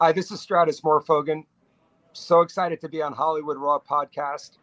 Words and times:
Hi, 0.00 0.12
this 0.12 0.30
is 0.30 0.38
Stratis 0.38 0.80
Morfogen. 0.82 1.44
So 2.12 2.42
excited 2.42 2.80
to 2.82 2.88
be 2.88 3.02
on 3.02 3.12
Hollywood 3.12 3.56
Raw 3.56 3.80
podcast. 3.80 4.58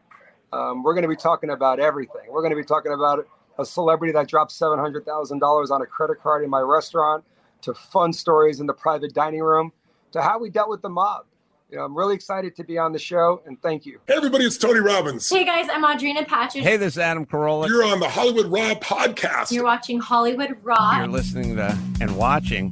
Um, 0.53 0.81
we're 0.81 0.93
going 0.93 1.03
to 1.03 1.09
be 1.09 1.17
talking 1.17 1.49
about 1.49 1.77
everything. 1.77 2.21
We're 2.29 2.39
going 2.39 2.53
to 2.53 2.55
be 2.55 2.63
talking 2.63 2.93
about 2.93 3.27
a 3.59 3.65
celebrity 3.65 4.13
that 4.13 4.29
dropped 4.29 4.53
$700,000 4.53 5.71
on 5.71 5.81
a 5.81 5.85
credit 5.85 6.21
card 6.21 6.45
in 6.45 6.49
my 6.49 6.61
restaurant, 6.61 7.25
to 7.63 7.73
fun 7.73 8.13
stories 8.13 8.61
in 8.61 8.65
the 8.65 8.73
private 8.73 9.13
dining 9.13 9.41
room, 9.41 9.73
to 10.13 10.21
how 10.21 10.39
we 10.39 10.49
dealt 10.49 10.69
with 10.69 10.81
the 10.81 10.89
mob. 10.89 11.25
You 11.69 11.79
know, 11.79 11.83
I'm 11.83 11.97
really 11.97 12.15
excited 12.15 12.55
to 12.55 12.63
be 12.63 12.77
on 12.77 12.93
the 12.93 12.99
show, 12.99 13.41
and 13.45 13.61
thank 13.61 13.85
you. 13.85 13.99
Hey, 14.07 14.13
everybody, 14.15 14.45
it's 14.45 14.57
Tony 14.57 14.79
Robbins. 14.79 15.29
Hey 15.29 15.43
guys, 15.43 15.67
I'm 15.69 15.83
Audrina 15.83 16.25
Patridge. 16.25 16.61
Hey, 16.61 16.77
this 16.77 16.93
is 16.93 16.99
Adam 16.99 17.25
Carolla. 17.25 17.67
You're 17.67 17.83
on 17.83 17.99
the 17.99 18.07
Hollywood 18.07 18.45
Raw 18.45 18.75
podcast. 18.75 19.51
You're 19.51 19.65
watching 19.65 19.99
Hollywood 19.99 20.55
Raw. 20.63 20.99
You're 20.99 21.07
listening 21.07 21.57
to 21.57 21.77
and 21.99 22.15
watching 22.15 22.71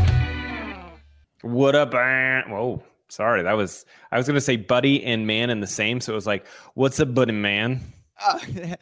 What 1.41 1.75
up? 1.75 1.93
eh? 1.95 2.41
Whoa, 2.47 2.83
sorry. 3.09 3.43
That 3.43 3.53
was 3.53 3.85
I 4.11 4.17
was 4.17 4.27
gonna 4.27 4.41
say 4.41 4.57
buddy 4.57 5.03
and 5.03 5.25
man 5.25 5.49
in 5.49 5.59
the 5.59 5.67
same. 5.67 5.99
So 5.99 6.11
it 6.13 6.15
was 6.15 6.27
like, 6.27 6.45
what's 6.75 6.99
up, 6.99 7.13
buddy 7.13 7.33
man? 7.33 7.81
Uh, 8.23 8.37
uh, 8.37 8.75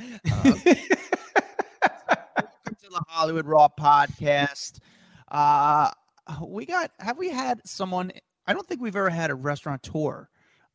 welcome 2.36 2.76
to 2.76 2.90
the 2.90 3.02
Hollywood 3.08 3.46
Raw 3.46 3.70
podcast. 3.80 4.80
Uh, 5.30 5.90
we 6.46 6.66
got. 6.66 6.92
Have 7.00 7.18
we 7.18 7.30
had 7.30 7.62
someone? 7.66 8.12
I 8.48 8.54
don't 8.54 8.68
think 8.68 8.82
we've 8.82 8.98
ever 8.98 9.10
had 9.10 9.32
a 9.32 9.36
restaurateur. 9.36 10.28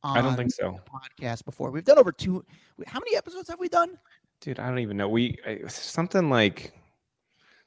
On 0.02 0.16
I 0.16 0.22
don't 0.22 0.34
think 0.34 0.50
so. 0.50 0.80
Podcast 0.90 1.44
before. 1.44 1.70
We've 1.70 1.84
done 1.84 1.98
over 1.98 2.10
two. 2.10 2.42
How 2.86 3.00
many 3.00 3.18
episodes 3.18 3.50
have 3.50 3.60
we 3.60 3.68
done? 3.68 3.98
Dude, 4.40 4.58
I 4.58 4.66
don't 4.68 4.78
even 4.78 4.96
know. 4.96 5.10
We 5.10 5.36
something 5.68 6.30
like 6.30 6.72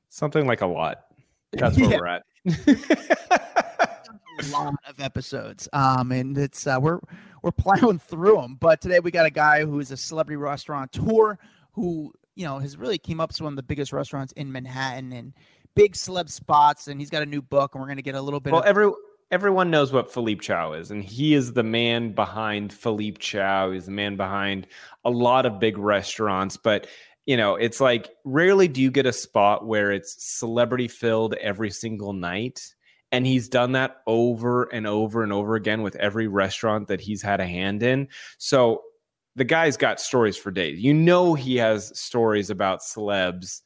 something 0.10 0.48
like 0.48 0.62
a 0.62 0.68
lot. 0.68 1.02
That's 1.52 1.78
where 1.78 1.92
Yeah. 1.92 1.98
we're 2.00 2.08
at. 2.08 2.24
a 4.40 4.52
lot 4.52 4.76
of 4.88 5.00
episodes. 5.00 5.68
Um, 5.74 6.12
and 6.12 6.38
it's 6.38 6.68
uh, 6.68 6.78
we're 6.82 7.00
we're 7.42 7.52
plowing 7.52 8.00
through 8.00 8.36
them. 8.36 8.58
But 8.60 8.82
today 8.82 9.00
we 9.00 9.12
got 9.12 9.26
a 9.26 9.32
guy 9.32 9.66
who 9.66 9.80
is 9.80 9.92
a 9.92 9.98
celebrity 9.98 10.38
restaurateur 10.38 11.38
who 11.74 12.14
you 12.36 12.46
know 12.46 12.60
has 12.60 12.78
really 12.78 12.98
came 12.98 13.20
up 13.20 13.34
to 13.34 13.44
one 13.44 13.54
of 13.54 13.58
the 13.58 13.64
biggest 13.64 13.94
restaurants 13.94 14.34
in 14.34 14.52
Manhattan 14.52 15.14
and 15.14 15.34
big 15.76 15.94
celeb 15.94 16.30
spots. 16.30 16.88
And 16.88 17.00
he's 17.00 17.10
got 17.10 17.24
a 17.24 17.26
new 17.26 17.42
book, 17.42 17.76
and 17.76 17.82
we're 17.82 17.88
gonna 17.88 18.02
get 18.02 18.16
a 18.16 18.22
little 18.22 18.40
bit. 18.40 18.54
well, 18.54 18.62
of, 18.62 18.68
every 18.68 18.92
everyone 19.32 19.70
knows 19.70 19.92
what 19.92 20.12
Philippe 20.12 20.42
Chow 20.42 20.74
is, 20.74 20.92
and 20.92 21.04
he 21.04 21.34
is 21.34 21.54
the 21.54 21.64
man 21.64 22.14
behind 22.14 22.72
Philippe 22.74 23.20
Chow. 23.20 23.72
He's 23.72 23.86
the 23.86 23.92
man 23.92 24.16
behind 24.16 24.68
a 25.04 25.10
lot 25.10 25.46
of 25.46 25.60
big 25.60 25.78
restaurants, 25.78 26.58
but 26.58 26.88
you 27.26 27.36
know, 27.36 27.56
it's 27.56 27.82
like 27.82 28.10
rarely 28.24 28.70
do 28.70 28.82
you 28.82 28.90
get 28.90 29.06
a 29.06 29.14
spot 29.14 29.68
where 29.68 29.92
it's 29.92 30.24
celebrity 30.24 30.88
filled 30.88 31.34
every 31.36 31.70
single 31.70 32.14
night. 32.14 32.74
And 33.12 33.26
he's 33.26 33.48
done 33.48 33.72
that 33.72 34.02
over 34.06 34.64
and 34.64 34.86
over 34.86 35.24
and 35.24 35.32
over 35.32 35.56
again 35.56 35.82
with 35.82 35.96
every 35.96 36.28
restaurant 36.28 36.90
that 36.90 37.00
he's 37.00 37.22
had 37.22 37.40
a 37.40 37.46
hand 37.46 37.82
in. 37.82 38.10
So 38.38 38.82
the 39.36 39.46
guy's 39.46 39.78
got 39.78 40.02
stories 40.02 40.36
for 40.36 40.52
days. 40.52 40.80
You 40.80 40.94
know, 40.94 41.34
he 41.34 41.56
has 41.58 41.98
stories 41.98 42.50
about 42.50 42.82
celebs, 42.82 43.62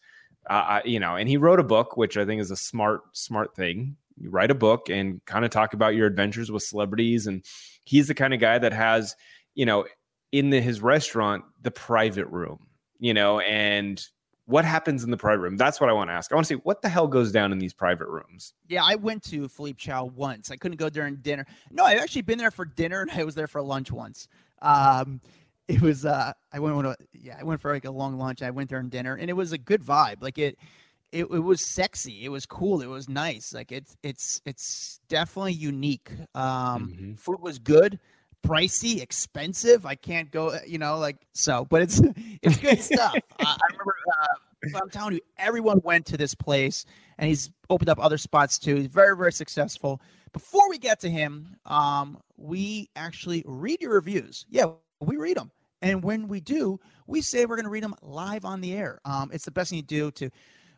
uh, 0.50 0.82
you 0.86 1.00
know, 1.00 1.16
and 1.16 1.28
he 1.28 1.38
wrote 1.38 1.60
a 1.60 1.64
book, 1.64 1.98
which 1.98 2.18
I 2.18 2.26
think 2.26 2.42
is 2.42 2.52
a 2.52 2.56
smart, 2.56 3.02
smart 3.14 3.56
thing. 3.56 3.96
You 4.18 4.30
write 4.30 4.52
a 4.52 4.56
book 4.56 4.90
and 4.90 5.24
kind 5.26 5.46
of 5.46 5.50
talk 5.50 5.74
about 5.74 5.96
your 5.96 6.08
adventures 6.08 6.52
with 6.52 6.62
celebrities. 6.62 7.26
And 7.26 7.44
he's 7.84 8.08
the 8.08 8.14
kind 8.14 8.34
of 8.34 8.40
guy 8.40 8.60
that 8.60 8.74
has, 8.74 9.16
you 9.56 9.66
know, 9.66 9.86
in 10.32 10.50
the, 10.50 10.62
his 10.62 10.82
restaurant, 10.82 11.46
the 11.62 11.72
private 11.72 12.28
room, 12.28 12.68
you 13.00 13.14
know, 13.14 13.40
and 13.40 14.06
what 14.52 14.66
happens 14.66 15.04
in 15.04 15.10
the 15.12 15.18
private 15.18 15.42
room? 15.42 15.58
That's 15.58 15.82
what 15.82 15.90
I 15.90 15.94
want 15.94 16.10
to 16.10 16.14
ask. 16.14 16.32
I 16.32 16.36
want 16.36 16.46
to 16.48 16.54
see 16.56 16.62
what 16.64 16.82
the 16.84 16.90
hell 16.90 17.08
goes 17.08 17.32
down 17.32 17.52
in 17.52 17.58
these 17.60 17.74
private 17.74 18.08
rooms. 18.08 18.54
yeah, 18.68 18.84
I 18.84 18.96
went 18.96 19.24
to 19.32 19.48
Philippe 19.48 19.78
Chow 19.80 20.06
once. 20.06 20.52
I 20.52 20.56
couldn't 20.58 20.78
go 20.78 20.90
during 20.90 21.16
dinner. 21.18 21.46
No, 21.72 21.84
I've 21.86 22.00
actually 22.00 22.22
been 22.22 22.38
there 22.38 22.52
for 22.52 22.66
dinner, 22.66 23.02
and 23.02 23.10
I 23.12 23.24
was 23.24 23.34
there 23.36 23.48
for 23.48 23.62
lunch 23.62 23.92
once. 23.92 24.28
Um, 24.62 25.22
it 25.68 25.82
was 25.82 26.06
uh, 26.06 26.34
I 26.54 26.60
went 26.60 26.76
on 26.76 26.86
a 26.86 26.96
yeah, 27.14 27.38
I 27.40 27.44
went 27.44 27.62
for 27.62 27.72
like 27.74 27.86
a 27.86 27.92
long 27.92 28.18
lunch. 28.18 28.42
I 28.42 28.52
went 28.52 28.70
there 28.70 28.80
and 28.80 28.92
dinner, 28.92 29.16
and 29.16 29.30
it 29.30 29.34
was 29.34 29.52
a 29.54 29.58
good 29.58 29.82
vibe. 29.82 30.22
Like 30.22 30.38
it, 30.38 30.58
it, 31.12 31.24
it 31.26 31.40
was 31.40 31.66
sexy. 31.74 32.24
It 32.26 32.30
was 32.30 32.46
cool. 32.46 32.82
It 32.82 32.88
was 32.88 33.08
nice. 33.10 33.54
Like 33.54 33.72
it's 33.72 33.96
it's 34.04 34.42
it's 34.46 35.00
definitely 35.10 35.54
unique. 35.54 36.12
Um, 36.36 36.94
Mhm. 37.00 37.20
food 37.20 37.40
was 37.42 37.58
good, 37.60 38.00
pricey, 38.44 39.02
expensive. 39.02 39.86
I 39.86 39.96
can't 39.96 40.32
go, 40.32 40.50
uh, 40.50 40.60
you 40.66 40.78
know, 40.78 40.98
like 40.98 41.18
so, 41.34 41.66
but 41.66 41.82
it's 41.82 42.02
it's 42.42 42.58
good 42.58 42.82
stuff. 42.82 43.16
I, 43.40 43.56
remember. 43.72 43.96
Uh, 44.22 44.80
I'm 44.80 44.90
telling 44.90 45.16
you, 45.16 45.22
everyone 45.38 45.82
went 45.84 46.06
to 46.08 46.18
this 46.18 46.36
place, 46.36 46.86
and 47.18 47.28
he's 47.28 47.50
opened 47.70 47.90
up 47.90 48.00
other 48.00 48.18
spots 48.18 48.60
too. 48.60 48.76
He's 48.76 48.88
very 48.88 49.16
very 49.16 49.34
successful. 49.34 50.02
Before 50.34 50.70
we 50.70 50.78
get 50.78 51.00
to 51.02 51.10
him, 51.10 51.56
um, 51.66 52.18
we 52.38 52.90
actually 52.96 53.44
read 53.46 53.82
your 53.82 53.94
reviews. 53.94 54.46
Yeah, 54.50 54.68
we 55.02 55.18
read 55.18 55.38
them. 55.38 55.52
And 55.82 56.04
when 56.04 56.28
we 56.28 56.40
do, 56.40 56.80
we 57.08 57.22
say 57.22 57.46
we're 57.46 57.56
going 57.56 57.66
to 57.66 57.72
read 57.72 57.84
them 57.84 57.96
live 58.04 58.46
on 58.46 58.62
the 58.62 58.74
air. 58.74 59.00
Um, 59.04 59.32
it's 59.34 59.46
the 59.46 59.52
best 59.52 59.72
thing 59.72 59.78
you 59.78 59.84
do 59.84 60.12
to 60.12 60.30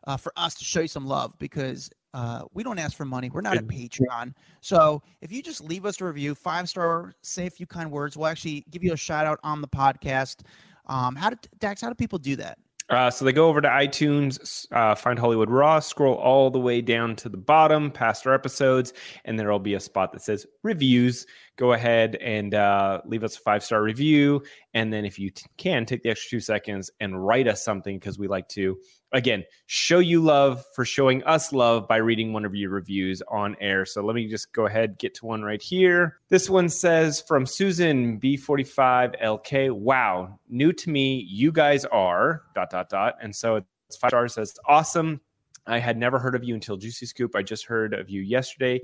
uh, 0.07 0.17
for 0.17 0.31
us 0.37 0.55
to 0.55 0.63
show 0.63 0.81
you 0.81 0.87
some 0.87 1.05
love 1.05 1.37
because 1.39 1.89
uh, 2.13 2.43
we 2.53 2.63
don't 2.63 2.79
ask 2.79 2.95
for 2.95 3.05
money. 3.05 3.29
We're 3.29 3.41
not 3.41 3.57
a 3.57 3.61
Patreon. 3.63 4.33
So 4.61 5.01
if 5.21 5.31
you 5.31 5.41
just 5.41 5.63
leave 5.63 5.85
us 5.85 5.99
a 5.99 6.05
review, 6.05 6.35
five 6.35 6.69
star, 6.69 7.13
say 7.21 7.47
a 7.47 7.49
few 7.49 7.65
kind 7.65 7.89
words, 7.89 8.15
we'll 8.15 8.27
actually 8.27 8.65
give 8.69 8.83
you 8.83 8.93
a 8.93 8.97
shout 8.97 9.25
out 9.25 9.39
on 9.43 9.61
the 9.61 9.67
podcast. 9.67 10.41
Um, 10.85 11.15
how 11.15 11.29
did 11.29 11.39
Dax? 11.59 11.81
How 11.81 11.89
do 11.89 11.95
people 11.95 12.19
do 12.19 12.35
that? 12.35 12.57
Uh, 12.89 13.09
so 13.09 13.23
they 13.23 13.31
go 13.31 13.47
over 13.47 13.61
to 13.61 13.67
iTunes, 13.67 14.67
uh, 14.73 14.93
find 14.93 15.17
Hollywood 15.17 15.49
Raw, 15.49 15.79
scroll 15.79 16.15
all 16.15 16.51
the 16.51 16.59
way 16.59 16.81
down 16.81 17.15
to 17.15 17.29
the 17.29 17.37
bottom, 17.37 17.89
past 17.89 18.27
our 18.27 18.33
episodes, 18.33 18.93
and 19.23 19.39
there'll 19.39 19.57
be 19.57 19.75
a 19.75 19.79
spot 19.79 20.11
that 20.11 20.21
says 20.21 20.45
reviews. 20.63 21.25
Go 21.55 21.73
ahead 21.73 22.15
and 22.17 22.53
uh, 22.53 23.01
leave 23.05 23.23
us 23.23 23.37
a 23.37 23.39
five 23.39 23.63
star 23.63 23.81
review. 23.81 24.43
And 24.73 24.91
then, 24.91 25.05
if 25.05 25.17
you 25.17 25.29
t- 25.29 25.45
can, 25.57 25.85
take 25.85 26.03
the 26.03 26.09
extra 26.09 26.37
two 26.37 26.39
seconds 26.41 26.91
and 26.99 27.25
write 27.25 27.47
us 27.47 27.63
something 27.63 27.97
because 27.97 28.19
we 28.19 28.27
like 28.27 28.49
to, 28.49 28.77
again, 29.13 29.45
show 29.67 29.99
you 29.99 30.19
love 30.19 30.63
for 30.75 30.83
showing 30.83 31.23
us 31.23 31.53
love 31.53 31.87
by 31.87 31.97
reading 31.97 32.33
one 32.33 32.45
of 32.45 32.55
your 32.55 32.71
reviews 32.71 33.21
on 33.29 33.55
air. 33.61 33.85
So 33.85 34.03
let 34.03 34.15
me 34.15 34.27
just 34.27 34.51
go 34.53 34.65
ahead, 34.65 34.97
get 34.97 35.13
to 35.15 35.25
one 35.25 35.43
right 35.43 35.61
here. 35.61 36.17
This 36.29 36.49
one 36.49 36.67
says 36.67 37.21
from 37.21 37.45
Susan 37.45 38.19
B45LK, 38.19 39.71
wow, 39.71 40.39
new 40.49 40.73
to 40.73 40.89
me, 40.89 41.25
you 41.29 41.51
guys 41.51 41.85
are, 41.85 42.41
dot, 42.55 42.71
dot, 42.71 42.89
dot. 42.89 43.15
And 43.21 43.35
so 43.35 43.63
it's 43.87 43.97
five 43.97 44.09
stars, 44.09 44.33
says, 44.33 44.55
awesome. 44.67 45.21
I 45.65 45.79
had 45.79 45.97
never 45.97 46.19
heard 46.19 46.35
of 46.35 46.43
you 46.43 46.55
until 46.55 46.75
Juicy 46.75 47.05
Scoop. 47.05 47.35
I 47.35 47.43
just 47.43 47.65
heard 47.65 47.93
of 47.93 48.09
you 48.09 48.19
yesterday. 48.19 48.81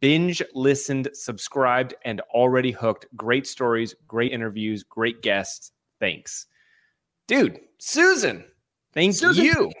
Binge 0.00 0.42
listened, 0.54 1.08
subscribed, 1.12 1.94
and 2.04 2.20
already 2.32 2.72
hooked. 2.72 3.06
Great 3.14 3.46
stories, 3.46 3.94
great 4.08 4.32
interviews, 4.32 4.82
great 4.82 5.22
guests. 5.22 5.70
Thanks. 6.00 6.46
Dude, 7.28 7.60
Susan, 7.78 8.44
thank 8.96 9.14
Susan 9.14 9.44
you. 9.44 9.52
45 9.52 9.76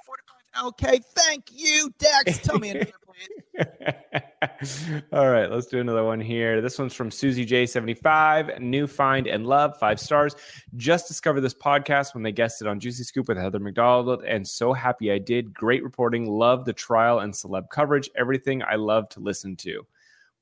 Okay, 0.64 1.00
thank 1.14 1.44
you, 1.52 1.92
Dax. 1.98 2.38
Tell 2.38 2.58
me 2.58 2.70
another, 2.70 2.92
please. 3.04 5.02
All 5.12 5.28
right, 5.28 5.50
let's 5.50 5.66
do 5.66 5.80
another 5.80 6.04
one 6.04 6.20
here. 6.20 6.62
This 6.62 6.78
one's 6.78 6.94
from 6.94 7.10
Susie 7.10 7.44
J75. 7.44 8.60
New 8.60 8.86
find 8.86 9.26
and 9.26 9.46
love, 9.46 9.76
five 9.78 10.00
stars. 10.00 10.34
Just 10.76 11.08
discovered 11.08 11.42
this 11.42 11.54
podcast 11.54 12.14
when 12.14 12.22
they 12.22 12.32
guested 12.32 12.66
on 12.66 12.80
Juicy 12.80 13.04
Scoop 13.04 13.28
with 13.28 13.36
Heather 13.36 13.60
McDonald, 13.60 14.24
and 14.24 14.46
so 14.46 14.72
happy 14.72 15.12
I 15.12 15.18
did. 15.18 15.52
Great 15.52 15.84
reporting. 15.84 16.26
Love 16.26 16.64
the 16.64 16.72
trial 16.72 17.18
and 17.18 17.32
celeb 17.32 17.68
coverage. 17.70 18.08
Everything 18.16 18.62
I 18.62 18.76
love 18.76 19.08
to 19.10 19.20
listen 19.20 19.56
to. 19.56 19.86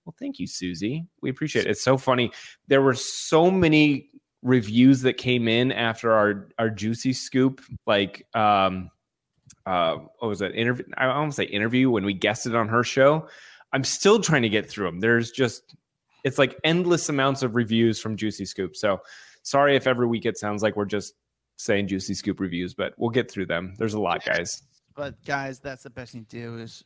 Well, 0.04 0.14
thank 0.18 0.38
you, 0.38 0.46
Susie. 0.46 1.06
We 1.22 1.30
appreciate 1.30 1.66
it. 1.66 1.70
It's 1.70 1.82
so 1.82 1.96
funny. 1.96 2.30
There 2.68 2.82
were 2.82 2.94
so 2.94 3.50
many 3.50 4.10
reviews 4.44 5.00
that 5.02 5.14
came 5.14 5.48
in 5.48 5.72
after 5.72 6.12
our 6.12 6.48
our 6.58 6.70
juicy 6.70 7.12
scoop, 7.12 7.60
like 7.86 8.24
um 8.34 8.90
uh 9.66 9.96
what 10.18 10.28
was 10.28 10.38
that 10.38 10.54
interview? 10.54 10.84
I 10.96 11.06
almost 11.06 11.36
say 11.36 11.44
interview 11.44 11.90
when 11.90 12.04
we 12.04 12.14
guested 12.14 12.54
on 12.54 12.68
her 12.68 12.84
show. 12.84 13.26
I'm 13.72 13.82
still 13.82 14.20
trying 14.20 14.42
to 14.42 14.48
get 14.48 14.70
through 14.70 14.86
them. 14.86 15.00
There's 15.00 15.32
just 15.32 15.74
it's 16.22 16.38
like 16.38 16.56
endless 16.62 17.08
amounts 17.08 17.42
of 17.42 17.56
reviews 17.56 18.00
from 18.00 18.16
Juicy 18.16 18.44
Scoop. 18.44 18.76
So 18.76 19.00
sorry 19.42 19.74
if 19.74 19.86
every 19.86 20.06
week 20.06 20.26
it 20.26 20.38
sounds 20.38 20.62
like 20.62 20.76
we're 20.76 20.84
just 20.84 21.14
saying 21.56 21.88
Juicy 21.88 22.14
Scoop 22.14 22.38
reviews, 22.38 22.74
but 22.74 22.94
we'll 22.98 23.10
get 23.10 23.30
through 23.30 23.46
them. 23.46 23.74
There's 23.78 23.94
a 23.94 24.00
lot, 24.00 24.24
guys. 24.24 24.62
But 24.94 25.22
guys, 25.24 25.58
that's 25.58 25.82
the 25.82 25.90
best 25.90 26.12
thing 26.12 26.24
to 26.26 26.40
do 26.40 26.58
is 26.58 26.84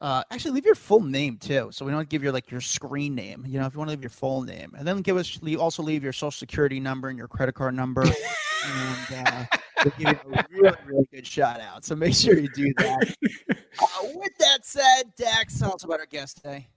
uh, 0.00 0.22
actually 0.30 0.52
leave 0.52 0.64
your 0.64 0.74
full 0.74 1.00
name 1.00 1.36
too. 1.36 1.68
So 1.72 1.84
we 1.84 1.92
don't 1.92 2.08
give 2.08 2.22
your 2.22 2.32
like 2.32 2.50
your 2.50 2.60
screen 2.60 3.14
name. 3.14 3.44
You 3.46 3.60
know, 3.60 3.66
if 3.66 3.74
you 3.74 3.78
want 3.78 3.88
to 3.90 3.96
leave 3.96 4.02
your 4.02 4.10
full 4.10 4.42
name, 4.42 4.74
and 4.78 4.86
then 4.86 5.02
give 5.02 5.16
us 5.16 5.38
leave, 5.42 5.60
also 5.60 5.82
leave 5.82 6.02
your 6.02 6.12
social 6.12 6.30
security 6.30 6.80
number 6.80 7.08
and 7.08 7.18
your 7.18 7.28
credit 7.28 7.54
card 7.54 7.74
number, 7.74 8.02
and 8.02 9.26
uh, 9.26 9.44
we'll 9.84 9.94
give 9.98 10.08
you 10.08 10.32
a 10.32 10.44
really 10.50 10.76
really 10.86 11.08
good 11.12 11.26
shout 11.26 11.60
out. 11.60 11.84
So 11.84 11.94
make 11.96 12.14
sure 12.14 12.38
you 12.38 12.48
do 12.48 12.72
that. 12.78 13.14
Uh, 13.50 13.86
with 14.14 14.36
that 14.38 14.64
said, 14.64 15.14
Dax, 15.16 15.58
tell 15.58 15.74
us 15.74 15.84
about 15.84 16.00
our 16.00 16.06
guest 16.06 16.38
today. 16.38 16.68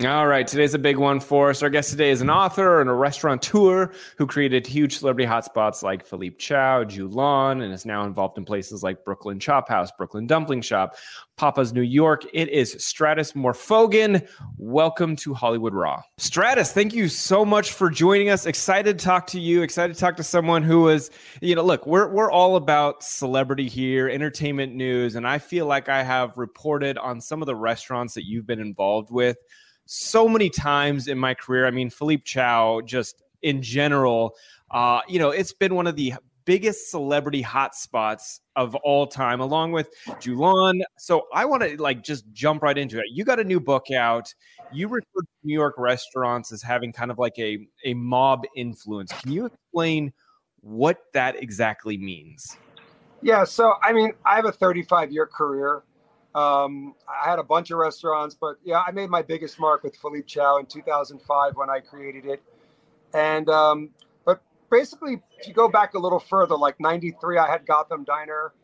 All 0.00 0.26
right, 0.26 0.46
today's 0.46 0.72
a 0.74 0.78
big 0.78 0.96
one 0.96 1.20
for 1.20 1.50
us. 1.50 1.62
Our 1.62 1.68
guest 1.68 1.90
today 1.90 2.10
is 2.10 2.22
an 2.22 2.30
author 2.30 2.80
and 2.80 2.88
a 2.88 2.94
restaurateur 2.94 3.92
who 4.16 4.26
created 4.26 4.66
huge 4.66 4.98
celebrity 4.98 5.28
hotspots 5.28 5.82
like 5.82 6.04
Philippe 6.04 6.38
Chow, 6.38 6.82
Jue 6.82 7.14
Lan, 7.14 7.60
and 7.60 7.72
is 7.72 7.84
now 7.84 8.04
involved 8.04 8.36
in 8.36 8.44
places 8.44 8.82
like 8.82 9.04
Brooklyn 9.04 9.38
Chop 9.38 9.68
House, 9.68 9.92
Brooklyn 9.96 10.26
Dumpling 10.26 10.62
Shop, 10.62 10.96
Papa's 11.36 11.74
New 11.74 11.82
York. 11.82 12.24
It 12.32 12.48
is 12.48 12.74
Stratis 12.76 13.34
Morfogen. 13.34 14.26
Welcome 14.56 15.14
to 15.16 15.34
Hollywood 15.34 15.74
Raw. 15.74 16.02
Stratis, 16.18 16.72
thank 16.72 16.94
you 16.94 17.06
so 17.06 17.44
much 17.44 17.72
for 17.72 17.88
joining 17.88 18.30
us. 18.30 18.46
Excited 18.46 18.98
to 18.98 19.04
talk 19.04 19.26
to 19.28 19.38
you. 19.38 19.62
Excited 19.62 19.94
to 19.94 20.00
talk 20.00 20.16
to 20.16 20.24
someone 20.24 20.62
who 20.64 20.88
is, 20.88 21.10
you 21.42 21.54
know, 21.54 21.62
look, 21.62 21.86
we're 21.86 22.08
we're 22.08 22.32
all 22.32 22.56
about 22.56 23.04
celebrity 23.04 23.68
here, 23.68 24.08
entertainment 24.08 24.74
news, 24.74 25.14
and 25.14 25.28
I 25.28 25.38
feel 25.38 25.66
like 25.66 25.90
I 25.90 26.02
have 26.02 26.38
reported 26.38 26.96
on 26.98 27.20
some 27.20 27.40
of 27.40 27.46
the 27.46 27.54
restaurants 27.54 28.14
that 28.14 28.24
you've 28.24 28.46
been 28.46 28.60
involved 28.60 29.10
with 29.12 29.36
so 29.86 30.28
many 30.28 30.48
times 30.50 31.08
in 31.08 31.18
my 31.18 31.34
career. 31.34 31.66
I 31.66 31.70
mean, 31.70 31.90
Philippe 31.90 32.22
Chow, 32.24 32.80
just 32.80 33.22
in 33.42 33.62
general, 33.62 34.34
uh, 34.70 35.00
you 35.08 35.18
know, 35.18 35.30
it's 35.30 35.52
been 35.52 35.74
one 35.74 35.86
of 35.86 35.96
the 35.96 36.14
biggest 36.44 36.90
celebrity 36.90 37.42
hotspots 37.42 38.40
of 38.56 38.74
all 38.76 39.06
time, 39.06 39.40
along 39.40 39.72
with 39.72 39.90
Jue 40.20 40.38
Lan. 40.38 40.82
So 40.98 41.26
I 41.32 41.44
want 41.44 41.62
to 41.62 41.80
like 41.80 42.02
just 42.02 42.24
jump 42.32 42.62
right 42.62 42.76
into 42.76 42.98
it. 42.98 43.06
You 43.10 43.24
got 43.24 43.40
a 43.40 43.44
new 43.44 43.60
book 43.60 43.90
out. 43.90 44.32
You 44.72 44.88
refer 44.88 45.20
to 45.20 45.28
New 45.44 45.54
York 45.54 45.74
restaurants 45.78 46.52
as 46.52 46.62
having 46.62 46.92
kind 46.92 47.10
of 47.10 47.18
like 47.18 47.38
a 47.38 47.58
a 47.84 47.94
mob 47.94 48.44
influence. 48.56 49.12
Can 49.12 49.32
you 49.32 49.46
explain 49.46 50.12
what 50.60 50.98
that 51.12 51.42
exactly 51.42 51.96
means? 51.98 52.56
Yeah, 53.20 53.44
so 53.44 53.74
I 53.82 53.92
mean, 53.92 54.12
I 54.24 54.36
have 54.36 54.46
a 54.46 54.52
35 54.52 55.12
year 55.12 55.26
career. 55.26 55.84
Um, 56.34 56.94
I 57.06 57.28
had 57.28 57.38
a 57.38 57.42
bunch 57.42 57.70
of 57.70 57.78
restaurants, 57.78 58.34
but 58.34 58.56
yeah, 58.64 58.82
I 58.86 58.90
made 58.92 59.10
my 59.10 59.22
biggest 59.22 59.60
mark 59.60 59.82
with 59.82 59.96
Philippe 59.96 60.26
Chow 60.26 60.58
in 60.58 60.66
2005 60.66 61.56
when 61.56 61.68
I 61.68 61.80
created 61.80 62.24
it. 62.24 62.42
And 63.12 63.48
um, 63.50 63.90
but 64.24 64.42
basically, 64.70 65.20
if 65.38 65.46
you 65.46 65.52
go 65.52 65.68
back 65.68 65.94
a 65.94 65.98
little 65.98 66.18
further, 66.18 66.56
like 66.56 66.80
'93, 66.80 67.36
I 67.36 67.50
had 67.50 67.66
Gotham 67.66 68.04
Diner, 68.04 68.54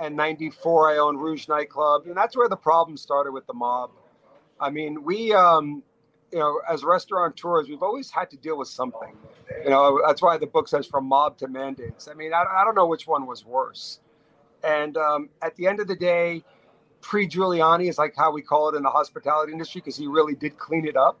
and 0.00 0.16
'94, 0.16 0.92
I 0.92 0.98
owned 0.98 1.20
Rouge 1.20 1.48
Nightclub, 1.48 2.06
and 2.06 2.16
that's 2.16 2.36
where 2.36 2.48
the 2.48 2.56
problem 2.56 2.96
started 2.96 3.32
with 3.32 3.46
the 3.46 3.54
mob. 3.54 3.90
I 4.60 4.70
mean, 4.70 5.02
we, 5.02 5.32
um, 5.32 5.82
you 6.32 6.38
know, 6.38 6.60
as 6.70 6.84
restaurateurs, 6.84 7.68
we've 7.68 7.82
always 7.82 8.10
had 8.10 8.30
to 8.30 8.36
deal 8.36 8.58
with 8.58 8.68
something. 8.68 9.16
You 9.64 9.70
know, 9.70 10.00
that's 10.06 10.22
why 10.22 10.36
the 10.38 10.46
book 10.46 10.68
says 10.68 10.86
from 10.86 11.06
mob 11.06 11.38
to 11.38 11.48
mandates. 11.48 12.06
I 12.08 12.14
mean, 12.14 12.32
I, 12.32 12.44
I 12.44 12.64
don't 12.64 12.74
know 12.74 12.86
which 12.86 13.06
one 13.06 13.26
was 13.26 13.44
worse. 13.44 14.00
And 14.62 14.96
um, 14.96 15.28
at 15.42 15.56
the 15.56 15.66
end 15.66 15.80
of 15.80 15.86
the 15.86 15.96
day, 15.96 16.44
pre 17.00 17.28
Giuliani 17.28 17.88
is 17.88 17.98
like 17.98 18.14
how 18.16 18.32
we 18.32 18.42
call 18.42 18.68
it 18.70 18.76
in 18.76 18.82
the 18.82 18.90
hospitality 18.90 19.52
industry 19.52 19.80
because 19.80 19.96
he 19.96 20.06
really 20.06 20.34
did 20.34 20.58
clean 20.58 20.86
it 20.86 20.96
up. 20.96 21.20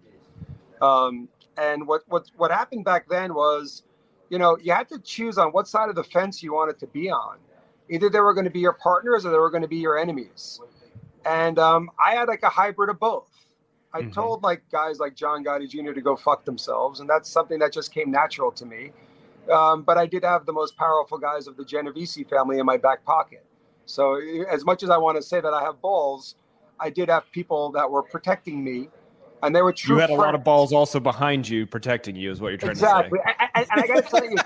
Um, 0.80 1.28
and 1.56 1.86
what 1.86 2.02
what 2.08 2.30
what 2.36 2.50
happened 2.50 2.84
back 2.84 3.08
then 3.08 3.34
was, 3.34 3.84
you 4.30 4.38
know, 4.38 4.58
you 4.58 4.72
had 4.72 4.88
to 4.90 4.98
choose 5.00 5.38
on 5.38 5.48
what 5.52 5.68
side 5.68 5.88
of 5.88 5.96
the 5.96 6.04
fence 6.04 6.42
you 6.42 6.54
wanted 6.54 6.78
to 6.80 6.86
be 6.88 7.10
on. 7.10 7.38
Either 7.90 8.10
they 8.10 8.20
were 8.20 8.34
going 8.34 8.44
to 8.44 8.50
be 8.50 8.60
your 8.60 8.74
partners 8.74 9.26
or 9.26 9.30
they 9.30 9.38
were 9.38 9.50
going 9.50 9.62
to 9.62 9.68
be 9.68 9.78
your 9.78 9.98
enemies. 9.98 10.60
And 11.26 11.58
um, 11.58 11.90
I 12.04 12.14
had 12.14 12.28
like 12.28 12.42
a 12.42 12.48
hybrid 12.50 12.90
of 12.90 12.98
both. 13.00 13.30
I 13.94 14.02
Mhm. 14.02 14.12
told 14.14 14.42
like 14.42 14.62
guys 14.70 15.00
like 15.00 15.16
John 15.16 15.44
Gotti 15.44 15.68
Jr. 15.68 15.92
to 15.92 16.02
go 16.02 16.16
fuck 16.16 16.44
themselves, 16.44 17.00
and 17.00 17.08
that's 17.10 17.30
something 17.30 17.58
that 17.60 17.72
just 17.72 17.92
came 17.92 18.10
natural 18.10 18.52
to 18.52 18.66
me. 18.66 18.92
Um, 19.52 19.82
but 19.82 19.98
I 19.98 20.06
did 20.06 20.24
have 20.24 20.46
the 20.46 20.52
most 20.52 20.76
powerful 20.76 21.18
guys 21.18 21.46
of 21.48 21.56
the 21.56 21.64
Genovese 21.64 22.18
family 22.30 22.58
in 22.60 22.66
my 22.66 22.76
back 22.78 23.04
pocket. 23.04 23.44
So 23.88 24.20
as 24.50 24.66
much 24.66 24.82
as 24.82 24.90
I 24.90 24.98
want 24.98 25.16
to 25.16 25.22
say 25.22 25.40
that 25.40 25.54
I 25.54 25.62
have 25.62 25.80
balls, 25.80 26.34
I 26.78 26.90
did 26.90 27.08
have 27.08 27.30
people 27.32 27.72
that 27.72 27.90
were 27.90 28.02
protecting 28.02 28.62
me, 28.62 28.90
and 29.42 29.56
they 29.56 29.62
were 29.62 29.72
true. 29.72 29.96
You 29.96 30.00
had 30.02 30.10
a 30.10 30.14
lot 30.14 30.34
of 30.34 30.44
balls 30.44 30.74
also 30.74 31.00
behind 31.00 31.48
you 31.48 31.66
protecting 31.66 32.14
you, 32.14 32.30
is 32.30 32.40
what 32.40 32.50
you're 32.50 32.58
trying 32.58 32.72
exactly. 32.72 33.18
to 33.18 33.24
say. 33.24 33.34
I- 33.40 33.48
and 33.54 33.66
I 33.70 33.86
got 33.86 34.04
to 34.04 34.10
tell 34.10 34.24
you, 34.24 34.36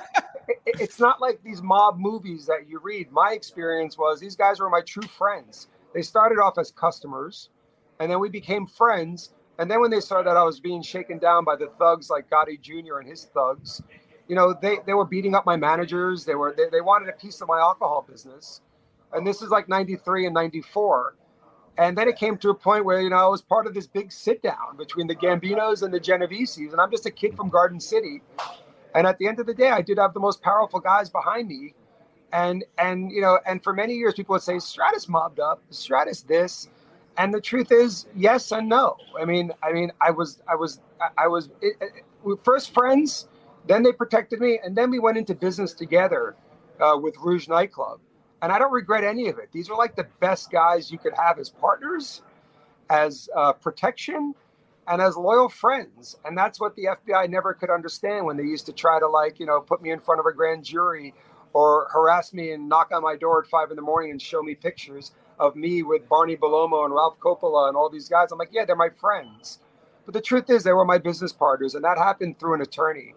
it- 0.49 0.61
it- 0.67 0.81
it's 0.81 1.00
not 1.00 1.21
like 1.21 1.43
these 1.43 1.61
mob 1.61 1.99
movies 1.99 2.47
that 2.47 2.69
you 2.69 2.79
read. 2.79 3.11
My 3.11 3.33
experience 3.33 3.99
was 3.99 4.21
these 4.21 4.37
guys 4.37 4.61
were 4.61 4.71
my 4.71 4.81
true 4.83 5.09
friends. 5.09 5.67
They 5.93 6.03
started 6.03 6.39
off 6.39 6.56
as 6.56 6.71
customers, 6.71 7.50
and 7.99 8.11
then 8.11 8.21
we 8.21 8.29
became 8.29 8.67
friends. 8.67 9.35
And 9.59 9.69
then 9.69 9.81
when 9.81 9.91
they 9.91 10.00
saw 10.00 10.23
that 10.23 10.37
I 10.37 10.44
was 10.44 10.61
being 10.61 10.83
shaken 10.83 11.19
down 11.19 11.44
by 11.44 11.56
the 11.56 11.67
thugs 11.81 12.09
like 12.11 12.31
Gotti 12.31 12.61
Jr. 12.61 12.99
and 12.99 13.09
his 13.09 13.25
thugs, 13.25 13.83
you 14.29 14.37
know, 14.37 14.55
they, 14.55 14.79
they 14.87 14.94
were 14.94 15.05
beating 15.05 15.35
up 15.35 15.44
my 15.44 15.56
managers. 15.56 16.25
They 16.25 16.37
were 16.37 16.55
they, 16.56 16.69
they 16.71 16.81
wanted 16.81 17.09
a 17.09 17.12
piece 17.12 17.41
of 17.41 17.49
my 17.49 17.59
alcohol 17.59 18.06
business. 18.09 18.61
And 19.12 19.26
this 19.26 19.43
is 19.43 19.50
like 19.50 19.69
93 19.69 20.26
and 20.26 20.35
94. 20.35 21.17
And 21.79 21.97
then 21.97 22.09
it 22.09 22.17
came 22.17 22.37
to 22.38 22.50
a 22.50 22.55
point 22.55 22.85
where, 22.85 23.00
you 23.00 23.11
know, 23.11 23.17
I 23.17 23.29
was 23.29 23.43
part 23.43 23.67
of 23.67 23.75
this 23.75 23.87
big 23.87 24.12
sit 24.12 24.43
down 24.43 24.76
between 24.76 25.06
the 25.06 25.17
Gambinos 25.17 25.82
and 25.82 25.93
the 25.93 26.00
Genoveses. 26.00 26.73
And 26.73 26.81
I'm 26.81 26.91
just 26.91 27.06
a 27.06 27.11
kid 27.11 27.37
from 27.37 27.49
Garden 27.49 27.81
City. 27.81 28.23
And 28.94 29.06
at 29.06 29.19
the 29.19 29.26
end 29.26 29.41
of 29.41 29.47
the 29.47 29.55
day, 29.55 29.70
I 29.70 29.82
did 29.82 29.99
have 29.99 30.14
the 30.14 30.20
most 30.20 30.43
powerful 30.43 30.81
guys 30.81 31.11
behind 31.11 31.49
me. 31.49 31.75
And, 32.32 32.64
and, 32.79 33.11
you 33.12 33.20
know, 33.20 33.38
and 33.47 33.62
for 33.62 33.73
many 33.73 33.94
years, 33.94 34.14
people 34.14 34.35
would 34.35 34.43
say, 34.43 34.55
Stratis 34.55 35.09
mobbed 35.09 35.41
up, 35.41 35.62
Stratis 35.70 36.26
this. 36.26 36.69
And 37.19 37.32
the 37.32 37.41
truth 37.41 37.73
is, 37.73 38.06
yes 38.17 38.53
and 38.53 38.69
no. 38.69 38.97
I 39.20 39.25
mean, 39.25 39.53
I 39.62 39.73
mean, 39.73 39.93
I 40.00 40.11
was, 40.11 40.43
I 40.49 40.56
was, 40.56 40.81
I- 41.19 41.29
was 41.29 41.50
it, 41.61 41.76
it, 41.81 42.38
first 42.44 42.73
friends, 42.73 43.29
then 43.67 43.82
they 43.82 43.93
protected 43.93 44.41
me, 44.41 44.61
and 44.65 44.76
then 44.76 44.91
we 44.91 44.99
went 44.99 45.19
into 45.19 45.35
business 45.35 45.75
together 45.75 46.36
uh, 46.81 46.98
with 47.01 47.17
Rouge 47.19 47.48
Nightclub. 47.48 48.01
And 48.43 48.53
I 48.53 48.58
don't 48.58 48.72
regret 48.72 49.05
any 49.05 49.29
of 49.29 49.39
it. 49.39 49.51
These 49.53 49.70
are 49.70 49.79
like 49.79 49.96
the 49.96 50.08
best 50.20 50.51
guys 50.51 50.91
you 50.91 50.99
could 50.99 51.15
have 51.15 51.39
as 51.39 51.49
partners, 51.49 52.22
as 52.91 53.29
uh, 53.37 53.53
protection, 53.53 54.34
and 54.89 55.01
as 55.01 55.17
loyal 55.17 55.49
friends. 55.49 56.17
And 56.25 56.37
that's 56.37 56.61
what 56.61 56.75
the 56.77 56.87
FBI 56.87 57.31
never 57.31 57.55
could 57.55 57.70
understand 57.70 58.27
when 58.27 58.37
they 58.37 58.43
used 58.43 58.67
to 58.67 58.72
try 58.72 58.99
to 58.99 59.08
like, 59.08 59.39
you 59.39 59.46
know, 59.46 59.61
put 59.61 59.81
me 59.81 59.93
in 59.93 60.01
front 60.01 60.20
of 60.20 60.27
a 60.27 60.32
grand 60.32 60.65
jury 60.65 61.15
or 61.53 61.89
harass 61.93 62.32
me 62.32 62.53
and 62.53 62.69
knock 62.69 62.91
on 62.93 63.03
my 63.03 63.17
door 63.17 63.43
at 63.43 63.49
five 63.49 63.70
in 63.70 63.77
the 63.77 63.82
morning 63.82 64.11
and 64.11 64.20
show 64.20 64.43
me 64.43 64.55
pictures 64.55 65.13
of 65.39 65.56
me 65.56 65.82
with 65.82 66.08
Barney 66.08 66.37
Bellomo 66.37 66.84
and 66.84 66.94
Ralph 66.94 67.19
Coppola 67.20 67.69
and 67.69 67.77
all 67.77 67.91
these 67.91 68.08
guys. 68.08 68.32
I'm 68.32 68.39
like, 68.39 68.51
yeah, 68.53 68.65
they're 68.65 68.77
my 68.77 68.91
friends. 69.01 69.61
But 70.05 70.15
the 70.15 70.20
truth 70.20 70.51
is, 70.51 70.65
they 70.65 70.72
were 70.72 70.84
my 70.84 70.99
business 70.99 71.32
partners, 71.32 71.75
and 71.75 71.84
that 71.84 71.99
happened 71.99 72.39
through 72.39 72.55
an 72.55 72.61
attorney. 72.61 73.15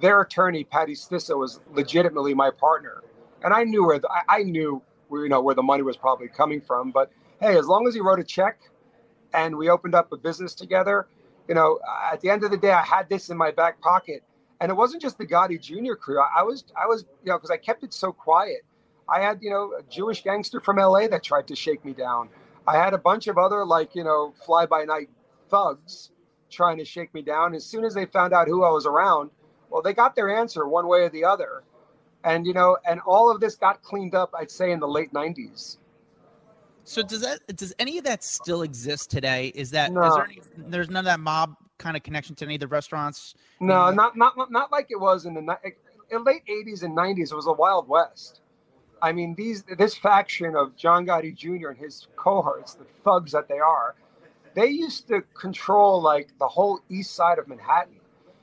Their 0.00 0.20
attorney, 0.20 0.64
Patty 0.64 0.94
Stissa, 0.94 1.36
was 1.36 1.60
legitimately 1.72 2.34
my 2.34 2.50
partner, 2.50 3.02
and 3.42 3.52
I 3.52 3.64
knew 3.64 3.86
where 3.86 3.98
the, 3.98 4.08
I, 4.28 4.42
knew 4.42 4.82
you 5.10 5.28
know 5.28 5.40
where 5.40 5.54
the 5.54 5.62
money 5.62 5.82
was 5.82 5.96
probably 5.96 6.28
coming 6.28 6.60
from. 6.60 6.90
But 6.90 7.10
hey, 7.40 7.58
as 7.58 7.66
long 7.66 7.86
as 7.86 7.94
he 7.94 8.00
wrote 8.00 8.20
a 8.20 8.24
check, 8.24 8.60
and 9.32 9.56
we 9.56 9.68
opened 9.68 9.94
up 9.94 10.12
a 10.12 10.16
business 10.16 10.54
together, 10.54 11.06
you 11.48 11.54
know, 11.54 11.78
at 12.12 12.20
the 12.20 12.30
end 12.30 12.44
of 12.44 12.50
the 12.50 12.56
day, 12.56 12.70
I 12.70 12.82
had 12.82 13.08
this 13.08 13.30
in 13.30 13.36
my 13.36 13.50
back 13.50 13.80
pocket, 13.80 14.22
and 14.60 14.70
it 14.70 14.74
wasn't 14.74 15.02
just 15.02 15.18
the 15.18 15.26
Gotti 15.26 15.60
Jr. 15.60 15.94
crew. 15.94 16.20
I, 16.20 16.40
I 16.40 16.42
was, 16.42 16.64
I 16.80 16.86
was, 16.86 17.04
you 17.24 17.30
know, 17.30 17.38
because 17.38 17.50
I 17.50 17.56
kept 17.56 17.82
it 17.82 17.92
so 17.92 18.12
quiet. 18.12 18.62
I 19.08 19.20
had, 19.20 19.42
you 19.42 19.50
know, 19.50 19.72
a 19.78 19.82
Jewish 19.90 20.22
gangster 20.22 20.60
from 20.60 20.76
LA 20.76 21.08
that 21.08 21.22
tried 21.22 21.48
to 21.48 21.56
shake 21.56 21.84
me 21.84 21.92
down. 21.92 22.28
I 22.66 22.76
had 22.76 22.94
a 22.94 22.98
bunch 22.98 23.26
of 23.26 23.38
other, 23.38 23.64
like, 23.64 23.94
you 23.94 24.04
know, 24.04 24.32
fly 24.44 24.66
by 24.66 24.84
night 24.84 25.08
thugs 25.50 26.10
trying 26.50 26.78
to 26.78 26.84
shake 26.84 27.12
me 27.14 27.22
down. 27.22 27.54
As 27.54 27.64
soon 27.64 27.84
as 27.84 27.94
they 27.94 28.06
found 28.06 28.32
out 28.32 28.48
who 28.48 28.62
I 28.62 28.70
was 28.70 28.86
around, 28.86 29.30
well, 29.70 29.82
they 29.82 29.92
got 29.92 30.14
their 30.14 30.36
answer 30.36 30.68
one 30.68 30.86
way 30.86 31.00
or 31.02 31.10
the 31.10 31.24
other. 31.24 31.62
And, 32.24 32.46
you 32.46 32.52
know, 32.52 32.76
and 32.86 33.00
all 33.06 33.30
of 33.30 33.40
this 33.40 33.54
got 33.56 33.82
cleaned 33.82 34.14
up, 34.14 34.30
I'd 34.38 34.50
say, 34.50 34.72
in 34.72 34.80
the 34.80 34.88
late 34.88 35.12
90s. 35.12 35.78
So 36.84 37.02
does 37.02 37.20
that 37.20 37.40
does 37.56 37.72
any 37.78 37.98
of 37.98 38.04
that 38.04 38.24
still 38.24 38.62
exist 38.62 39.10
today? 39.10 39.52
Is 39.54 39.70
that 39.70 39.92
No. 39.92 40.12
there 40.14 40.24
any, 40.24 40.40
there's 40.56 40.90
none 40.90 41.00
of 41.00 41.04
that 41.04 41.20
mob 41.20 41.54
kind 41.78 41.96
of 41.96 42.02
connection 42.02 42.34
to 42.36 42.44
any 42.44 42.54
of 42.54 42.60
the 42.60 42.66
restaurants? 42.66 43.34
No, 43.60 43.90
not 43.90 44.16
not 44.16 44.34
not 44.50 44.72
like 44.72 44.88
it 44.90 44.98
was 44.98 45.24
in 45.24 45.34
the 45.34 45.56
in 46.10 46.24
late 46.24 46.42
'80s 46.48 46.82
and 46.82 46.96
'90s. 46.96 47.30
It 47.30 47.36
was 47.36 47.46
a 47.46 47.52
wild 47.52 47.86
west. 47.88 48.40
I 49.02 49.12
mean, 49.12 49.34
these 49.36 49.62
this 49.78 49.94
faction 49.94 50.56
of 50.56 50.74
John 50.76 51.06
Gotti 51.06 51.34
Jr. 51.34 51.68
and 51.68 51.78
his 51.78 52.08
cohorts, 52.16 52.74
the 52.74 52.86
thugs 53.04 53.32
that 53.32 53.46
they 53.46 53.58
are, 53.58 53.94
they 54.54 54.66
used 54.66 55.06
to 55.08 55.22
control 55.34 56.02
like 56.02 56.36
the 56.38 56.48
whole 56.48 56.80
east 56.88 57.14
side 57.14 57.38
of 57.38 57.46
Manhattan. 57.46 57.94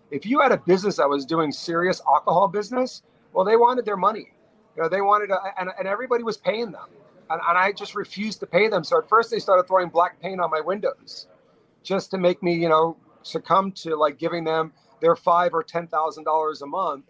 If 0.10 0.26
you 0.26 0.40
had 0.40 0.52
a 0.52 0.58
business 0.58 0.98
that 0.98 1.10
was 1.10 1.26
doing 1.26 1.52
serious 1.52 2.02
alcohol 2.08 2.48
business, 2.48 3.04
well, 3.38 3.46
they 3.46 3.56
wanted 3.56 3.86
their 3.86 3.98
money. 3.98 4.32
You 4.76 4.82
know, 4.82 4.90
they 4.90 5.00
wanted 5.00 5.28
to, 5.28 5.40
and, 5.60 5.70
and 5.78 5.88
everybody 5.88 6.24
was 6.24 6.38
paying 6.38 6.72
them. 6.72 6.88
And, 7.30 7.40
and 7.48 7.56
I 7.56 7.72
just 7.72 7.94
refused 7.94 8.40
to 8.40 8.48
pay 8.48 8.68
them. 8.68 8.84
So 8.84 8.98
at 8.98 9.08
first 9.08 9.30
they 9.30 9.38
started 9.38 9.68
throwing 9.68 9.90
black 9.90 10.20
paint 10.20 10.42
on 10.42 10.50
my 10.50 10.60
windows 10.60 11.28
just 11.84 12.10
to 12.12 12.18
make 12.18 12.42
me, 12.42 12.56
you 12.56 12.68
know, 12.68 12.98
succumb 13.22 13.74
to 13.74 13.96
like 13.96 14.18
giving 14.18 14.44
them 14.44 14.74
their 15.02 15.16
five 15.16 15.54
or 15.54 15.62
ten 15.62 15.86
thousand 15.86 16.24
dollars 16.24 16.64
a 16.64 16.66
month. 16.66 17.06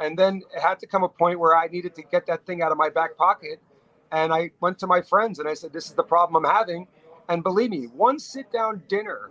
And 0.00 0.18
then 0.18 0.40
it 0.56 0.62
had 0.62 0.78
to 0.78 0.86
come 0.86 1.04
a 1.04 1.08
point 1.10 1.38
where 1.38 1.54
I 1.54 1.66
needed 1.66 1.94
to 1.96 2.02
get 2.02 2.24
that 2.28 2.46
thing 2.46 2.62
out 2.62 2.72
of 2.72 2.78
my 2.78 2.88
back 2.88 3.18
pocket. 3.18 3.60
And 4.10 4.32
I 4.32 4.52
went 4.62 4.78
to 4.78 4.86
my 4.86 5.02
friends 5.02 5.38
and 5.38 5.46
I 5.46 5.52
said, 5.52 5.74
This 5.74 5.84
is 5.84 5.92
the 5.92 6.02
problem 6.02 6.46
I'm 6.46 6.50
having. 6.50 6.86
And 7.28 7.42
believe 7.42 7.68
me, 7.68 7.88
one 7.88 8.18
sit 8.18 8.50
down 8.50 8.84
dinner 8.88 9.28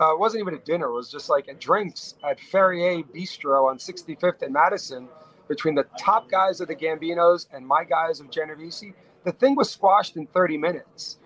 uh, 0.00 0.12
it 0.12 0.18
wasn't 0.18 0.40
even 0.40 0.54
a 0.54 0.58
dinner, 0.58 0.86
it 0.86 0.92
was 0.92 1.10
just 1.10 1.28
like 1.28 1.46
a 1.48 1.54
drinks 1.54 2.14
at 2.28 2.40
Ferrier 2.40 3.02
Bistro 3.04 3.70
on 3.70 3.78
65th 3.78 4.42
and 4.42 4.52
Madison 4.52 5.08
between 5.48 5.74
the 5.74 5.86
top 5.98 6.30
guys 6.30 6.60
of 6.60 6.68
the 6.68 6.74
Gambinos 6.74 7.46
and 7.52 7.66
my 7.66 7.84
guys 7.84 8.20
of 8.20 8.30
Genovese. 8.30 8.92
The 9.24 9.32
thing 9.32 9.56
was 9.56 9.70
squashed 9.70 10.16
in 10.16 10.26
30 10.26 10.58
minutes. 10.58 11.18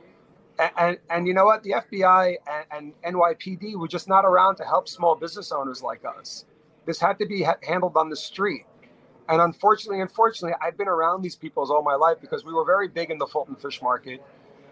And, 0.58 0.70
and, 0.76 0.98
and 1.10 1.26
you 1.26 1.34
know 1.34 1.44
what? 1.44 1.62
The 1.62 1.70
FBI 1.72 2.37
and, 2.72 2.92
and, 3.04 3.14
NYPD 3.14 3.76
were 3.76 3.88
just 3.88 4.08
not 4.08 4.25
around 4.25 4.56
to 4.56 4.64
help 4.64 4.88
small 4.88 5.14
business 5.14 5.52
owners 5.52 5.82
like 5.82 6.04
us. 6.04 6.46
This 6.84 6.98
had 7.00 7.18
to 7.18 7.26
be 7.26 7.42
ha- 7.42 7.56
handled 7.62 7.96
on 7.96 8.08
the 8.08 8.16
street. 8.16 8.66
And 9.28 9.40
unfortunately, 9.40 10.00
unfortunately, 10.00 10.56
I've 10.60 10.76
been 10.76 10.88
around 10.88 11.22
these 11.22 11.37
people 11.37 11.70
all 11.70 11.82
my 11.82 11.94
life 11.94 12.16
because 12.20 12.44
we 12.44 12.52
were 12.52 12.64
very 12.64 12.88
big 12.88 13.10
in 13.10 13.18
the 13.18 13.26
Fulton 13.26 13.56
fish 13.56 13.82
market. 13.82 14.22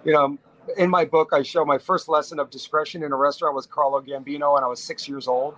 You 0.04 0.12
know, 0.12 0.38
in 0.76 0.90
my 0.90 1.04
book, 1.04 1.30
I 1.32 1.42
show 1.42 1.64
my 1.64 1.78
first 1.78 2.08
lesson 2.08 2.40
of 2.40 2.50
discretion 2.50 3.02
in 3.02 3.12
a 3.12 3.16
restaurant 3.16 3.54
was 3.54 3.66
Carlo 3.66 4.00
Gambino, 4.00 4.56
and 4.56 4.64
I 4.64 4.68
was 4.68 4.82
six 4.82 5.08
years 5.08 5.28
old. 5.28 5.54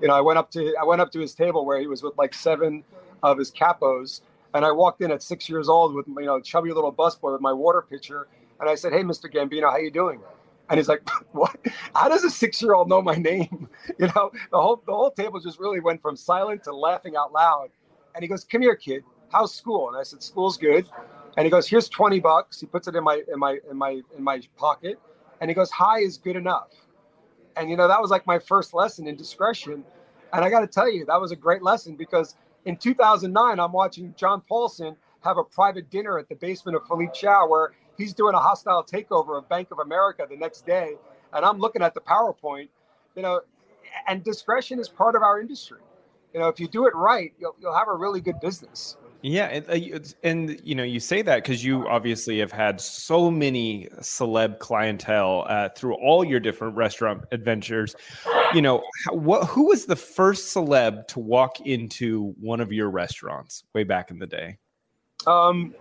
You 0.00 0.08
know, 0.08 0.14
I 0.14 0.20
went 0.20 0.38
up 0.38 0.50
to 0.52 0.74
I 0.80 0.84
went 0.84 1.00
up 1.00 1.10
to 1.12 1.20
his 1.20 1.34
table 1.34 1.64
where 1.64 1.80
he 1.80 1.86
was 1.86 2.02
with 2.02 2.16
like 2.18 2.34
seven 2.34 2.84
of 3.22 3.38
his 3.38 3.50
capos, 3.50 4.20
and 4.54 4.64
I 4.64 4.72
walked 4.72 5.00
in 5.02 5.10
at 5.10 5.22
six 5.22 5.48
years 5.48 5.68
old 5.68 5.94
with 5.94 6.06
you 6.08 6.26
know 6.26 6.40
chubby 6.40 6.72
little 6.72 6.92
busboy 6.92 7.32
with 7.32 7.40
my 7.40 7.52
water 7.52 7.82
pitcher, 7.82 8.28
and 8.60 8.68
I 8.68 8.74
said, 8.74 8.92
"Hey, 8.92 9.02
Mr. 9.02 9.32
Gambino, 9.32 9.70
how 9.70 9.78
you 9.78 9.90
doing?" 9.90 10.20
And 10.70 10.78
he's 10.78 10.88
like, 10.88 11.08
"What? 11.32 11.56
How 11.94 12.08
does 12.08 12.24
a 12.24 12.30
six-year-old 12.30 12.88
know 12.88 13.02
my 13.02 13.16
name?" 13.16 13.68
You 13.98 14.06
know, 14.14 14.30
the 14.50 14.60
whole 14.60 14.82
the 14.86 14.92
whole 14.94 15.10
table 15.10 15.40
just 15.40 15.58
really 15.58 15.80
went 15.80 16.02
from 16.02 16.16
silent 16.16 16.64
to 16.64 16.74
laughing 16.74 17.16
out 17.16 17.32
loud. 17.32 17.68
And 18.14 18.22
he 18.22 18.28
goes, 18.28 18.44
"Come 18.44 18.62
here, 18.62 18.76
kid. 18.76 19.04
How's 19.30 19.54
school?" 19.54 19.88
And 19.88 19.96
I 19.96 20.02
said, 20.02 20.22
"School's 20.22 20.56
good." 20.56 20.88
And 21.36 21.44
he 21.44 21.50
goes, 21.50 21.68
"Here's 21.68 21.88
20 21.88 22.20
bucks." 22.20 22.60
He 22.60 22.66
puts 22.66 22.88
it 22.88 22.96
in 22.96 23.04
my 23.04 23.22
in 23.32 23.38
my 23.38 23.58
in 23.70 23.76
my 23.76 24.00
in 24.16 24.22
my 24.24 24.40
pocket, 24.56 24.98
and 25.40 25.50
he 25.50 25.54
goes, 25.54 25.70
"High 25.70 26.00
is 26.00 26.16
good 26.18 26.36
enough." 26.36 26.70
And 27.56 27.70
you 27.70 27.76
know, 27.76 27.88
that 27.88 28.00
was 28.00 28.10
like 28.10 28.26
my 28.26 28.38
first 28.38 28.74
lesson 28.74 29.06
in 29.06 29.16
discretion. 29.16 29.84
And 30.32 30.44
I 30.44 30.50
got 30.50 30.60
to 30.60 30.66
tell 30.66 30.90
you, 30.90 31.04
that 31.06 31.20
was 31.20 31.30
a 31.30 31.36
great 31.36 31.62
lesson 31.62 31.94
because 31.96 32.34
in 32.64 32.76
2009, 32.76 33.60
I'm 33.60 33.72
watching 33.72 34.14
John 34.16 34.40
Paulson 34.40 34.96
have 35.22 35.38
a 35.38 35.44
private 35.44 35.90
dinner 35.90 36.18
at 36.18 36.28
the 36.28 36.34
basement 36.34 36.76
of 36.76 36.86
Philippe 36.86 37.12
Chow 37.14 37.46
where 37.48 37.72
he's 37.96 38.12
doing 38.12 38.34
a 38.34 38.38
hostile 38.38 38.84
takeover 38.84 39.38
of 39.38 39.48
Bank 39.48 39.68
of 39.70 39.78
America 39.78 40.26
the 40.28 40.36
next 40.36 40.66
day. 40.66 40.94
And 41.32 41.44
I'm 41.44 41.58
looking 41.58 41.82
at 41.82 41.94
the 41.94 42.00
PowerPoint, 42.00 42.68
you 43.16 43.22
know, 43.22 43.40
and 44.06 44.22
discretion 44.22 44.78
is 44.78 44.88
part 44.88 45.14
of 45.14 45.22
our 45.22 45.40
industry. 45.40 45.80
You 46.32 46.40
know, 46.40 46.48
if 46.48 46.58
you 46.58 46.68
do 46.68 46.86
it 46.86 46.94
right, 46.94 47.32
you'll, 47.38 47.54
you'll 47.60 47.76
have 47.76 47.88
a 47.88 47.94
really 47.94 48.20
good 48.20 48.40
business. 48.40 48.96
Yeah, 49.26 49.46
and, 49.46 49.70
uh, 49.70 49.98
and 50.22 50.60
you 50.62 50.74
know 50.74 50.82
you 50.82 51.00
say 51.00 51.22
that 51.22 51.36
because 51.36 51.64
you 51.64 51.88
obviously 51.88 52.38
have 52.40 52.52
had 52.52 52.78
so 52.78 53.30
many 53.30 53.88
celeb 54.00 54.58
clientele 54.58 55.46
uh, 55.48 55.70
through 55.70 55.94
all 55.94 56.26
your 56.26 56.40
different 56.40 56.76
restaurant 56.76 57.24
adventures. 57.32 57.96
You 58.52 58.60
know, 58.60 58.82
what 59.12 59.46
who 59.46 59.68
was 59.68 59.86
the 59.86 59.96
first 59.96 60.54
celeb 60.54 61.08
to 61.08 61.20
walk 61.20 61.62
into 61.62 62.34
one 62.38 62.60
of 62.60 62.70
your 62.70 62.90
restaurants 62.90 63.64
way 63.72 63.82
back 63.82 64.10
in 64.10 64.18
the 64.18 64.26
day? 64.26 64.58
Um, 65.26 65.74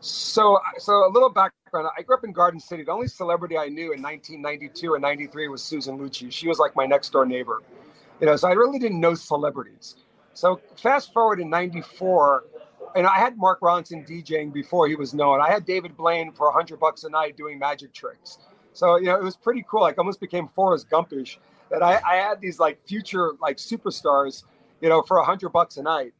so 0.00 0.58
so 0.78 0.94
a 0.94 1.12
little 1.12 1.28
background. 1.28 1.90
I 1.94 2.00
grew 2.00 2.16
up 2.16 2.24
in 2.24 2.32
Garden 2.32 2.58
City. 2.58 2.84
The 2.84 2.92
only 2.92 3.08
celebrity 3.08 3.58
I 3.58 3.68
knew 3.68 3.92
in 3.92 4.00
1992 4.00 4.94
and 4.94 5.02
93 5.02 5.48
was 5.48 5.62
Susan 5.62 5.98
Lucci. 5.98 6.32
She 6.32 6.48
was 6.48 6.58
like 6.58 6.74
my 6.74 6.86
next 6.86 7.12
door 7.12 7.26
neighbor. 7.26 7.60
You 8.18 8.28
know, 8.28 8.36
so 8.36 8.48
I 8.48 8.52
really 8.52 8.78
didn't 8.78 8.98
know 8.98 9.14
celebrities. 9.14 9.96
So 10.32 10.58
fast 10.78 11.12
forward 11.12 11.38
in 11.38 11.50
'94 11.50 12.44
and 12.94 13.06
I 13.06 13.18
had 13.18 13.36
Mark 13.36 13.60
Ronson 13.60 14.06
DJing 14.06 14.52
before 14.52 14.88
he 14.88 14.94
was 14.94 15.14
known. 15.14 15.40
I 15.40 15.50
had 15.50 15.64
David 15.64 15.96
Blaine 15.96 16.32
for 16.32 16.50
hundred 16.52 16.80
bucks 16.80 17.04
a 17.04 17.10
night 17.10 17.36
doing 17.36 17.58
magic 17.58 17.92
tricks. 17.92 18.38
So 18.72 18.96
you 18.96 19.06
know 19.06 19.16
it 19.16 19.24
was 19.24 19.36
pretty 19.36 19.64
cool. 19.68 19.82
Like 19.82 19.98
almost 19.98 20.20
became 20.20 20.48
Forrest 20.48 20.88
Gumpish 20.90 21.38
that 21.70 21.82
I, 21.82 22.00
I 22.06 22.16
had 22.16 22.40
these 22.40 22.58
like 22.58 22.78
future 22.86 23.32
like 23.40 23.56
superstars, 23.56 24.44
you 24.80 24.88
know, 24.88 25.02
for 25.02 25.22
hundred 25.22 25.50
bucks 25.50 25.76
a 25.76 25.82
night. 25.82 26.12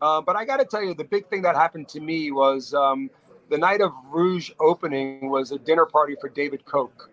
Uh, 0.00 0.20
but 0.20 0.34
I 0.34 0.44
got 0.44 0.58
to 0.58 0.64
tell 0.64 0.82
you, 0.82 0.94
the 0.94 1.04
big 1.04 1.28
thing 1.28 1.42
that 1.42 1.56
happened 1.56 1.88
to 1.88 2.00
me 2.00 2.30
was 2.30 2.72
um, 2.72 3.10
the 3.50 3.58
night 3.58 3.82
of 3.82 3.92
Rouge 4.06 4.50
opening 4.58 5.28
was 5.28 5.52
a 5.52 5.58
dinner 5.58 5.84
party 5.84 6.16
for 6.20 6.30
David 6.30 6.64
Koch, 6.64 7.10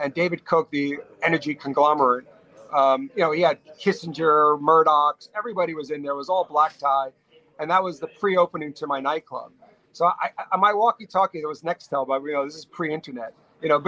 and 0.00 0.14
David 0.14 0.44
Koch, 0.44 0.70
the 0.70 0.98
energy 1.22 1.54
conglomerate. 1.54 2.26
Um, 2.72 3.10
you 3.14 3.22
know, 3.22 3.32
he 3.32 3.42
had 3.42 3.58
Kissinger, 3.78 4.58
Murdoch's, 4.58 5.28
everybody 5.36 5.74
was 5.74 5.90
in 5.90 6.02
there. 6.02 6.12
It 6.12 6.16
was 6.16 6.30
all 6.30 6.44
black 6.44 6.78
tie 6.78 7.10
and 7.58 7.70
that 7.70 7.82
was 7.82 8.00
the 8.00 8.06
pre-opening 8.06 8.72
to 8.74 8.86
my 8.86 9.00
nightclub. 9.00 9.52
So 9.92 10.06
I, 10.06 10.30
I 10.52 10.56
my 10.56 10.72
walkie-talkie 10.72 11.40
that 11.42 11.48
was 11.48 11.62
Nextel, 11.62 12.06
but 12.06 12.22
you 12.22 12.32
know 12.32 12.44
this 12.44 12.56
is 12.56 12.64
pre-internet. 12.64 13.34
You 13.62 13.68
know, 13.68 13.80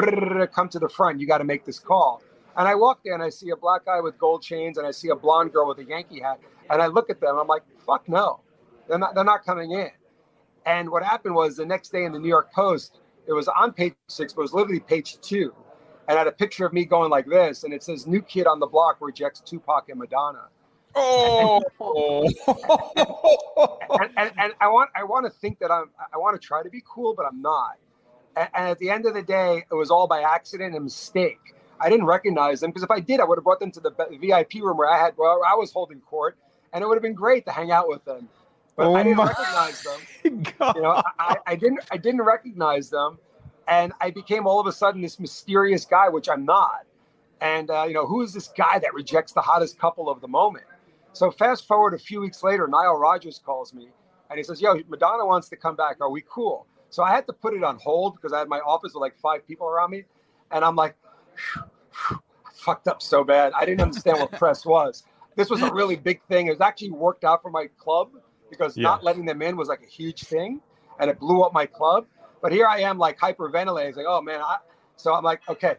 come 0.46 0.68
to 0.68 0.78
the 0.78 0.88
front. 0.88 1.20
You 1.20 1.26
got 1.26 1.38
to 1.38 1.44
make 1.44 1.64
this 1.64 1.78
call. 1.78 2.22
And 2.56 2.68
I 2.68 2.76
walk 2.76 3.00
there 3.04 3.14
and 3.14 3.22
I 3.22 3.30
see 3.30 3.50
a 3.50 3.56
black 3.56 3.84
guy 3.86 4.00
with 4.00 4.16
gold 4.18 4.42
chains 4.42 4.78
and 4.78 4.86
I 4.86 4.92
see 4.92 5.08
a 5.08 5.16
blonde 5.16 5.52
girl 5.52 5.66
with 5.66 5.78
a 5.78 5.84
Yankee 5.84 6.20
hat. 6.20 6.38
And 6.70 6.80
I 6.80 6.86
look 6.86 7.10
at 7.10 7.20
them. 7.20 7.36
I'm 7.36 7.48
like, 7.48 7.62
fuck 7.84 8.08
no, 8.08 8.40
they're 8.88 8.98
not. 8.98 9.14
They're 9.14 9.24
not 9.24 9.44
coming 9.44 9.72
in. 9.72 9.90
And 10.66 10.90
what 10.90 11.02
happened 11.02 11.34
was 11.34 11.56
the 11.56 11.66
next 11.66 11.90
day 11.90 12.04
in 12.04 12.12
the 12.12 12.18
New 12.18 12.28
York 12.28 12.52
Post, 12.52 13.00
it 13.26 13.32
was 13.32 13.48
on 13.48 13.72
page 13.72 13.94
six, 14.08 14.32
but 14.32 14.40
it 14.40 14.44
was 14.44 14.54
literally 14.54 14.80
page 14.80 15.20
two, 15.20 15.52
and 16.08 16.16
I 16.16 16.20
had 16.20 16.26
a 16.26 16.32
picture 16.32 16.64
of 16.64 16.72
me 16.72 16.84
going 16.84 17.10
like 17.10 17.26
this, 17.26 17.64
and 17.64 17.72
it 17.74 17.82
says 17.82 18.06
"New 18.06 18.22
Kid 18.22 18.46
on 18.46 18.60
the 18.60 18.66
Block 18.66 18.98
rejects 19.00 19.40
Tupac 19.40 19.88
and 19.88 19.98
Madonna." 19.98 20.48
Oh, 20.96 22.28
and, 24.00 24.10
and, 24.16 24.32
and, 24.38 24.52
I 24.60 24.68
want 24.68 24.90
I 24.94 25.02
want 25.02 25.26
to 25.26 25.30
think 25.30 25.58
that 25.58 25.70
I'm 25.70 25.90
I 26.12 26.18
want 26.18 26.40
to 26.40 26.46
try 26.46 26.62
to 26.62 26.70
be 26.70 26.82
cool, 26.86 27.14
but 27.14 27.26
I'm 27.26 27.42
not. 27.42 27.76
And, 28.36 28.48
and, 28.54 28.68
at 28.68 28.78
the 28.78 28.90
end 28.90 29.06
of 29.06 29.14
the 29.14 29.22
day, 29.22 29.64
it 29.70 29.74
was 29.74 29.90
all 29.90 30.06
by 30.06 30.22
accident 30.22 30.74
and 30.74 30.84
mistake. 30.84 31.38
I 31.80 31.90
didn't 31.90 32.06
recognize 32.06 32.60
them 32.60 32.70
because 32.70 32.84
if 32.84 32.90
I 32.90 33.00
did, 33.00 33.20
I 33.20 33.24
would 33.24 33.38
have 33.38 33.44
brought 33.44 33.60
them 33.60 33.72
to 33.72 33.80
the 33.80 33.90
VIP 34.20 34.62
room 34.62 34.76
where 34.76 34.88
I 34.88 34.98
had 34.98 35.14
well, 35.16 35.40
I 35.46 35.54
was 35.54 35.72
holding 35.72 36.00
court, 36.00 36.36
and 36.72 36.82
it 36.82 36.86
would 36.86 36.94
have 36.94 37.02
been 37.02 37.14
great 37.14 37.44
to 37.46 37.52
hang 37.52 37.72
out 37.72 37.88
with 37.88 38.04
them. 38.04 38.28
But 38.76 38.86
oh 38.86 38.94
I 38.94 39.02
didn't 39.02 39.18
recognize 39.18 39.82
them. 39.82 40.42
God. 40.58 40.76
You 40.76 40.82
know, 40.82 41.02
I, 41.18 41.36
I 41.46 41.56
didn't 41.56 41.80
I 41.90 41.96
didn't 41.96 42.22
recognize 42.22 42.90
them, 42.90 43.18
and 43.66 43.92
I 44.00 44.10
became 44.10 44.46
all 44.46 44.60
of 44.60 44.66
a 44.66 44.72
sudden 44.72 45.00
this 45.00 45.18
mysterious 45.18 45.84
guy, 45.84 46.08
which 46.08 46.28
I'm 46.28 46.44
not. 46.44 46.84
And 47.40 47.70
uh, 47.70 47.84
you 47.86 47.94
know, 47.94 48.06
who 48.06 48.22
is 48.22 48.32
this 48.32 48.48
guy 48.48 48.78
that 48.78 48.94
rejects 48.94 49.32
the 49.32 49.42
hottest 49.42 49.78
couple 49.78 50.08
of 50.08 50.20
the 50.20 50.28
moment? 50.28 50.64
So 51.14 51.30
fast 51.30 51.66
forward 51.66 51.94
a 51.94 51.98
few 51.98 52.20
weeks 52.20 52.42
later, 52.42 52.66
Nile 52.66 52.96
Rodgers 52.96 53.40
calls 53.44 53.72
me 53.72 53.88
and 54.30 54.36
he 54.36 54.42
says, 54.42 54.60
"Yo, 54.60 54.74
Madonna 54.88 55.24
wants 55.24 55.48
to 55.50 55.56
come 55.56 55.76
back. 55.76 55.96
Are 56.00 56.10
we 56.10 56.22
cool?" 56.28 56.66
So 56.90 57.02
I 57.02 57.10
had 57.10 57.26
to 57.28 57.32
put 57.32 57.54
it 57.54 57.62
on 57.62 57.78
hold 57.78 58.16
because 58.16 58.32
I 58.32 58.40
had 58.40 58.48
my 58.48 58.58
office 58.60 58.94
with 58.94 59.00
like 59.00 59.16
five 59.18 59.46
people 59.46 59.68
around 59.68 59.90
me, 59.90 60.04
and 60.50 60.64
I'm 60.64 60.76
like, 60.76 60.96
fucked 62.52 62.88
up 62.88 63.00
so 63.00 63.22
bad. 63.22 63.52
I 63.54 63.64
didn't 63.64 63.82
understand 63.82 64.18
what 64.18 64.32
press 64.32 64.66
was. 64.66 65.04
This 65.36 65.50
was 65.50 65.62
a 65.62 65.72
really 65.72 65.96
big 65.96 66.22
thing. 66.28 66.48
It 66.48 66.50
was 66.50 66.60
actually 66.60 66.90
worked 66.90 67.24
out 67.24 67.42
for 67.42 67.50
my 67.50 67.68
club 67.78 68.10
because 68.50 68.76
yeah. 68.76 68.82
not 68.82 69.04
letting 69.04 69.24
them 69.24 69.42
in 69.42 69.56
was 69.56 69.68
like 69.68 69.82
a 69.82 69.90
huge 69.90 70.24
thing, 70.24 70.60
and 70.98 71.10
it 71.10 71.18
blew 71.20 71.42
up 71.42 71.52
my 71.52 71.66
club. 71.66 72.06
But 72.42 72.52
here 72.52 72.66
I 72.66 72.80
am, 72.80 72.98
like 72.98 73.18
hyperventilating, 73.18 73.96
like, 73.96 74.06
"Oh 74.08 74.20
man!" 74.20 74.40
I... 74.40 74.56
So 74.96 75.14
I'm 75.14 75.24
like, 75.24 75.42
"Okay, 75.48 75.76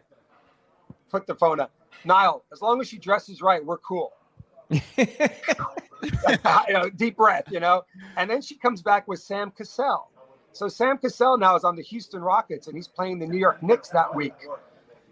put 1.10 1.26
the 1.26 1.34
phone 1.34 1.60
up." 1.60 1.72
Nile, 2.04 2.44
as 2.52 2.62
long 2.62 2.80
as 2.80 2.88
she 2.88 2.98
dresses 2.98 3.42
right, 3.42 3.64
we're 3.64 3.78
cool. 3.78 4.12
you 4.70 4.78
know, 6.70 6.90
deep 6.90 7.16
breath, 7.16 7.44
you 7.50 7.60
know. 7.60 7.84
And 8.16 8.28
then 8.28 8.42
she 8.42 8.56
comes 8.56 8.82
back 8.82 9.06
with 9.08 9.20
Sam 9.20 9.50
Cassell. 9.50 10.10
So 10.52 10.68
Sam 10.68 10.98
Cassell 10.98 11.38
now 11.38 11.54
is 11.56 11.64
on 11.64 11.76
the 11.76 11.82
Houston 11.82 12.22
Rockets 12.22 12.66
and 12.66 12.76
he's 12.76 12.88
playing 12.88 13.18
the 13.18 13.26
New 13.26 13.38
York 13.38 13.62
Knicks 13.62 13.90
that 13.90 14.14
week. 14.14 14.34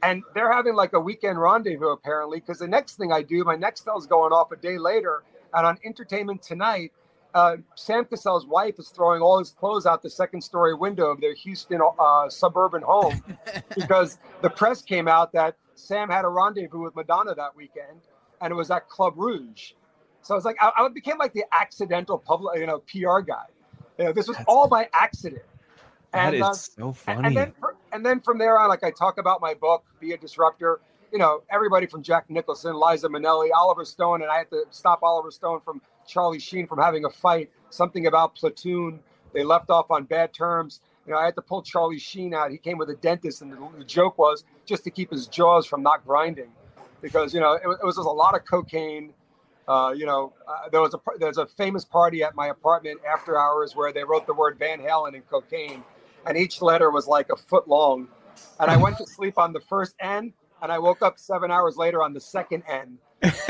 And 0.02 0.22
they're 0.34 0.52
having 0.52 0.74
like 0.74 0.92
a 0.92 1.00
weekend 1.00 1.40
rendezvous 1.40 1.88
apparently, 1.88 2.40
because 2.40 2.58
the 2.58 2.68
next 2.68 2.96
thing 2.96 3.12
I 3.12 3.22
do, 3.22 3.44
my 3.44 3.56
Nextel 3.56 3.98
is 3.98 4.06
going 4.06 4.32
off 4.32 4.52
a 4.52 4.56
day 4.56 4.78
later. 4.78 5.22
And 5.52 5.66
on 5.66 5.78
Entertainment 5.84 6.42
Tonight, 6.42 6.92
uh, 7.34 7.56
Sam 7.74 8.04
Cassell's 8.04 8.46
wife 8.46 8.78
is 8.78 8.88
throwing 8.88 9.20
all 9.20 9.38
his 9.38 9.50
clothes 9.50 9.86
out 9.86 10.02
the 10.02 10.10
second 10.10 10.40
story 10.40 10.74
window 10.74 11.10
of 11.10 11.20
their 11.20 11.34
Houston 11.34 11.80
uh, 11.98 12.28
suburban 12.28 12.82
home 12.82 13.22
because 13.74 14.18
the 14.40 14.50
press 14.50 14.82
came 14.82 15.08
out 15.08 15.32
that 15.32 15.56
Sam 15.74 16.08
had 16.08 16.24
a 16.24 16.28
rendezvous 16.28 16.82
with 16.82 16.94
Madonna 16.94 17.34
that 17.34 17.56
weekend 17.56 18.00
and 18.44 18.52
it 18.52 18.54
was 18.54 18.70
at 18.70 18.88
Club 18.88 19.14
Rouge. 19.16 19.72
So 20.22 20.34
I 20.34 20.36
was 20.36 20.44
like 20.44 20.56
I, 20.60 20.70
I, 20.76 20.88
became 20.88 21.18
like 21.18 21.32
the 21.32 21.44
accidental 21.52 22.18
public, 22.18 22.60
you 22.60 22.66
know, 22.66 22.80
PR 22.80 23.20
guy. 23.20 23.46
You 23.98 24.04
know, 24.06 24.12
this 24.12 24.28
was 24.28 24.36
all 24.46 24.68
by 24.68 24.88
accident. 24.92 25.42
And, 26.12 26.34
that 26.34 26.36
is 26.36 26.42
uh, 26.42 26.52
so 26.52 26.92
funny. 26.92 27.26
And 27.26 27.36
then, 27.36 27.52
for, 27.58 27.74
and 27.92 28.04
then 28.04 28.20
from 28.20 28.38
there 28.38 28.58
on, 28.58 28.68
like 28.68 28.84
I 28.84 28.90
talk 28.90 29.18
about 29.18 29.40
my 29.40 29.54
book, 29.54 29.84
Be 29.98 30.12
a 30.12 30.18
Disruptor. 30.18 30.80
You 31.10 31.18
know, 31.18 31.42
everybody 31.50 31.86
from 31.86 32.02
Jack 32.02 32.28
Nicholson, 32.28 32.78
Liza 32.78 33.08
Minnelli, 33.08 33.48
Oliver 33.54 33.84
Stone, 33.84 34.22
and 34.22 34.30
I 34.30 34.38
had 34.38 34.50
to 34.50 34.64
stop 34.70 35.02
Oliver 35.02 35.30
Stone 35.30 35.60
from 35.64 35.80
Charlie 36.06 36.38
Sheen 36.38 36.66
from 36.66 36.78
having 36.78 37.04
a 37.04 37.10
fight. 37.10 37.50
Something 37.70 38.06
about 38.06 38.34
Platoon. 38.34 39.00
They 39.32 39.42
left 39.42 39.70
off 39.70 39.90
on 39.90 40.04
bad 40.04 40.32
terms. 40.32 40.80
You 41.06 41.12
know, 41.12 41.18
I 41.18 41.24
had 41.24 41.34
to 41.34 41.42
pull 41.42 41.62
Charlie 41.62 41.98
Sheen 41.98 42.34
out. 42.34 42.50
He 42.50 42.58
came 42.58 42.78
with 42.78 42.90
a 42.90 42.96
dentist, 42.96 43.42
and 43.42 43.52
the, 43.52 43.58
the 43.78 43.84
joke 43.84 44.18
was 44.18 44.44
just 44.66 44.84
to 44.84 44.90
keep 44.90 45.10
his 45.10 45.26
jaws 45.26 45.66
from 45.66 45.82
not 45.82 46.06
grinding, 46.06 46.50
because 47.04 47.34
you 47.34 47.40
know 47.40 47.54
it, 47.54 47.68
was- 47.68 47.78
it 47.82 47.86
was 47.86 47.96
just 47.96 48.08
a 48.08 48.12
lot 48.12 48.36
of 48.36 48.46
cocaine. 48.46 49.14
Uh, 49.68 49.94
you 49.96 50.06
know, 50.06 50.34
uh, 50.48 50.70
there 50.72 50.82
was 50.82 50.94
a 50.94 51.00
there's 51.20 51.38
a 51.38 51.46
famous 51.46 51.84
party 51.86 52.24
at 52.24 52.34
my 52.36 52.48
apartment 52.48 53.00
after 53.10 53.38
hours 53.38 53.76
where 53.76 53.92
they 53.94 54.04
wrote 54.04 54.26
the 54.26 54.34
word 54.34 54.58
Van 54.58 54.80
Halen 54.80 55.14
in 55.14 55.22
cocaine, 55.22 55.84
and 56.26 56.38
each 56.38 56.62
letter 56.62 56.90
was 56.90 57.08
like 57.08 57.30
a 57.30 57.36
foot 57.36 57.68
long. 57.68 58.08
And 58.60 58.70
I 58.70 58.78
went 58.78 58.98
to 58.98 59.06
sleep 59.06 59.38
on 59.38 59.54
the 59.54 59.60
first 59.60 59.96
N, 60.00 60.34
and 60.62 60.72
I 60.72 60.80
woke 60.80 61.02
up 61.02 61.18
seven 61.18 61.50
hours 61.52 61.76
later 61.78 62.02
on 62.02 62.14
the 62.14 62.20
second 62.20 62.64
N 62.68 62.98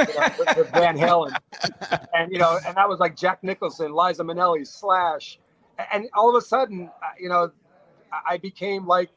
you 0.08 0.14
know, 0.14 0.28
with, 0.38 0.50
with 0.56 0.72
Van 0.72 0.96
Halen, 0.98 1.38
and 2.14 2.32
you 2.32 2.38
know, 2.38 2.58
and 2.66 2.76
that 2.76 2.88
was 2.88 3.00
like 3.00 3.16
Jack 3.16 3.44
Nicholson, 3.44 3.94
Liza 3.94 4.24
Minnelli, 4.24 4.66
Slash, 4.66 5.38
and 5.92 6.06
all 6.14 6.30
of 6.30 6.36
a 6.42 6.46
sudden, 6.46 6.90
uh, 7.02 7.06
you 7.18 7.28
know, 7.28 7.50
I- 8.12 8.34
became 8.38 8.86
like, 8.86 9.10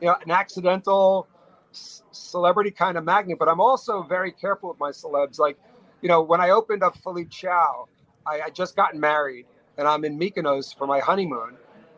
you 0.00 0.08
know, 0.08 0.16
an 0.24 0.30
accidental 0.30 1.28
celebrity 1.72 2.70
kind 2.70 2.96
of 2.98 3.04
magnet. 3.04 3.38
But 3.38 3.48
I'm 3.48 3.60
also 3.60 4.02
very 4.02 4.32
careful 4.32 4.70
with 4.70 4.78
my 4.78 4.90
celebs. 4.90 5.38
Like, 5.38 5.58
you 6.02 6.08
know, 6.08 6.22
when 6.22 6.40
I 6.40 6.50
opened 6.50 6.82
up 6.82 6.96
Philippe 6.98 7.30
Chow, 7.30 7.88
I, 8.26 8.42
I 8.42 8.50
just 8.50 8.76
gotten 8.76 9.00
married, 9.00 9.46
and 9.78 9.88
I'm 9.88 10.04
in 10.04 10.18
Mykonos 10.18 10.76
for 10.76 10.86
my 10.86 11.00
honeymoon, 11.00 11.56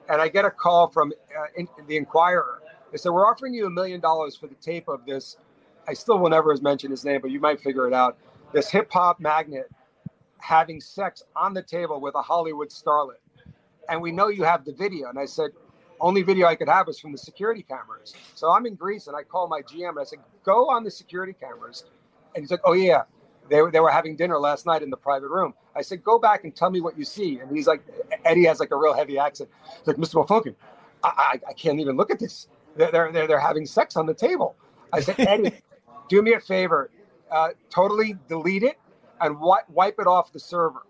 and 0.09 0.21
I 0.21 0.29
get 0.29 0.45
a 0.45 0.51
call 0.51 0.89
from 0.89 1.13
uh, 1.39 1.47
in, 1.57 1.69
the 1.87 1.97
Enquirer. 1.97 2.63
They 2.93 2.99
said, 2.99 3.11
"We're 3.11 3.27
offering 3.27 3.55
you 3.55 3.67
a 3.67 3.71
million 3.71 4.01
dollars 4.01 4.37
for 4.37 4.47
the 4.47 4.55
tape 4.57 4.89
of 4.89 5.05
this." 5.07 5.37
I 5.87 5.93
still 5.93 6.19
will 6.19 6.31
never 6.31 6.57
mention 6.63 6.91
his 6.91 7.05
name, 7.05 7.21
but 7.21 7.31
you 7.31 7.41
might 7.41 7.61
figure 7.61 7.87
it 7.87 7.93
out. 7.93 8.17
This 8.53 8.71
hip 8.71 8.91
hop 8.91 9.21
magnet 9.21 9.71
having 10.39 10.81
sex 10.81 11.23
on 11.35 11.55
the 11.55 11.63
table 11.63 12.01
with 12.01 12.15
a 12.15 12.23
Hollywood 12.23 12.69
starlet. 12.69 13.21
And 13.89 14.01
we 14.01 14.13
know 14.13 14.29
you 14.29 14.45
have 14.45 14.65
the 14.65 14.73
video. 14.73 15.09
And 15.09 15.19
I 15.19 15.25
said, 15.25 15.51
only 16.01 16.23
video 16.23 16.47
I 16.47 16.57
could 16.57 16.69
have 16.69 16.87
was 16.87 17.01
from 17.01 17.13
the 17.13 17.19
security 17.19 17.63
cameras. 17.63 18.17
So 18.35 18.51
I'm 18.53 18.67
in 18.67 18.75
Greece 18.75 19.07
and 19.09 19.17
I 19.17 19.23
call 19.23 19.49
my 19.49 19.63
GM 19.63 19.91
and 19.91 20.01
I 20.01 20.05
said, 20.05 20.21
go 20.45 20.71
on 20.71 20.85
the 20.85 20.91
security 20.91 21.35
cameras. 21.35 21.85
And 22.35 22.43
he's 22.45 22.51
like, 22.51 22.61
oh, 22.65 22.75
yeah. 22.75 23.05
They, 23.51 23.63
were- 23.63 23.71
they 23.73 23.81
were 23.81 23.91
having 23.91 24.17
dinner 24.17 24.39
last 24.39 24.67
night 24.67 24.83
in 24.83 24.91
the 24.91 24.97
private 24.99 25.29
room. 25.31 25.55
I 25.77 25.83
said, 25.83 26.05
go 26.05 26.19
back 26.19 26.45
and 26.45 26.55
tell 26.55 26.71
me 26.71 26.81
what 26.81 26.99
you 26.99 27.05
see. 27.05 27.41
And 27.41 27.55
he's 27.57 27.67
like, 27.69 27.83
Eddie 28.25 28.45
has 28.47 28.61
like 28.61 28.73
a 28.73 28.77
real 28.77 28.95
heavy 28.95 29.19
accent. 29.19 29.51
He's 29.79 29.87
like, 29.89 29.97
Mr. 29.97 30.25
Mofokin, 30.27 30.55
I, 31.05 31.11
I, 31.47 31.51
I 31.51 31.53
can't 31.55 31.81
even 31.81 31.97
look 31.97 32.11
at 32.11 32.21
this. 32.21 32.49
They're, 32.77 32.91
they're, 32.93 33.13
they're, 33.13 33.27
they're 33.29 33.41
having 33.41 33.67
sex 33.67 33.97
on 33.97 34.07
the 34.07 34.15
table. 34.15 34.57
I 34.93 35.01
said, 35.01 35.17
Eddie, 35.27 35.53
do 36.09 36.23
me 36.23 36.35
a 36.35 36.41
favor, 36.41 36.91
uh, 37.33 37.51
totally 37.71 38.17
delete 38.29 38.65
it 38.65 38.79
and 39.21 39.35
wi- 39.37 39.63
wipe 39.71 39.97
it 40.01 40.07
off 40.09 40.33
the 40.33 40.41
server. 40.41 40.83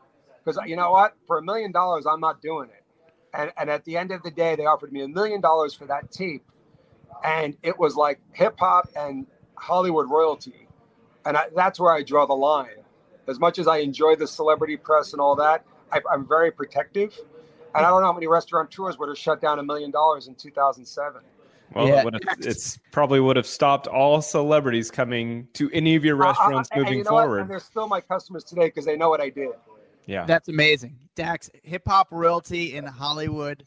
Because 0.45 0.61
you 0.69 0.77
know 0.77 0.93
what? 0.93 1.15
For 1.27 1.39
a 1.39 1.43
million 1.43 1.73
dollars, 1.73 2.07
I'm 2.07 2.21
not 2.21 2.43
doing 2.43 2.71
it. 2.71 2.84
And, 3.37 3.53
and 3.57 3.69
at 3.69 3.85
the 3.85 3.97
end 3.97 4.13
of 4.13 4.23
the 4.23 4.31
day, 4.31 4.55
they 4.55 4.65
offered 4.67 4.93
me 4.93 5.03
a 5.03 5.09
million 5.09 5.41
dollars 5.41 5.75
for 5.75 5.87
that 5.87 6.11
tape. 6.13 6.45
And 7.25 7.57
it 7.63 7.79
was 7.79 7.97
like 7.97 8.21
hip 8.33 8.55
hop 8.59 8.89
and 8.97 9.27
Hollywood 9.57 10.09
royalty. 10.09 10.69
And 11.27 11.37
I, 11.37 11.47
that's 11.55 11.81
where 11.81 11.93
I 11.93 12.03
draw 12.03 12.27
the 12.27 12.35
line. 12.35 12.69
As 13.27 13.41
much 13.41 13.59
as 13.59 13.67
I 13.67 13.79
enjoy 13.79 14.17
the 14.17 14.27
celebrity 14.27 14.77
press 14.77 15.13
and 15.13 15.21
all 15.21 15.35
that, 15.37 15.65
I, 15.91 16.01
I'm 16.13 16.29
very 16.29 16.51
protective. 16.53 17.19
And 17.75 17.85
I 17.85 17.89
don't 17.89 18.03
know 18.03 18.07
how 18.07 18.13
many 18.13 18.29
restaurateurs 18.29 18.99
would 18.99 19.09
have 19.09 19.19
shut 19.19 19.41
down 19.41 19.59
a 19.59 19.63
million 19.63 19.91
dollars 19.91 20.29
in 20.29 20.35
2007. 20.37 21.23
Well, 21.75 21.89
Yeah. 21.89 22.01
it 22.01 22.05
would 22.05 22.15
have, 22.15 22.23
it's 22.41 22.79
probably 22.93 23.19
would 23.19 23.37
have 23.37 23.47
stopped 23.47 23.89
all 23.89 24.23
celebrities 24.23 24.91
coming 24.93 25.49
to 25.55 25.71
any 25.73 25.97
of 25.97 26.05
your 26.05 26.23
Uh, 26.23 26.27
uh, 26.27 26.29
restaurants 26.29 26.69
and- 26.71 26.79
and 26.81 26.85
moving 26.85 26.99
you 26.99 27.05
know 27.05 27.13
what? 27.15 27.23
forward. 27.23 27.39
And 27.41 27.51
they're 27.51 27.59
still 27.59 27.89
my 27.89 28.01
customers 28.01 28.45
today 28.45 28.67
because 28.67 28.85
they 28.85 28.97
know 28.97 29.09
what 29.09 29.21
I 29.21 29.31
did. 29.31 29.51
Yeah. 30.07 30.25
That's 30.27 30.49
amazing. 30.49 30.97
Dax, 31.15 31.51
hip 31.63 31.83
hop 31.87 32.09
royalty 32.11 32.77
in 32.77 32.85
Hollywood. 32.85 33.65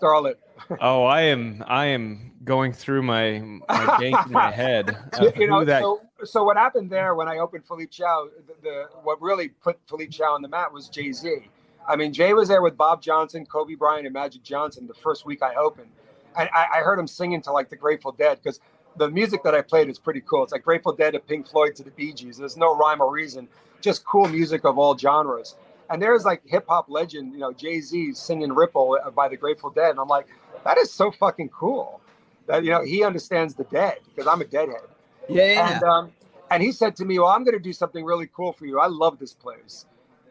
Starlet. 0.00 0.34
Oh, 0.80 1.04
I 1.04 1.22
am. 1.22 1.64
I 1.66 1.86
am 1.86 2.32
going 2.44 2.72
through 2.72 3.02
my 3.02 3.40
my 3.40 3.98
bank 3.98 4.16
in 4.26 4.32
my 4.32 4.50
head. 4.50 4.96
you, 5.36 5.48
know, 5.48 5.64
that 5.64 5.82
so, 5.82 6.00
so 6.24 6.44
what 6.44 6.56
happened 6.56 6.90
there 6.90 7.14
when 7.14 7.28
I 7.28 7.38
opened 7.38 7.64
Philippe 7.66 7.90
Chow, 7.90 8.28
the, 8.46 8.54
the 8.62 8.84
what 9.02 9.20
really 9.20 9.48
put 9.48 9.78
Philippe 9.88 10.12
Chow 10.12 10.34
on 10.34 10.42
the 10.42 10.48
map 10.48 10.72
was 10.72 10.88
Jay 10.88 11.12
Z. 11.12 11.48
I 11.88 11.96
mean, 11.96 12.12
Jay 12.12 12.34
was 12.34 12.48
there 12.48 12.62
with 12.62 12.76
Bob 12.76 13.02
Johnson, 13.02 13.46
Kobe 13.46 13.74
Bryant, 13.74 14.06
and 14.06 14.12
Magic 14.12 14.42
Johnson 14.42 14.86
the 14.86 14.94
first 14.94 15.24
week 15.24 15.42
I 15.42 15.54
opened, 15.54 15.90
and 16.36 16.48
I, 16.54 16.66
I 16.76 16.78
heard 16.80 16.98
him 16.98 17.06
singing 17.06 17.40
to 17.42 17.52
like 17.52 17.70
the 17.70 17.76
Grateful 17.76 18.12
Dead 18.12 18.38
because 18.42 18.60
the 18.96 19.10
music 19.10 19.42
that 19.44 19.54
I 19.54 19.62
played 19.62 19.88
is 19.88 19.98
pretty 19.98 20.22
cool. 20.22 20.42
It's 20.44 20.52
like 20.52 20.64
Grateful 20.64 20.92
Dead 20.92 21.12
to 21.12 21.20
Pink 21.20 21.46
Floyd 21.48 21.76
to 21.76 21.82
the 21.82 21.90
Bee 21.90 22.12
Gees. 22.12 22.38
There's 22.38 22.56
no 22.56 22.76
rhyme 22.76 23.00
or 23.00 23.10
reason, 23.10 23.48
just 23.80 24.04
cool 24.04 24.28
music 24.28 24.64
of 24.64 24.78
all 24.78 24.96
genres. 24.96 25.56
And 25.90 26.02
there's 26.02 26.24
like 26.24 26.42
hip 26.46 26.66
hop 26.68 26.86
legend, 26.88 27.32
you 27.32 27.38
know, 27.38 27.52
Jay 27.52 27.80
Z 27.80 28.14
singing 28.14 28.52
Ripple 28.52 28.98
by 29.14 29.28
the 29.28 29.36
Grateful 29.36 29.70
Dead, 29.70 29.90
and 29.90 30.00
I'm 30.00 30.08
like, 30.08 30.26
that 30.64 30.78
is 30.78 30.92
so 30.92 31.10
fucking 31.10 31.50
cool. 31.50 32.00
That 32.46 32.64
you 32.64 32.70
know 32.70 32.82
he 32.82 33.04
understands 33.04 33.54
the 33.54 33.64
dead 33.64 33.98
because 34.06 34.26
I'm 34.26 34.40
a 34.40 34.44
deadhead. 34.44 34.82
Yeah, 35.28 35.52
yeah. 35.52 35.74
And 35.74 35.84
um, 35.84 36.12
and 36.50 36.62
he 36.62 36.72
said 36.72 36.96
to 36.96 37.04
me, 37.04 37.18
"Well, 37.18 37.28
I'm 37.28 37.44
going 37.44 37.56
to 37.56 37.62
do 37.62 37.72
something 37.72 38.04
really 38.04 38.28
cool 38.34 38.52
for 38.52 38.66
you. 38.66 38.80
I 38.80 38.86
love 38.86 39.18
this 39.18 39.34
place." 39.34 39.86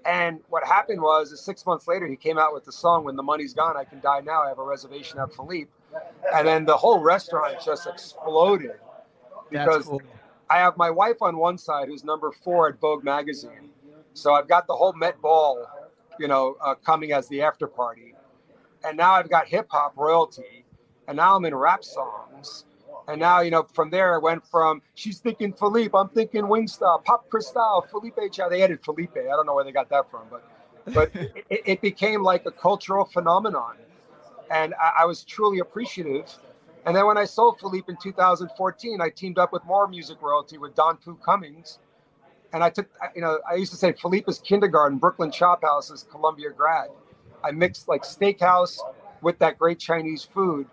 And 0.05 0.39
what 0.49 0.65
happened 0.65 1.01
was, 1.01 1.31
is 1.31 1.41
six 1.41 1.65
months 1.65 1.87
later, 1.87 2.07
he 2.07 2.15
came 2.15 2.37
out 2.37 2.53
with 2.53 2.65
the 2.65 2.71
song 2.71 3.03
"When 3.03 3.15
the 3.15 3.23
Money's 3.23 3.53
Gone, 3.53 3.77
I 3.77 3.83
Can 3.83 3.99
Die 3.99 4.21
Now." 4.21 4.43
I 4.43 4.49
have 4.49 4.59
a 4.59 4.63
reservation 4.63 5.19
at 5.19 5.33
Philippe, 5.33 5.69
and 6.33 6.47
then 6.47 6.65
the 6.65 6.75
whole 6.75 6.99
restaurant 6.99 7.57
just 7.63 7.87
exploded 7.87 8.79
because 9.49 9.85
cool. 9.85 10.01
I 10.49 10.57
have 10.57 10.77
my 10.77 10.89
wife 10.89 11.21
on 11.21 11.37
one 11.37 11.57
side, 11.57 11.87
who's 11.87 12.03
number 12.03 12.31
four 12.31 12.69
at 12.69 12.79
Vogue 12.79 13.03
magazine. 13.03 13.69
So 14.13 14.33
I've 14.33 14.47
got 14.47 14.67
the 14.67 14.75
whole 14.75 14.93
Met 14.93 15.21
Ball, 15.21 15.67
you 16.19 16.27
know, 16.27 16.57
uh, 16.61 16.75
coming 16.75 17.11
as 17.11 17.27
the 17.27 17.41
after 17.41 17.67
party, 17.67 18.15
and 18.83 18.97
now 18.97 19.13
I've 19.13 19.29
got 19.29 19.47
hip 19.47 19.67
hop 19.69 19.93
royalty, 19.95 20.65
and 21.07 21.17
now 21.17 21.35
I'm 21.35 21.45
in 21.45 21.53
rap 21.53 21.83
songs, 21.83 22.65
and 23.07 23.19
now 23.19 23.41
you 23.41 23.51
know 23.51 23.67
from 23.73 23.89
there 23.89 24.15
I 24.15 24.17
went 24.17 24.45
from 24.45 24.81
she's 24.95 25.19
thinking 25.19 25.53
Philippe, 25.53 25.91
I'm 25.93 26.09
thinking 26.09 26.43
Wingstop, 26.43 27.05
Pop 27.05 27.29
Cristal, 27.29 27.85
Felipe 27.89 28.19
Chow. 28.31 28.49
They 28.49 28.63
added 28.63 28.83
Felipe. 28.83 29.17
I 29.17 29.23
don't 29.23 29.45
know 29.45 29.55
where 29.55 29.63
they 29.63 29.71
got 29.71 29.89
that 29.89 30.09
from, 30.09 30.23
but 30.29 30.43
but 30.93 31.11
it, 31.49 31.61
it 31.65 31.81
became 31.81 32.23
like 32.23 32.45
a 32.45 32.51
cultural 32.51 33.05
phenomenon, 33.05 33.75
and 34.51 34.73
I, 34.75 35.03
I 35.03 35.05
was 35.05 35.23
truly 35.23 35.59
appreciative. 35.59 36.37
And 36.85 36.95
then 36.95 37.05
when 37.05 37.17
I 37.17 37.25
sold 37.25 37.59
Philippe 37.59 37.91
in 37.91 37.97
2014, 38.01 39.01
I 39.01 39.09
teamed 39.09 39.37
up 39.37 39.51
with 39.51 39.63
more 39.65 39.87
music 39.87 40.21
royalty 40.21 40.57
with 40.57 40.73
Don 40.75 40.97
Pooh 40.97 41.15
Cummings. 41.15 41.79
And 42.53 42.63
I 42.63 42.69
took, 42.69 42.87
you 43.13 43.21
know, 43.21 43.39
I 43.49 43.55
used 43.55 43.71
to 43.73 43.77
say 43.77 43.91
Philippe 43.91 44.25
is 44.29 44.39
kindergarten, 44.39 44.97
Brooklyn 44.97 45.31
Chop 45.31 45.63
House 45.63 45.91
is 45.91 46.03
Columbia 46.09 46.49
grad. 46.51 46.87
I 47.43 47.51
mixed 47.51 47.87
like 47.87 48.03
steakhouse 48.03 48.79
with 49.21 49.37
that 49.39 49.57
great 49.57 49.79
Chinese 49.79 50.23
food, 50.23 50.67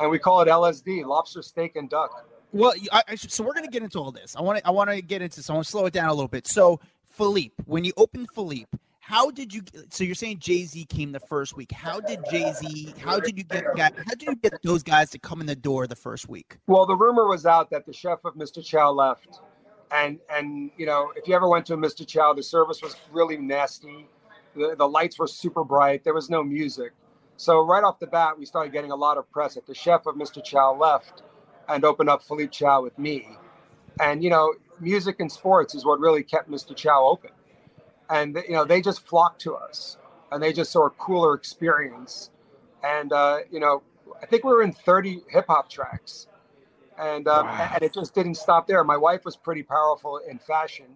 and 0.00 0.10
we 0.10 0.18
call 0.18 0.40
it 0.40 0.48
LSD, 0.48 1.04
lobster, 1.04 1.42
steak, 1.42 1.76
and 1.76 1.88
duck. 1.90 2.26
Well, 2.52 2.72
I, 2.90 3.02
I 3.08 3.14
should, 3.14 3.30
so 3.30 3.44
we're 3.44 3.52
gonna 3.52 3.68
get 3.68 3.82
into 3.82 3.98
all 3.98 4.10
this. 4.10 4.34
I 4.34 4.40
want 4.40 4.58
to 4.58 4.66
I 4.66 4.70
want 4.70 4.90
to 4.90 5.00
get 5.02 5.22
into. 5.22 5.42
So 5.42 5.52
I 5.52 5.56
want 5.56 5.66
to 5.66 5.70
slow 5.70 5.86
it 5.86 5.92
down 5.92 6.08
a 6.08 6.14
little 6.14 6.28
bit. 6.28 6.46
So 6.46 6.80
Philippe, 7.04 7.54
when 7.66 7.84
you 7.84 7.92
opened 7.96 8.28
Philippe, 8.34 8.76
how 9.10 9.28
did 9.32 9.52
you? 9.52 9.62
So 9.90 10.04
you're 10.04 10.14
saying 10.14 10.38
Jay 10.38 10.64
Z 10.64 10.84
came 10.84 11.10
the 11.10 11.18
first 11.18 11.56
week. 11.56 11.72
How 11.72 11.98
did 11.98 12.20
Jay 12.30 12.52
Z? 12.52 12.94
How 13.02 13.18
did 13.18 13.36
you 13.36 13.42
get? 13.42 13.64
guy- 13.74 13.90
How 14.06 14.14
did 14.14 14.22
you 14.22 14.36
get 14.36 14.62
those 14.62 14.84
guys 14.84 15.10
to 15.10 15.18
come 15.18 15.40
in 15.40 15.48
the 15.48 15.56
door 15.56 15.88
the 15.88 15.96
first 15.96 16.28
week? 16.28 16.58
Well, 16.68 16.86
the 16.86 16.94
rumor 16.94 17.26
was 17.26 17.44
out 17.44 17.70
that 17.70 17.86
the 17.86 17.92
chef 17.92 18.20
of 18.24 18.34
Mr. 18.34 18.64
Chow 18.64 18.92
left, 18.92 19.40
and 19.90 20.20
and 20.30 20.70
you 20.76 20.86
know 20.86 21.12
if 21.16 21.26
you 21.26 21.34
ever 21.34 21.48
went 21.48 21.66
to 21.66 21.74
a 21.74 21.76
Mr. 21.76 22.06
Chow, 22.06 22.32
the 22.34 22.42
service 22.42 22.82
was 22.82 22.94
really 23.10 23.36
nasty. 23.36 24.06
The 24.54 24.76
the 24.78 24.88
lights 24.88 25.18
were 25.18 25.26
super 25.26 25.64
bright. 25.64 26.04
There 26.04 26.14
was 26.14 26.30
no 26.30 26.44
music. 26.44 26.92
So 27.36 27.64
right 27.66 27.82
off 27.82 27.98
the 27.98 28.06
bat, 28.06 28.38
we 28.38 28.46
started 28.46 28.72
getting 28.72 28.92
a 28.92 28.96
lot 28.96 29.18
of 29.18 29.28
press 29.32 29.54
that 29.54 29.66
the 29.66 29.74
chef 29.74 30.06
of 30.06 30.14
Mr. 30.14 30.44
Chow 30.44 30.76
left 30.76 31.22
and 31.68 31.84
opened 31.84 32.10
up 32.10 32.22
Philippe 32.22 32.50
Chow 32.52 32.82
with 32.82 32.96
me. 32.96 33.26
And 34.00 34.22
you 34.22 34.30
know, 34.30 34.54
music 34.78 35.16
and 35.18 35.32
sports 35.32 35.74
is 35.74 35.84
what 35.84 35.98
really 35.98 36.22
kept 36.22 36.48
Mr. 36.48 36.76
Chow 36.76 37.04
open. 37.04 37.30
And 38.10 38.36
you 38.48 38.54
know, 38.54 38.64
they 38.64 38.80
just 38.80 39.06
flocked 39.06 39.40
to 39.42 39.54
us, 39.54 39.96
and 40.32 40.42
they 40.42 40.52
just 40.52 40.72
saw 40.72 40.86
a 40.86 40.90
cooler 40.90 41.34
experience. 41.34 42.30
And 42.84 43.12
uh, 43.12 43.38
you 43.50 43.60
know, 43.60 43.82
I 44.22 44.26
think 44.26 44.44
we 44.44 44.50
were 44.52 44.62
in 44.62 44.72
30 44.72 45.22
hip 45.28 45.46
hop 45.48 45.68
tracks, 45.70 46.26
and 46.98 47.28
um, 47.28 47.46
Wow. 47.46 47.70
and 47.74 47.82
it 47.82 47.94
just 47.94 48.14
didn't 48.14 48.34
stop 48.36 48.66
there. 48.66 48.82
My 48.84 48.96
wife 48.96 49.24
was 49.24 49.36
pretty 49.36 49.62
powerful 49.62 50.18
in 50.28 50.38
fashion 50.38 50.86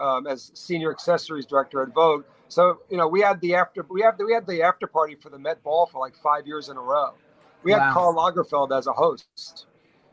um, 0.00 0.26
as 0.26 0.50
senior 0.54 0.90
accessories 0.90 1.46
director 1.46 1.82
at 1.82 1.94
Vogue. 1.94 2.24
So 2.48 2.80
you 2.90 2.96
know, 2.96 3.08
we 3.08 3.20
had 3.20 3.40
the 3.40 3.54
after 3.54 3.84
we 3.88 4.02
had 4.02 4.18
the, 4.18 4.24
we 4.26 4.32
had 4.34 4.46
the 4.46 4.62
after 4.62 4.86
party 4.86 5.14
for 5.14 5.30
the 5.30 5.38
Met 5.38 5.62
Ball 5.62 5.86
for 5.86 5.98
like 5.98 6.14
five 6.16 6.46
years 6.46 6.68
in 6.68 6.76
a 6.76 6.80
row. 6.82 7.14
We 7.62 7.72
had 7.72 7.78
Wow. 7.80 7.92
Karl 7.94 8.14
Lagerfeld 8.14 8.76
as 8.76 8.86
a 8.86 8.92
host. 8.92 9.66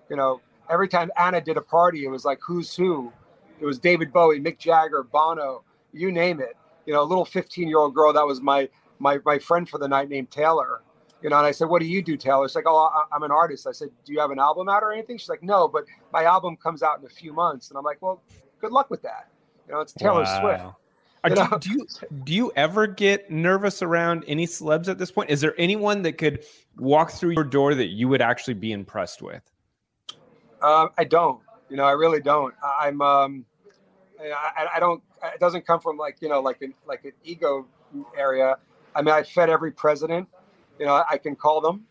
You 0.10 0.15
know, 0.15 0.41
every 0.70 0.88
time 0.88 1.12
Anna 1.17 1.41
did 1.41 1.58
a 1.58 1.62
party, 1.62 2.06
it 2.06 2.10
was 2.10 2.24
like 2.26 2.39
who's 2.46 2.76
who. 2.76 3.12
It 3.60 3.65
was 3.65 3.78
David 3.80 4.12
Bowie, 4.13 4.39
Mick 4.39 4.58
Jagger, 4.58 5.04
Bono, 5.04 5.63
you 5.93 6.12
name 6.12 6.39
it. 6.39 6.56
You 6.86 6.93
know, 6.93 7.01
a 7.01 7.06
little 7.06 7.25
15 7.25 7.67
year 7.67 7.80
old 7.80 7.93
girl 7.93 8.12
that 8.13 8.25
was 8.25 8.41
my 8.41 8.69
my 8.99 9.19
my 9.25 9.39
friend 9.39 9.67
for 9.67 9.77
the 9.77 9.88
night 9.88 10.10
named 10.10 10.32
Taylor. 10.32 10.82
You 11.21 11.30
know, 11.30 11.38
and 11.38 11.45
I 11.45 11.51
said, 11.51 11.69
"What 11.69 11.82
do 11.82 11.86
you 11.86 12.01
do, 12.01 12.17
Taylor?" 12.17 12.47
She's 12.47 12.56
like, 12.56 12.65
"Oh, 12.67 12.77
I, 12.77 13.15
I'm 13.15 13.21
an 13.23 13.32
artist." 13.32 13.67
I 13.67 13.71
said, 13.71 13.89
"Do 14.06 14.13
you 14.13 14.19
have 14.19 14.32
an 14.32 14.39
album 14.39 14.67
out 14.69 14.82
or 14.82 14.91
anything?" 14.91 15.17
She's 15.17 15.30
like, 15.30 15.43
"No, 15.43 15.67
but 15.67 15.86
my 16.12 16.23
album 16.23 16.58
comes 16.58 16.82
out 16.82 16.99
in 16.99 17.06
a 17.06 17.10
few 17.10 17.32
months." 17.34 17.69
And 17.69 17.77
I'm 17.77 17.84
like, 17.84 18.01
"Well, 18.01 18.23
good 18.60 18.71
luck 18.71 18.89
with 18.89 19.04
that." 19.04 19.30
You 19.67 19.73
know, 19.73 19.82
it's 19.82 19.93
Taylor 19.93 20.25
Swift. 20.25 20.63
Wow. 20.63 20.77
Are- 21.23 21.30
You 21.30 21.36
do, 21.36 21.60
do 21.60 21.69
you 21.69 21.88
do 22.23 22.34
you 22.34 22.51
ever 22.56 22.88
get 22.88 23.30
nervous 23.30 23.84
around 23.84 24.23
any 24.27 24.47
celebs 24.47 24.88
at 24.88 24.97
this 24.97 25.12
point? 25.12 25.30
Is 25.30 25.39
there 25.41 25.54
anyone 25.60 26.01
that 26.01 26.13
could 26.13 26.43
walk 26.77 27.12
through 27.12 27.34
your 27.36 27.43
door 27.43 27.75
that 27.75 27.89
you 27.89 28.08
would 28.08 28.21
actually 28.23 28.56
be 28.56 28.71
impressed 28.71 29.21
with? 29.21 29.43
Um, 30.63 30.89
I 30.97 31.04
don't. 31.04 31.39
You 31.69 31.77
know, 31.77 31.84
I 31.84 31.91
really 31.91 32.21
don't. 32.21 32.54
I'm. 32.63 33.01
Um, 33.01 33.45
I, 34.21 34.67
I 34.75 34.79
don't. 34.79 35.01
It 35.23 35.39
doesn't 35.39 35.65
come 35.65 35.79
from 35.79 35.97
like 35.97 36.17
you 36.21 36.29
know 36.29 36.41
like 36.41 36.62
an 36.62 36.73
like 36.88 37.05
an 37.05 37.13
ego 37.23 37.67
area. 38.17 38.57
I 38.95 39.01
mean, 39.01 39.13
I 39.13 39.23
fed 39.23 39.49
every 39.49 39.71
president. 39.71 40.27
You 40.79 40.86
know, 40.86 41.03
I 41.10 41.17
can 41.17 41.36
call 41.36 41.62
them. 41.62 41.86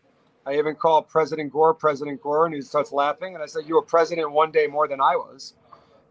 I 0.45 0.57
even 0.57 0.75
called 0.75 1.07
President 1.07 1.51
Gore, 1.51 1.73
President 1.73 2.21
Gore, 2.21 2.45
and 2.45 2.55
he 2.55 2.61
starts 2.61 2.91
laughing. 2.91 3.35
And 3.35 3.43
I 3.43 3.47
said, 3.47 3.63
"You 3.67 3.75
were 3.75 3.81
president 3.81 4.31
one 4.31 4.51
day 4.51 4.67
more 4.67 4.87
than 4.87 5.01
I 5.01 5.15
was." 5.15 5.53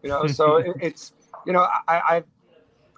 You 0.03 0.09
know, 0.09 0.27
so 0.27 0.55
it, 0.57 0.75
it's 0.81 1.13
you 1.45 1.53
know, 1.53 1.67
I, 1.87 1.97
I 1.97 2.23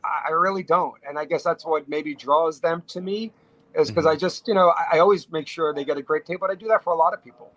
I 0.04 0.32
really 0.32 0.64
don't, 0.64 0.96
and 1.08 1.18
I 1.18 1.26
guess 1.26 1.44
that's 1.44 1.66
what 1.66 1.88
maybe 1.88 2.14
draws 2.14 2.60
them 2.60 2.84
to 2.88 3.02
me, 3.02 3.32
is 3.74 3.90
because 3.90 4.06
mm-hmm. 4.06 4.14
I 4.14 4.16
just 4.16 4.48
you 4.48 4.54
know 4.54 4.70
I, 4.70 4.98
I 4.98 5.00
always 5.00 5.32
make 5.32 5.48
sure 5.48 5.74
they 5.74 5.86
get 5.86 5.98
a 5.98 6.02
great 6.02 6.26
tape, 6.26 6.40
but 6.40 6.52
I 6.52 6.56
do 6.56 6.68
that 6.68 6.84
for 6.84 6.94
a 6.94 6.98
lot 6.98 7.14
of 7.14 7.24
people. 7.24 7.52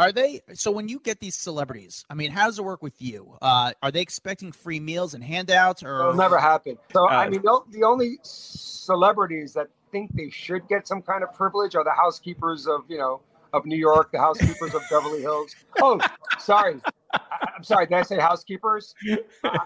Are 0.00 0.12
they 0.12 0.40
so 0.54 0.70
when 0.70 0.88
you 0.88 0.98
get 0.98 1.20
these 1.20 1.36
celebrities? 1.36 2.06
I 2.08 2.14
mean, 2.14 2.30
how 2.30 2.46
does 2.46 2.58
it 2.58 2.64
work 2.64 2.82
with 2.82 2.94
you? 3.02 3.36
Uh, 3.42 3.72
are 3.82 3.90
they 3.90 4.00
expecting 4.00 4.50
free 4.50 4.80
meals 4.80 5.12
and 5.12 5.22
handouts, 5.22 5.82
or 5.82 6.00
It'll 6.00 6.14
never 6.14 6.38
happen. 6.38 6.78
So 6.90 7.06
I 7.06 7.26
Uh, 7.26 7.30
mean, 7.30 7.42
the, 7.42 7.60
the 7.68 7.84
only 7.84 8.18
celebrities 8.22 9.52
that 9.52 9.68
think 9.92 10.16
they 10.16 10.30
should 10.30 10.66
get 10.68 10.88
some 10.88 11.02
kind 11.02 11.22
of 11.22 11.34
privilege 11.34 11.74
are 11.74 11.84
the 11.84 11.92
housekeepers 11.92 12.66
of 12.66 12.84
you 12.88 12.96
know 12.96 13.20
of 13.52 13.66
New 13.66 13.76
York, 13.76 14.10
the 14.10 14.18
housekeepers 14.18 14.74
of 14.74 14.80
Beverly 14.90 15.20
Hills. 15.20 15.54
Oh, 15.82 16.00
sorry, 16.38 16.80
I, 17.12 17.20
I'm 17.56 17.62
sorry. 17.62 17.84
Did 17.86 17.96
I 17.98 18.02
say 18.02 18.18
housekeepers? 18.18 18.94
Uh, 19.44 19.58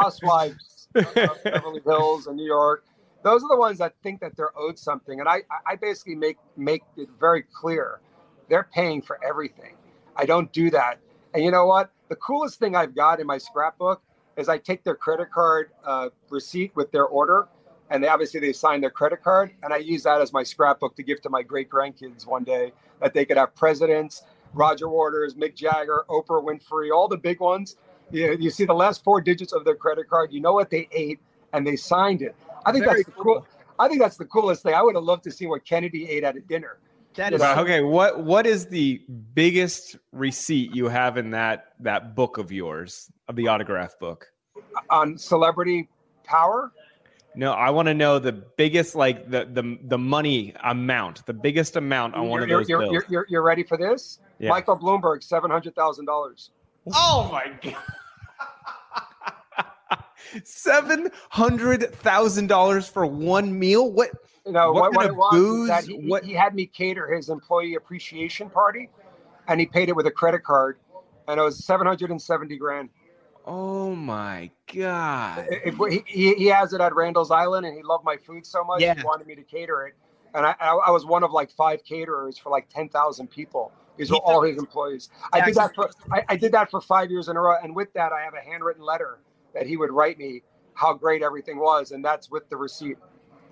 housewives 0.00 0.88
of 0.94 1.14
Beverly 1.44 1.82
Hills 1.84 2.26
and 2.26 2.36
New 2.36 2.46
York. 2.46 2.86
Those 3.22 3.42
are 3.42 3.48
the 3.50 3.58
ones 3.58 3.76
that 3.80 3.92
think 4.02 4.20
that 4.20 4.34
they're 4.34 4.56
owed 4.58 4.78
something, 4.78 5.20
and 5.20 5.28
I 5.28 5.42
I 5.66 5.76
basically 5.76 6.14
make 6.14 6.38
make 6.56 6.84
it 6.96 7.10
very 7.20 7.42
clear 7.42 8.00
they're 8.48 8.68
paying 8.72 9.02
for 9.02 9.22
everything. 9.24 9.76
I 10.16 10.26
don't 10.26 10.52
do 10.52 10.70
that. 10.70 10.98
And 11.34 11.42
you 11.44 11.50
know 11.50 11.66
what? 11.66 11.90
The 12.08 12.16
coolest 12.16 12.58
thing 12.58 12.76
I've 12.76 12.94
got 12.94 13.20
in 13.20 13.26
my 13.26 13.38
scrapbook 13.38 14.02
is 14.36 14.48
I 14.48 14.58
take 14.58 14.84
their 14.84 14.94
credit 14.94 15.30
card 15.30 15.70
uh, 15.84 16.10
receipt 16.30 16.74
with 16.76 16.90
their 16.92 17.06
order, 17.06 17.48
and 17.90 18.02
they 18.02 18.08
obviously 18.08 18.40
they 18.40 18.52
sign 18.52 18.80
their 18.80 18.90
credit 18.90 19.22
card, 19.22 19.52
and 19.62 19.72
I 19.72 19.78
use 19.78 20.02
that 20.04 20.20
as 20.20 20.32
my 20.32 20.42
scrapbook 20.42 20.96
to 20.96 21.02
give 21.02 21.20
to 21.22 21.30
my 21.30 21.42
great 21.42 21.70
grandkids 21.70 22.26
one 22.26 22.44
day 22.44 22.72
that 23.00 23.14
they 23.14 23.24
could 23.24 23.36
have 23.36 23.54
presidents, 23.54 24.22
Roger 24.52 24.88
Waters, 24.88 25.34
Mick 25.34 25.54
Jagger, 25.54 26.04
Oprah 26.08 26.42
Winfrey, 26.42 26.90
all 26.94 27.08
the 27.08 27.16
big 27.16 27.40
ones. 27.40 27.76
You, 28.10 28.36
you 28.38 28.50
see 28.50 28.64
the 28.64 28.74
last 28.74 29.02
four 29.02 29.20
digits 29.20 29.52
of 29.52 29.64
their 29.64 29.74
credit 29.74 30.08
card, 30.08 30.32
you 30.32 30.40
know 30.40 30.52
what 30.52 30.70
they 30.70 30.88
ate, 30.92 31.20
and 31.52 31.66
they 31.66 31.76
signed 31.76 32.22
it. 32.22 32.34
I 32.64 32.72
think 32.72 32.84
Very 32.84 33.02
that's 33.02 33.06
the 33.06 33.22
cool. 33.22 33.46
I 33.78 33.88
think 33.88 34.00
that's 34.00 34.16
the 34.16 34.24
coolest 34.26 34.62
thing. 34.62 34.74
I 34.74 34.82
would 34.82 34.94
have 34.94 35.04
loved 35.04 35.24
to 35.24 35.32
see 35.32 35.46
what 35.46 35.64
Kennedy 35.64 36.08
ate 36.08 36.22
at 36.22 36.36
a 36.36 36.40
dinner. 36.40 36.78
That 37.16 37.30
you 37.30 37.36
is 37.36 37.42
know, 37.42 37.48
Well, 37.54 37.60
okay, 37.64 37.80
what 37.82 38.22
what 38.24 38.46
is 38.46 38.66
the 38.66 39.02
biggest 39.34 39.96
receipt 40.12 40.74
you 40.74 40.88
have 40.88 41.16
in 41.16 41.30
that 41.30 41.72
that 41.80 42.14
book 42.14 42.38
of 42.38 42.52
yours, 42.52 43.10
of 43.28 43.36
the 43.36 43.48
autograph 43.48 43.98
book? 43.98 44.26
on 44.90 45.16
celebrity 45.16 45.88
power. 46.24 46.72
No, 47.36 47.52
I 47.52 47.70
want 47.70 47.86
to 47.86 47.94
know 47.94 48.18
the 48.20 48.32
biggest, 48.32 48.94
like 48.94 49.28
the 49.30 49.44
the 49.44 49.78
the 49.84 49.98
money 49.98 50.54
amount, 50.62 51.26
the 51.26 51.32
biggest 51.32 51.76
amount 51.76 52.14
on 52.14 52.28
one 52.28 52.42
of 52.42 52.48
You're- 52.48 52.62
those 52.62 52.68
you're, 52.68 52.78
bills. 52.80 52.92
You're, 52.92 53.04
you're, 53.08 53.26
you're 53.28 53.42
ready 53.42 53.62
for 53.64 53.76
this? 53.76 54.20
Yeah. 54.38 54.50
Michael 54.50 54.78
Bloomberg, 54.78 55.22
seven 55.22 55.50
hundred 55.50 55.74
thousand 55.74 56.06
dollars. 56.06 56.50
Oh 56.92 57.28
my 57.32 57.50
god. 57.62 57.76
Seven 60.44 61.10
hundred 61.30 61.94
thousand 61.96 62.48
dollars 62.48 62.88
for 62.88 63.06
one 63.06 63.56
meal? 63.56 63.90
What 63.92 64.10
You 64.46 64.52
know 64.52 64.72
What 64.72 64.92
what, 64.92 64.94
what, 64.94 65.06
it 65.06 65.16
was 65.16 65.68
that 65.68 65.84
he, 65.84 65.94
What- 65.94 66.24
he 66.24 66.32
had 66.32 66.54
me 66.54 66.66
cater 66.66 67.08
his 67.14 67.28
employee 67.30 67.74
appreciation 67.76 68.50
party, 68.50 68.90
and 69.48 69.58
he 69.58 69.66
paid 69.66 69.88
it 69.88 69.96
with 69.96 70.06
a 70.06 70.10
credit 70.10 70.44
card, 70.44 70.78
and 71.28 71.40
it 71.40 71.42
was 71.42 71.64
seven 71.64 71.86
hundred 71.86 72.10
and 72.10 72.20
seventy 72.20 72.56
grand. 72.56 72.90
oh 73.46 73.94
my 73.94 74.50
god. 74.74 75.46
It- 75.50 75.74
it- 75.78 76.04
he, 76.06 76.34
he, 76.34 76.46
has 76.46 76.72
it 76.72 76.80
at 76.80 76.94
Randall's 76.94 77.30
Island, 77.30 77.66
and 77.66 77.76
he 77.76 77.82
loved 77.82 78.04
my 78.04 78.16
food 78.16 78.44
so 78.46 78.64
much 78.64 78.80
Yeah. 78.82 78.94
he 78.94 79.02
wanted 79.02 79.26
me 79.26 79.34
to 79.34 79.42
cater 79.42 79.86
it, 79.86 79.94
and 80.34 80.44
I, 80.46 80.54
I, 80.60 80.74
I 80.74 80.90
was 80.90 81.04
one 81.06 81.22
of 81.22 81.30
like 81.32 81.50
five 81.50 81.82
caterers 81.84 82.36
for 82.38 82.50
like 82.50 82.68
ten 82.68 82.88
thousand 82.88 83.30
people. 83.30 83.72
These 83.96 84.10
were 84.10 84.18
all 84.18 84.42
his 84.42 84.58
employees. 84.58 85.08
I 85.32 85.40
did 85.44 85.54
that 85.54 85.74
for 85.74 85.88
I, 86.12 86.24
I 86.28 86.36
did 86.36 86.52
that 86.52 86.70
for 86.70 86.80
five 86.82 87.10
years 87.10 87.28
in 87.28 87.36
a 87.36 87.40
row, 87.40 87.56
and 87.62 87.74
with 87.74 87.92
that, 87.94 88.12
I 88.12 88.22
have 88.22 88.34
a 88.34 88.40
handwritten 88.40 88.82
letter 88.82 89.20
that 89.54 89.66
he 89.66 89.76
would 89.78 89.90
write 89.92 90.18
me 90.18 90.42
how 90.74 90.92
great 90.92 91.22
everything 91.22 91.58
was, 91.58 91.92
and 91.92 92.04
that's 92.04 92.30
with 92.30 92.48
the 92.50 92.56
receipt. 92.56 92.98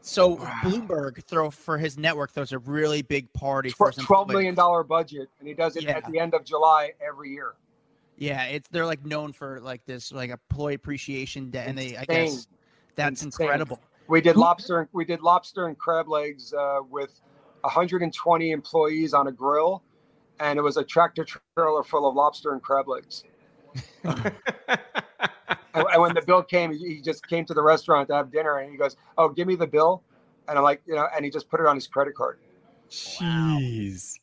So 0.02 0.36
Bloomberg 0.36 1.22
throw 1.24 1.50
for 1.50 1.78
his 1.78 1.96
network 1.96 2.32
throws 2.32 2.52
a 2.52 2.58
really 2.58 3.02
big 3.02 3.32
party 3.32 3.70
for 3.70 3.90
Tw- 3.90 3.96
his 3.96 4.04
Twelve 4.04 4.24
employees. 4.28 4.34
million 4.42 4.54
dollar 4.54 4.82
budget, 4.84 5.28
and 5.38 5.48
he 5.48 5.54
does 5.54 5.76
it 5.76 5.84
Yeah. 5.84 5.92
at 5.96 6.10
the 6.10 6.18
end 6.18 6.34
of 6.34 6.44
July 6.44 6.92
every 7.00 7.30
year. 7.30 7.54
Yeah, 8.18 8.44
it's 8.44 8.68
they're 8.68 8.86
like 8.86 9.04
known 9.04 9.32
for 9.32 9.60
like 9.60 9.84
this 9.86 10.12
like 10.12 10.30
employee 10.30 10.74
appreciation 10.74 11.50
day, 11.50 11.64
and 11.66 11.76
they 11.78 11.96
I 11.96 12.04
guess 12.04 12.46
that's 12.94 13.22
Insane. 13.22 13.44
incredible. 13.46 13.80
We 14.08 14.20
did 14.20 14.34
Who- 14.34 14.40
lobster. 14.42 14.88
We 14.92 15.04
did 15.04 15.22
lobster 15.22 15.66
and 15.68 15.78
crab 15.78 16.08
legs 16.08 16.52
uh, 16.52 16.80
with 16.88 17.20
120 17.62 18.50
employees 18.50 19.14
on 19.14 19.28
a 19.28 19.32
grill, 19.32 19.82
and 20.40 20.58
it 20.58 20.62
was 20.62 20.76
a 20.76 20.84
tractor 20.84 21.24
trailer 21.56 21.82
full 21.82 22.08
of 22.08 22.14
lobster 22.14 22.52
and 22.52 22.62
crab 22.62 22.88
legs. 22.88 23.24
And, 25.74 25.86
and 25.92 26.02
when 26.02 26.14
the 26.14 26.22
bill 26.22 26.42
came, 26.42 26.72
he 26.72 26.96
he 26.96 27.00
just 27.00 27.26
came 27.28 27.44
to 27.46 27.54
the 27.54 27.62
restaurant 27.62 28.08
to 28.08 28.14
have 28.14 28.30
dinner, 28.30 28.58
and 28.58 28.70
he 28.70 28.76
goes, 28.76 28.96
"Oh, 29.16 29.28
give 29.28 29.46
me 29.46 29.56
the 29.56 29.66
bill," 29.66 30.02
and 30.48 30.58
I'm 30.58 30.64
like, 30.64 30.82
you 30.86 30.94
know, 30.94 31.06
and 31.14 31.24
he 31.24 31.30
just 31.30 31.48
put 31.48 31.60
it 31.60 31.66
on 31.66 31.74
his 31.76 31.86
credit 31.86 32.14
card. 32.14 32.38
Jeez. 32.90 34.18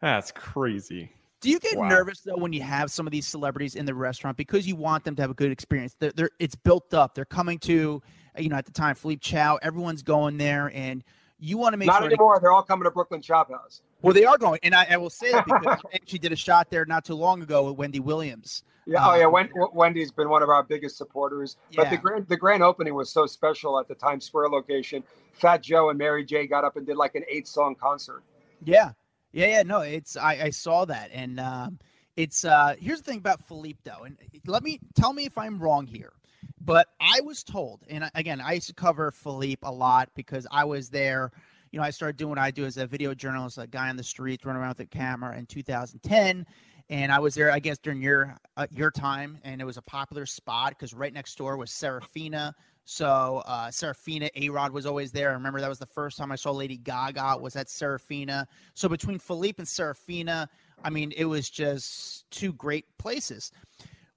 That's 0.00 0.32
crazy. 0.32 1.10
Do 1.40 1.48
you 1.50 1.58
get 1.58 1.78
Wow. 1.78 1.88
nervous 1.88 2.20
though 2.20 2.36
when 2.36 2.52
you 2.52 2.62
have 2.62 2.90
some 2.90 3.06
of 3.06 3.12
these 3.12 3.26
celebrities 3.26 3.74
in 3.74 3.86
the 3.86 3.94
restaurant 3.94 4.36
because 4.36 4.66
you 4.66 4.76
want 4.76 5.04
them 5.04 5.16
to 5.16 5.22
have 5.22 5.30
a 5.30 5.34
good 5.34 5.50
experience? 5.52 5.96
They're, 5.98 6.12
they're 6.12 6.30
it's 6.38 6.54
built 6.54 6.92
up. 6.92 7.14
They're 7.14 7.24
coming 7.24 7.58
to, 7.60 8.02
you 8.36 8.48
know, 8.48 8.56
at 8.56 8.66
the 8.66 8.72
time 8.72 8.94
Philippe 8.94 9.20
Chow. 9.20 9.58
Everyone's 9.62 10.02
going 10.02 10.36
there, 10.36 10.70
and 10.74 11.02
you 11.38 11.56
want 11.56 11.72
to 11.72 11.76
make 11.78 11.86
Not 11.86 11.98
sure. 12.00 12.08
to- 12.08 12.14
anymore. 12.14 12.38
They're 12.40 12.52
all 12.52 12.62
coming 12.62 12.84
to 12.84 12.90
Brooklyn 12.90 13.22
Chop 13.22 13.50
House. 13.50 13.80
well, 14.02 14.12
they 14.12 14.24
are 14.24 14.36
going, 14.36 14.60
and 14.62 14.74
I, 14.74 14.86
I 14.90 14.96
will 14.98 15.08
say 15.10 15.32
that 15.32 15.46
because 15.46 15.78
she 16.06 16.18
did 16.18 16.32
a 16.32 16.36
shot 16.36 16.70
there 16.70 16.84
not 16.84 17.04
too 17.04 17.14
long 17.14 17.42
ago 17.42 17.64
with 17.68 17.76
Wendy 17.78 18.00
Williams. 18.00 18.62
Yeah. 18.90 19.06
oh 19.06 19.12
Uh, 19.12 19.16
yeah. 19.16 19.26
Wen- 19.26 19.50
Wendy's 19.72 20.10
been 20.10 20.28
one 20.28 20.42
of 20.42 20.48
our 20.48 20.62
biggest 20.62 20.96
supporters. 20.96 21.56
But 21.76 21.90
the 21.90 21.96
grand 21.96 22.26
the 22.28 22.36
grand 22.36 22.62
opening 22.62 22.94
was 22.94 23.10
so 23.10 23.26
special 23.26 23.78
at 23.78 23.86
the 23.88 23.94
Times 23.94 24.24
Square 24.24 24.48
location. 24.48 25.04
Fat 25.32 25.62
Joe 25.62 25.90
and 25.90 25.98
Mary 25.98 26.24
J 26.24 26.46
got 26.46 26.64
up 26.64 26.76
and 26.76 26.84
did 26.86 26.96
like 26.96 27.14
an 27.14 27.24
eight 27.28 27.46
song 27.46 27.74
concert. 27.74 28.22
Yeah, 28.64 28.92
yeah, 29.32 29.46
yeah. 29.46 29.62
No, 29.62 29.80
it's 29.80 30.16
I, 30.16 30.32
I 30.44 30.50
saw 30.50 30.84
that, 30.86 31.10
and 31.12 31.38
um, 31.38 31.78
it's 32.16 32.44
uh, 32.44 32.74
here's 32.78 33.00
the 33.00 33.04
thing 33.10 33.18
about 33.18 33.40
Philippe 33.46 33.78
though, 33.84 34.02
and 34.04 34.18
let 34.46 34.62
me 34.62 34.80
tell 34.94 35.12
me 35.12 35.24
if 35.24 35.38
I'm 35.38 35.58
wrong 35.60 35.86
here, 35.86 36.12
but 36.60 36.88
I 37.00 37.20
was 37.20 37.44
told, 37.44 37.80
and 37.88 38.10
again, 38.14 38.40
I 38.40 38.54
used 38.54 38.66
to 38.66 38.74
cover 38.74 39.10
Philippe 39.12 39.60
a 39.62 39.72
lot 39.72 40.10
because 40.14 40.46
I 40.50 40.64
was 40.64 40.90
there. 40.90 41.30
You 41.70 41.78
know, 41.78 41.84
I 41.84 41.90
started 41.90 42.16
doing 42.16 42.30
what 42.30 42.38
I 42.40 42.50
do 42.50 42.64
as 42.64 42.76
a 42.78 42.86
video 42.86 43.14
journalist, 43.14 43.56
a 43.56 43.66
guy 43.68 43.88
on 43.88 43.96
the 43.96 44.02
street 44.02 44.44
running 44.44 44.60
around 44.60 44.70
with 44.70 44.80
a 44.80 44.86
camera 44.86 45.38
in 45.38 45.46
2010. 45.46 46.44
And 46.90 47.12
I 47.12 47.20
was 47.20 47.36
there, 47.36 47.52
I 47.52 47.60
guess, 47.60 47.78
during 47.78 48.02
your 48.02 48.36
uh, 48.56 48.66
your 48.72 48.90
time, 48.90 49.38
and 49.44 49.60
it 49.60 49.64
was 49.64 49.76
a 49.76 49.82
popular 49.82 50.26
spot 50.26 50.70
because 50.70 50.92
right 50.92 51.14
next 51.14 51.38
door 51.38 51.56
was 51.56 51.70
Serafina. 51.70 52.52
So 52.84 53.44
uh, 53.46 53.70
Serafina, 53.70 54.28
A 54.34 54.48
Rod 54.48 54.72
was 54.72 54.86
always 54.86 55.12
there. 55.12 55.30
I 55.30 55.34
remember 55.34 55.60
that 55.60 55.68
was 55.68 55.78
the 55.78 55.86
first 55.86 56.18
time 56.18 56.32
I 56.32 56.34
saw 56.34 56.50
Lady 56.50 56.76
Gaga 56.76 57.38
was 57.40 57.54
at 57.54 57.70
Serafina. 57.70 58.44
So 58.74 58.88
between 58.88 59.20
Philippe 59.20 59.58
and 59.58 59.68
Serafina, 59.68 60.48
I 60.82 60.90
mean, 60.90 61.12
it 61.16 61.26
was 61.26 61.48
just 61.48 62.28
two 62.32 62.52
great 62.54 62.86
places. 62.98 63.52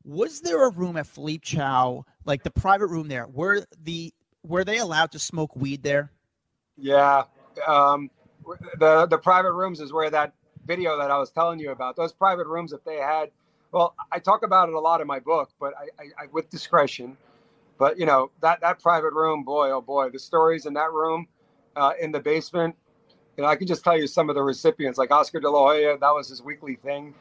Was 0.03 0.41
there 0.41 0.67
a 0.67 0.71
room 0.71 0.97
at 0.97 1.05
Philippe 1.05 1.43
Chow, 1.43 2.03
like 2.25 2.41
the 2.41 2.51
private 2.51 2.87
room 2.87 3.07
there, 3.07 3.27
were 3.27 3.67
the 3.83 4.11
were 4.41 4.63
they 4.63 4.79
allowed 4.79 5.11
to 5.11 5.19
smoke 5.19 5.55
weed 5.55 5.83
there? 5.83 6.11
Yeah. 6.75 7.25
Um, 7.67 8.09
the 8.79 9.05
the 9.05 9.19
private 9.19 9.53
rooms 9.53 9.79
is 9.79 9.93
where 9.93 10.09
that 10.09 10.33
video 10.65 10.97
that 10.97 11.11
I 11.11 11.17
was 11.17 11.31
telling 11.31 11.59
you 11.59 11.71
about. 11.71 11.95
Those 11.95 12.13
private 12.13 12.47
rooms, 12.47 12.73
if 12.73 12.83
they 12.83 12.97
had, 12.97 13.31
well, 13.71 13.95
I 14.11 14.19
talk 14.19 14.43
about 14.43 14.69
it 14.69 14.75
a 14.75 14.79
lot 14.79 15.01
in 15.01 15.07
my 15.07 15.19
book, 15.19 15.51
but 15.59 15.73
I, 15.77 16.03
I, 16.03 16.23
I 16.23 16.27
with 16.31 16.49
discretion. 16.49 17.17
But 17.77 17.99
you 17.99 18.05
know 18.05 18.31
that 18.41 18.61
that 18.61 18.79
private 18.81 19.13
room, 19.13 19.43
boy, 19.43 19.71
oh 19.71 19.81
boy, 19.81 20.09
the 20.09 20.19
stories 20.19 20.65
in 20.65 20.73
that 20.75 20.91
room, 20.93 21.27
uh, 21.75 21.93
in 22.01 22.11
the 22.11 22.19
basement. 22.19 22.75
You 23.37 23.43
know, 23.43 23.49
I 23.49 23.55
can 23.55 23.67
just 23.67 23.83
tell 23.83 23.97
you 23.97 24.07
some 24.07 24.29
of 24.29 24.35
the 24.35 24.43
recipients, 24.43 24.97
like 24.99 25.11
Oscar 25.11 25.39
De 25.39 25.49
La 25.49 25.59
Hoya. 25.59 25.97
That 25.97 26.11
was 26.11 26.29
his 26.29 26.43
weekly 26.43 26.75
thing. 26.75 27.15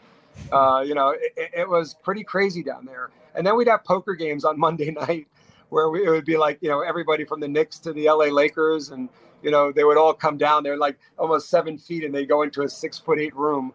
Uh, 0.52 0.85
you 0.87 0.94
know, 0.94 1.11
it- 1.11 1.50
it 1.55 1.68
was 1.68 1.94
pretty 1.94 2.24
crazy 2.24 2.62
down 2.62 2.85
there. 2.87 3.11
And 3.35 3.46
then 3.46 3.57
we'd 3.57 3.68
have 3.68 3.85
poker 3.85 4.14
games 4.14 4.44
on 4.44 4.59
Monday 4.59 4.90
night 5.09 5.26
where 5.70 5.90
we, 5.90 6.07
it 6.07 6.11
would 6.11 6.24
be 6.26 6.37
like 6.37 6.59
you 6.61 6.68
know 6.68 6.81
everybody 6.83 7.24
from 7.24 7.40
the 7.40 7.48
Knicks 7.48 7.78
to 7.81 7.92
the 7.92 8.07
LA 8.09 8.26
Lakers, 8.26 8.90
and 8.90 9.09
you 9.42 9.50
know 9.50 9.72
they 9.72 9.85
would 9.85 9.96
all 9.96 10.14
come 10.14 10.38
down. 10.38 10.62
They're 10.62 10.76
like 10.76 10.98
almost 11.18 11.48
seven 11.48 11.78
feet, 11.78 12.05
and 12.05 12.14
they 12.14 12.26
go 12.26 12.42
into 12.42 12.62
a 12.62 12.68
six 12.68 12.98
foot 12.98 13.18
eight 13.18 13.35
room, 13.35 13.72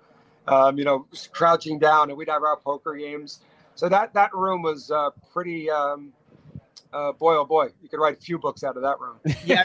um, 0.48 0.78
you 0.78 0.86
know, 0.86 1.06
crouching 1.32 1.80
down, 1.80 2.10
and 2.10 2.18
we'd 2.18 2.30
have 2.30 2.44
our 2.44 2.58
poker 2.58 2.96
games. 2.96 3.40
So 3.76 3.90
that 3.90 4.14
that 4.14 4.34
room 4.34 4.62
was 4.62 4.92
uh, 4.92 5.10
pretty. 5.32 5.70
Um, 5.70 6.14
uh, 6.94 7.12
boy, 7.12 7.36
oh 7.36 7.46
boy, 7.46 7.70
you 7.82 7.90
could 7.90 8.00
write 8.00 8.18
a 8.18 8.22
few 8.22 8.40
books 8.40 8.64
out 8.64 8.76
of 8.78 8.84
that 8.84 9.00
room. 9.00 9.20
Yeah. 9.46 9.64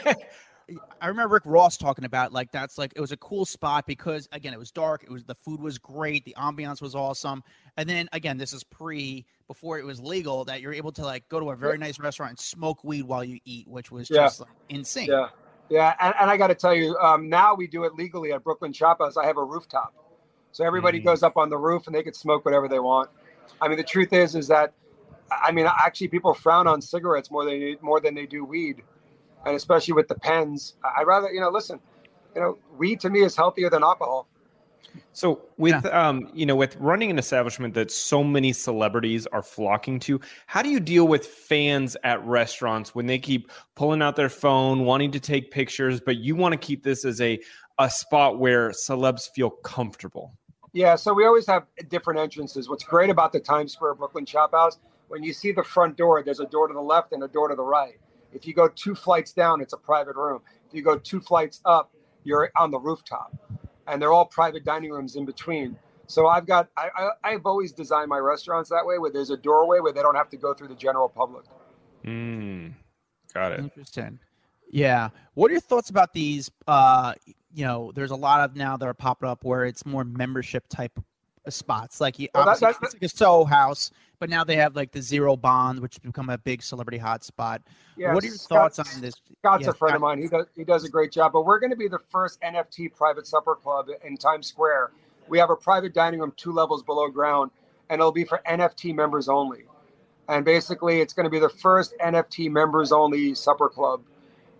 I 1.01 1.07
remember 1.07 1.33
Rick 1.33 1.43
Ross 1.45 1.77
talking 1.77 2.05
about 2.05 2.31
like 2.31 2.49
that's 2.51 2.77
like 2.77 2.93
it 2.95 3.01
was 3.01 3.11
a 3.11 3.17
cool 3.17 3.45
spot 3.45 3.85
because 3.85 4.29
again 4.31 4.53
it 4.53 4.59
was 4.59 4.71
dark, 4.71 5.03
it 5.03 5.11
was 5.11 5.25
the 5.25 5.35
food 5.35 5.59
was 5.59 5.77
great, 5.77 6.23
the 6.23 6.33
ambiance 6.37 6.81
was 6.81 6.95
awesome, 6.95 7.43
and 7.75 7.87
then 7.87 8.07
again 8.13 8.37
this 8.37 8.53
is 8.53 8.63
pre 8.63 9.25
before 9.47 9.77
it 9.77 9.85
was 9.85 9.99
legal 9.99 10.45
that 10.45 10.61
you're 10.61 10.73
able 10.73 10.91
to 10.93 11.03
like 11.03 11.27
go 11.27 11.39
to 11.39 11.49
a 11.51 11.55
very 11.55 11.77
nice 11.77 11.99
restaurant 11.99 12.31
and 12.31 12.39
smoke 12.39 12.81
weed 12.85 13.03
while 13.03 13.25
you 13.25 13.39
eat, 13.43 13.67
which 13.67 13.91
was 13.91 14.09
Yeah. 14.09 14.23
just 14.23 14.39
like, 14.39 14.49
insane. 14.69 15.09
Yeah, 15.09 15.27
yeah, 15.69 15.95
and, 15.99 16.13
and 16.19 16.29
I 16.29 16.37
got 16.37 16.47
to 16.47 16.55
tell 16.55 16.73
you, 16.73 16.95
um, 16.97 17.29
now 17.29 17.55
we 17.55 17.67
do 17.67 17.83
it 17.85 17.95
legally 17.95 18.31
at 18.33 18.43
Brooklyn 18.43 18.73
Chop 18.73 18.99
House. 18.99 19.17
I 19.17 19.25
have 19.25 19.37
a 19.37 19.43
rooftop, 19.43 19.93
so 20.51 20.63
everybody 20.65 20.99
Mm. 20.99 21.05
goes 21.05 21.23
up 21.23 21.37
on 21.37 21.49
the 21.49 21.57
roof 21.57 21.87
and 21.87 21.95
they 21.95 22.03
can 22.03 22.13
smoke 22.13 22.45
whatever 22.45 22.67
they 22.67 22.79
want. 22.79 23.09
I 23.61 23.67
mean, 23.67 23.77
the 23.77 23.83
truth 23.83 24.13
is, 24.13 24.35
is 24.35 24.47
that 24.49 24.73
I 25.31 25.51
mean, 25.51 25.65
actually, 25.65 26.09
people 26.09 26.33
frown 26.33 26.67
on 26.67 26.81
cigarettes 26.81 27.31
more 27.31 27.45
than 27.45 27.77
more 27.81 27.99
than 27.99 28.13
they 28.13 28.25
do 28.25 28.45
weed, 28.45 28.83
and 29.45 29.55
especially 29.55 29.93
with 29.93 30.07
the 30.07 30.15
pens. 30.15 30.75
I- 30.83 31.01
I'd 31.01 31.07
rather, 31.07 31.31
you 31.31 31.39
know, 31.39 31.49
listen, 31.49 31.79
you 32.35 32.41
know, 32.41 32.57
weed 32.77 32.99
to 33.01 33.09
me 33.09 33.21
is 33.21 33.35
healthier 33.35 33.69
than 33.69 33.83
alcohol. 33.83 34.27
So 35.11 35.43
with 35.57 35.85
um, 35.87 36.29
you 36.33 36.45
know, 36.45 36.55
with 36.55 36.75
running 36.77 37.11
an 37.11 37.19
establishment 37.19 37.73
that 37.75 37.91
so 37.91 38.23
many 38.23 38.51
celebrities 38.51 39.27
are 39.27 39.43
flocking 39.43 39.99
to, 40.01 40.19
how 40.47 40.61
do 40.61 40.69
you 40.69 40.79
deal 40.79 41.07
with 41.07 41.25
fans 41.25 41.95
at 42.03 42.23
restaurants 42.25 42.95
when 42.95 43.05
they 43.05 43.19
keep 43.19 43.51
pulling 43.75 44.01
out 44.01 44.15
their 44.15 44.29
phone, 44.29 44.85
wanting 44.85 45.11
to 45.11 45.19
take 45.19 45.51
pictures, 45.51 45.99
but 45.99 46.17
you 46.17 46.35
want 46.35 46.53
to 46.53 46.57
keep 46.57 46.83
this 46.83 47.05
as 47.05 47.21
a 47.21 47.39
a 47.79 47.89
spot 47.89 48.39
where 48.39 48.69
celebs 48.69 49.29
feel 49.29 49.49
comfortable? 49.49 50.33
Yeah, 50.73 50.95
so 50.95 51.13
we 51.13 51.25
always 51.25 51.45
have 51.47 51.65
different 51.89 52.19
entrances. 52.19 52.67
What's 52.67 52.83
great 52.83 53.11
about 53.11 53.31
the 53.31 53.39
Times 53.39 53.73
Square 53.73 53.95
Brooklyn 53.95 54.25
Chop 54.25 54.53
House, 54.53 54.79
when 55.07 55.21
you 55.21 55.31
see 55.31 55.51
the 55.51 55.63
front 55.63 55.97
door, 55.97 56.23
there's 56.23 56.39
a 56.39 56.47
door 56.47 56.67
to 56.67 56.73
the 56.73 56.81
left 56.81 57.11
and 57.13 57.23
a 57.23 57.27
door 57.27 57.47
to 57.47 57.55
the 57.55 57.63
right. 57.63 57.99
If 58.31 58.47
you 58.47 58.55
go 58.55 58.67
two 58.67 58.95
flights 58.95 59.33
down, 59.33 59.61
it's 59.61 59.73
a 59.73 59.77
private 59.77 60.15
room. 60.15 60.41
If 60.67 60.73
you 60.73 60.81
go 60.81 60.97
two 60.97 61.19
flights 61.19 61.61
up, 61.65 61.93
you're 62.23 62.51
on 62.57 62.71
the 62.71 62.79
rooftop, 62.79 63.35
and 63.87 64.01
they're 64.01 64.13
all 64.13 64.25
private 64.25 64.63
dining 64.63 64.91
rooms 64.91 65.15
in 65.15 65.25
between. 65.25 65.77
So 66.07 66.27
I've 66.27 66.45
got, 66.45 66.69
I, 66.77 66.89
I, 66.95 67.09
I've 67.23 67.45
always 67.45 67.71
designed 67.71 68.09
my 68.09 68.17
restaurants 68.17 68.69
that 68.69 68.85
way, 68.85 68.97
where 68.97 69.11
there's 69.11 69.29
a 69.29 69.37
doorway 69.37 69.79
where 69.79 69.93
they 69.93 70.01
don't 70.01 70.15
have 70.15 70.29
to 70.31 70.37
go 70.37 70.53
through 70.53 70.67
the 70.67 70.75
general 70.75 71.07
public. 71.09 71.45
Mm, 72.05 72.73
got 73.33 73.53
it. 73.53 73.59
Interesting. 73.59 74.19
Yeah. 74.69 75.09
What 75.35 75.49
are 75.49 75.53
your 75.53 75.61
thoughts 75.61 75.89
about 75.89 76.13
these? 76.13 76.51
Uh, 76.67 77.13
you 77.53 77.63
know, 77.63 77.91
there's 77.95 78.11
a 78.11 78.15
lot 78.15 78.41
of 78.41 78.55
now 78.55 78.75
that 78.75 78.85
are 78.85 78.93
popping 78.93 79.29
up 79.29 79.43
where 79.43 79.65
it's 79.65 79.85
more 79.85 80.03
membership 80.03 80.67
type 80.67 80.91
of 80.97 81.03
spots. 81.51 81.99
Like 82.01 82.19
you, 82.19 82.27
Well, 82.33 82.45
that- 82.45 82.51
obviously, 82.51 82.73
that- 82.73 82.85
it's 82.85 82.93
like 82.95 83.03
a 83.03 83.09
Soho 83.09 83.43
House, 83.45 83.91
but 84.19 84.29
now 84.29 84.43
they 84.43 84.55
have 84.55 84.75
like 84.75 84.91
the 84.91 85.01
Zero 85.01 85.35
Bond, 85.35 85.79
which 85.79 85.95
has 85.95 85.99
become 85.99 86.29
a 86.29 86.37
big 86.37 86.61
celebrity 86.63 86.99
hotspot. 86.99 87.59
Yeah, 87.97 88.13
what 88.13 88.23
are 88.23 88.27
your 88.27 88.35
Scott- 88.35 88.73
thoughts 88.75 88.95
on 88.95 89.01
this? 89.01 89.15
Scott's 89.39 89.63
Yeah, 89.65 89.69
a 89.71 89.73
friend 89.73 89.91
Scott. 89.91 89.95
of 89.95 90.01
mine. 90.01 90.21
He 90.21 90.27
does 90.27 90.45
he 90.55 90.63
does 90.63 90.83
a 90.83 90.89
great 90.89 91.11
job. 91.11 91.33
But 91.33 91.43
we're 91.45 91.59
going 91.59 91.71
to 91.71 91.75
be 91.77 91.87
the 91.87 91.99
first 91.99 92.39
NFT 92.41 92.89
private 92.89 93.27
supper 93.27 93.55
club 93.55 93.89
in 94.03 94.17
Times 94.17 94.47
Square. 94.47 94.91
We 95.27 95.37
have 95.39 95.49
a 95.49 95.55
private 95.55 95.93
dining 95.93 96.19
room 96.19 96.33
two 96.35 96.51
levels 96.51 96.83
below 96.83 97.07
ground, 97.07 97.51
and 97.89 97.99
it'll 97.99 98.11
be 98.11 98.23
for 98.25 98.41
NFT 98.45 98.93
members 98.93 99.29
only. 99.29 99.63
And 100.29 100.45
basically, 100.45 101.01
it's 101.01 101.13
going 101.13 101.25
to 101.25 101.29
be 101.29 101.39
the 101.39 101.49
first 101.49 101.93
NFT 101.99 102.49
members 102.49 102.91
only 102.93 103.35
supper 103.35 103.67
club. 103.69 104.03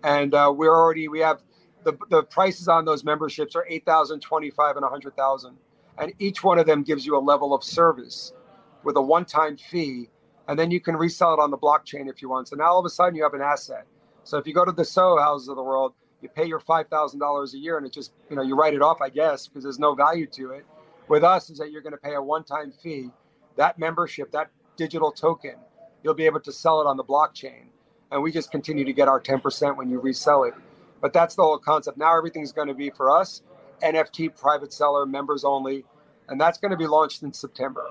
And 0.02 0.34
uh, 0.34 0.52
we're 0.54 0.74
already 0.76 1.08
we 1.08 1.20
have 1.20 1.40
the 1.84 1.96
the 2.10 2.22
prices 2.22 2.68
on 2.68 2.84
those 2.84 3.04
memberships 3.04 3.56
are 3.56 3.64
eight 3.68 3.84
thousand, 3.86 4.20
twenty 4.20 4.50
five, 4.50 4.76
and 4.76 4.84
a 4.84 4.88
hundred 4.88 5.16
thousand. 5.16 5.56
And 5.98 6.12
each 6.18 6.44
one 6.44 6.58
of 6.58 6.66
them 6.66 6.82
gives 6.82 7.06
you 7.06 7.16
a 7.16 7.20
level 7.20 7.54
of 7.54 7.64
service 7.64 8.32
with 8.84 8.96
a 8.96 9.02
one 9.02 9.24
time 9.24 9.56
fee 9.56 10.08
and 10.48 10.58
then 10.58 10.70
you 10.70 10.80
can 10.80 10.96
resell 10.96 11.34
it 11.34 11.40
on 11.40 11.50
the 11.50 11.58
blockchain 11.58 12.08
if 12.08 12.22
you 12.22 12.28
want. 12.28 12.48
So 12.48 12.56
now 12.56 12.66
all 12.66 12.80
of 12.80 12.86
a 12.86 12.90
sudden 12.90 13.14
you 13.14 13.22
have 13.22 13.34
an 13.34 13.40
asset. 13.42 13.86
So 14.24 14.38
if 14.38 14.46
you 14.46 14.54
go 14.54 14.64
to 14.64 14.72
the 14.72 14.84
Soho 14.84 15.20
houses 15.20 15.48
of 15.48 15.56
the 15.56 15.62
world, 15.62 15.94
you 16.22 16.28
pay 16.28 16.46
your 16.46 16.60
five 16.60 16.88
thousand 16.88 17.20
dollars 17.20 17.54
a 17.54 17.58
year, 17.58 17.76
and 17.76 17.86
it 17.86 17.92
just 17.92 18.12
you 18.30 18.36
know 18.36 18.42
you 18.42 18.56
write 18.56 18.74
it 18.74 18.82
off, 18.82 19.00
I 19.02 19.10
guess, 19.10 19.46
because 19.46 19.62
there's 19.62 19.78
no 19.78 19.94
value 19.94 20.26
to 20.32 20.52
it. 20.52 20.64
With 21.08 21.24
us, 21.24 21.50
is 21.50 21.58
that 21.58 21.70
you're 21.70 21.82
going 21.82 21.92
to 21.92 21.98
pay 21.98 22.14
a 22.14 22.22
one-time 22.22 22.72
fee. 22.72 23.10
That 23.56 23.78
membership, 23.78 24.32
that 24.32 24.50
digital 24.76 25.12
token, 25.12 25.56
you'll 26.02 26.14
be 26.14 26.26
able 26.26 26.40
to 26.40 26.52
sell 26.52 26.80
it 26.80 26.86
on 26.86 26.96
the 26.96 27.04
blockchain, 27.04 27.66
and 28.10 28.22
we 28.22 28.32
just 28.32 28.50
continue 28.50 28.84
to 28.86 28.92
get 28.94 29.08
our 29.08 29.20
ten 29.20 29.40
percent 29.40 29.76
when 29.76 29.90
you 29.90 30.00
resell 30.00 30.44
it. 30.44 30.54
But 31.02 31.12
that's 31.12 31.34
the 31.34 31.42
whole 31.42 31.58
concept. 31.58 31.98
Now 31.98 32.16
everything's 32.16 32.52
going 32.52 32.68
to 32.68 32.74
be 32.74 32.90
for 32.90 33.10
us, 33.10 33.42
NFT 33.84 34.36
private 34.36 34.72
seller, 34.72 35.06
members 35.06 35.44
only, 35.44 35.84
and 36.28 36.40
that's 36.40 36.58
going 36.58 36.70
to 36.70 36.76
be 36.76 36.86
launched 36.86 37.22
in 37.22 37.32
September. 37.32 37.84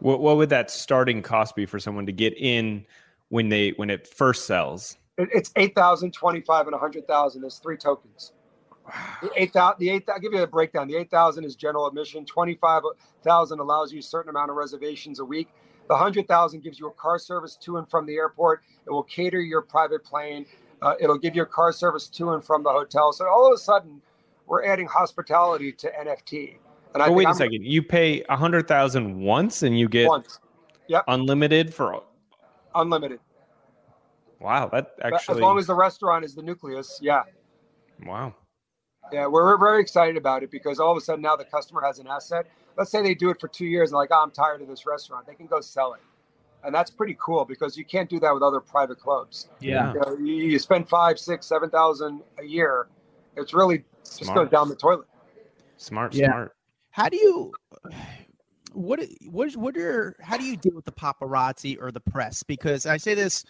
What 0.00 0.20
what 0.20 0.36
would 0.36 0.48
that 0.48 0.70
starting 0.70 1.22
cost 1.22 1.54
be 1.54 1.66
for 1.66 1.78
someone 1.78 2.06
to 2.06 2.12
get 2.12 2.34
in 2.36 2.84
when 3.28 3.48
they 3.48 3.70
when 3.70 3.90
it 3.90 4.06
first 4.06 4.46
sells? 4.46 4.96
It, 5.16 5.28
it's 5.32 5.52
8,000, 5.54 6.12
25, 6.12 6.66
and 6.66 6.72
100,000. 6.72 7.40
There's 7.40 7.58
three 7.58 7.76
tokens. 7.76 8.32
The 9.22 9.30
8,000, 9.34 9.76
the 9.78 9.90
8, 9.90 10.08
I'll 10.08 10.18
give 10.18 10.32
you 10.32 10.42
a 10.42 10.46
breakdown. 10.46 10.88
The 10.88 10.96
8,000 10.96 11.44
is 11.44 11.56
general 11.56 11.86
admission. 11.86 12.26
25,000 12.26 13.58
allows 13.58 13.92
you 13.92 14.00
a 14.00 14.02
certain 14.02 14.30
amount 14.30 14.50
of 14.50 14.56
reservations 14.56 15.20
a 15.20 15.24
week. 15.24 15.48
The 15.88 15.94
100,000 15.94 16.62
gives 16.62 16.78
you 16.78 16.88
a 16.88 16.92
car 16.92 17.18
service 17.18 17.56
to 17.62 17.76
and 17.76 17.88
from 17.88 18.06
the 18.06 18.14
airport. 18.14 18.62
It 18.86 18.90
will 18.90 19.02
cater 19.02 19.40
your 19.40 19.62
private 19.62 20.04
plane. 20.04 20.46
Uh, 20.82 20.94
it'll 21.00 21.18
give 21.18 21.34
you 21.34 21.42
a 21.42 21.46
car 21.46 21.72
service 21.72 22.08
to 22.08 22.32
and 22.32 22.44
from 22.44 22.62
the 22.62 22.70
hotel. 22.70 23.12
So 23.12 23.26
all 23.26 23.46
of 23.46 23.54
a 23.54 23.58
sudden, 23.58 24.02
we're 24.46 24.64
adding 24.64 24.86
hospitality 24.86 25.72
to 25.72 25.90
NFT. 25.90 26.58
And 26.94 27.02
Oh, 27.02 27.06
think 27.06 27.16
wait 27.16 27.24
a 27.24 27.28
I'm- 27.28 27.36
second. 27.36 27.64
You 27.64 27.82
pay 27.82 28.22
a 28.28 28.36
hundred 28.36 28.68
thousand 28.68 29.20
once, 29.20 29.62
and 29.62 29.78
you 29.78 29.88
get 29.88 30.08
Once. 30.08 30.38
Yep. 30.88 31.04
unlimited 31.08 31.74
for. 31.74 32.02
Unlimited. 32.74 33.20
Wow, 34.40 34.68
that 34.72 34.94
actually. 35.02 35.36
as 35.36 35.40
long 35.40 35.58
as 35.58 35.66
the 35.66 35.74
restaurant 35.74 36.24
is 36.24 36.34
the 36.34 36.42
nucleus, 36.42 36.98
yeah. 37.00 37.22
wow. 38.04 38.34
Yeah, 39.12 39.26
we're, 39.26 39.44
we're 39.44 39.58
very 39.58 39.80
excited 39.80 40.16
about 40.16 40.42
it 40.42 40.50
because 40.50 40.78
all 40.80 40.90
of 40.90 40.98
a 40.98 41.00
sudden 41.00 41.22
now 41.22 41.36
the 41.36 41.44
customer 41.44 41.80
has 41.82 41.98
an 41.98 42.06
asset. 42.06 42.46
Let's 42.76 42.90
say 42.90 43.02
they 43.02 43.14
do 43.14 43.30
it 43.30 43.38
for 43.40 43.48
two 43.48 43.66
years 43.66 43.90
and 43.90 43.96
like, 43.96 44.08
oh, 44.12 44.22
I'm 44.22 44.30
tired 44.30 44.60
of 44.62 44.68
this 44.68 44.86
restaurant. 44.86 45.26
They 45.26 45.34
can 45.34 45.46
go 45.46 45.60
sell 45.60 45.94
it. 45.94 46.00
And 46.64 46.74
that's 46.74 46.90
pretty 46.90 47.16
cool 47.20 47.44
because 47.44 47.76
you 47.76 47.84
can't 47.84 48.08
do 48.08 48.18
that 48.20 48.32
with 48.32 48.42
other 48.42 48.60
private 48.60 48.98
clubs. 48.98 49.48
Yeah. 49.60 49.92
You, 49.92 50.00
know, 50.00 50.16
you, 50.18 50.34
you 50.34 50.58
spend 50.58 50.88
five, 50.88 51.18
six, 51.18 51.46
seven 51.46 51.70
thousand 51.70 52.22
a 52.38 52.44
year. 52.44 52.88
It's 53.36 53.54
really 53.54 53.84
just 54.04 54.22
Smart. 54.22 54.36
goes 54.36 54.50
down 54.50 54.68
the 54.68 54.76
toilet. 54.76 55.06
Smart, 55.76 56.14
Yeah. 56.14 56.28
smart. 56.28 56.52
How 56.90 57.08
do 57.08 57.16
you? 57.16 57.52
What 58.72 59.00
what 59.30 59.48
is 59.48 59.56
what 59.56 59.76
are 59.76 60.16
how 60.20 60.36
do 60.36 60.44
you 60.44 60.56
deal 60.56 60.74
with 60.74 60.84
the 60.84 60.92
paparazzi 60.92 61.76
or 61.80 61.92
the 61.92 62.00
press? 62.00 62.42
Because 62.42 62.86
I 62.86 62.96
say 62.96 63.14
this 63.14 63.44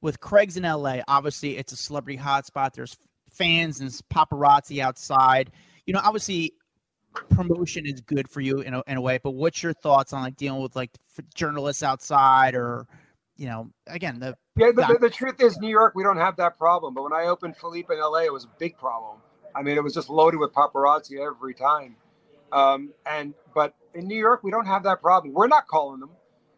with 0.00 0.20
Craig's 0.20 0.56
in 0.56 0.62
LA. 0.64 1.00
Obviously, 1.06 1.56
it's 1.58 1.72
a 1.72 1.76
celebrity 1.76 2.18
hotspot. 2.18 2.72
There's 2.72 2.96
fans 3.30 3.80
and 3.80 3.90
paparazzi 4.12 4.80
outside. 4.80 5.50
You 5.86 5.94
know, 5.94 6.00
obviously, 6.02 6.54
promotion 7.30 7.86
is 7.86 8.00
good 8.00 8.28
for 8.28 8.40
you 8.40 8.60
in 8.60 8.74
a, 8.74 8.82
in 8.86 8.96
a 8.96 9.00
way. 9.00 9.18
But 9.22 9.32
what's 9.32 9.62
your 9.62 9.72
thoughts 9.72 10.12
on 10.12 10.22
like 10.22 10.36
dealing 10.36 10.62
with 10.62 10.76
like 10.76 10.90
f- 11.18 11.24
journalists 11.34 11.82
outside 11.82 12.54
or 12.54 12.86
you 13.36 13.46
know, 13.46 13.70
again 13.86 14.20
the 14.20 14.36
Yeah, 14.56 14.70
the, 14.74 14.86
the, 14.86 14.98
the 15.00 15.10
truth 15.10 15.40
is, 15.40 15.58
New 15.58 15.70
York, 15.70 15.94
we 15.94 16.02
don't 16.02 16.18
have 16.18 16.36
that 16.36 16.58
problem. 16.58 16.94
But 16.94 17.04
when 17.04 17.14
I 17.14 17.24
opened 17.24 17.56
Philippe 17.56 17.92
in 17.92 17.98
LA, 17.98 18.24
it 18.24 18.32
was 18.32 18.44
a 18.44 18.50
big 18.58 18.76
problem. 18.76 19.18
I 19.54 19.62
mean, 19.62 19.76
it 19.76 19.82
was 19.82 19.94
just 19.94 20.08
loaded 20.08 20.38
with 20.38 20.52
paparazzi 20.52 21.18
every 21.18 21.54
time. 21.54 21.96
Um, 22.52 22.90
and 23.06 23.34
but 23.54 23.74
in 23.94 24.06
New 24.06 24.16
York, 24.16 24.42
we 24.42 24.50
don't 24.50 24.66
have 24.66 24.82
that 24.84 25.00
problem. 25.00 25.34
We're 25.34 25.48
not 25.48 25.66
calling 25.66 26.00
them. 26.00 26.10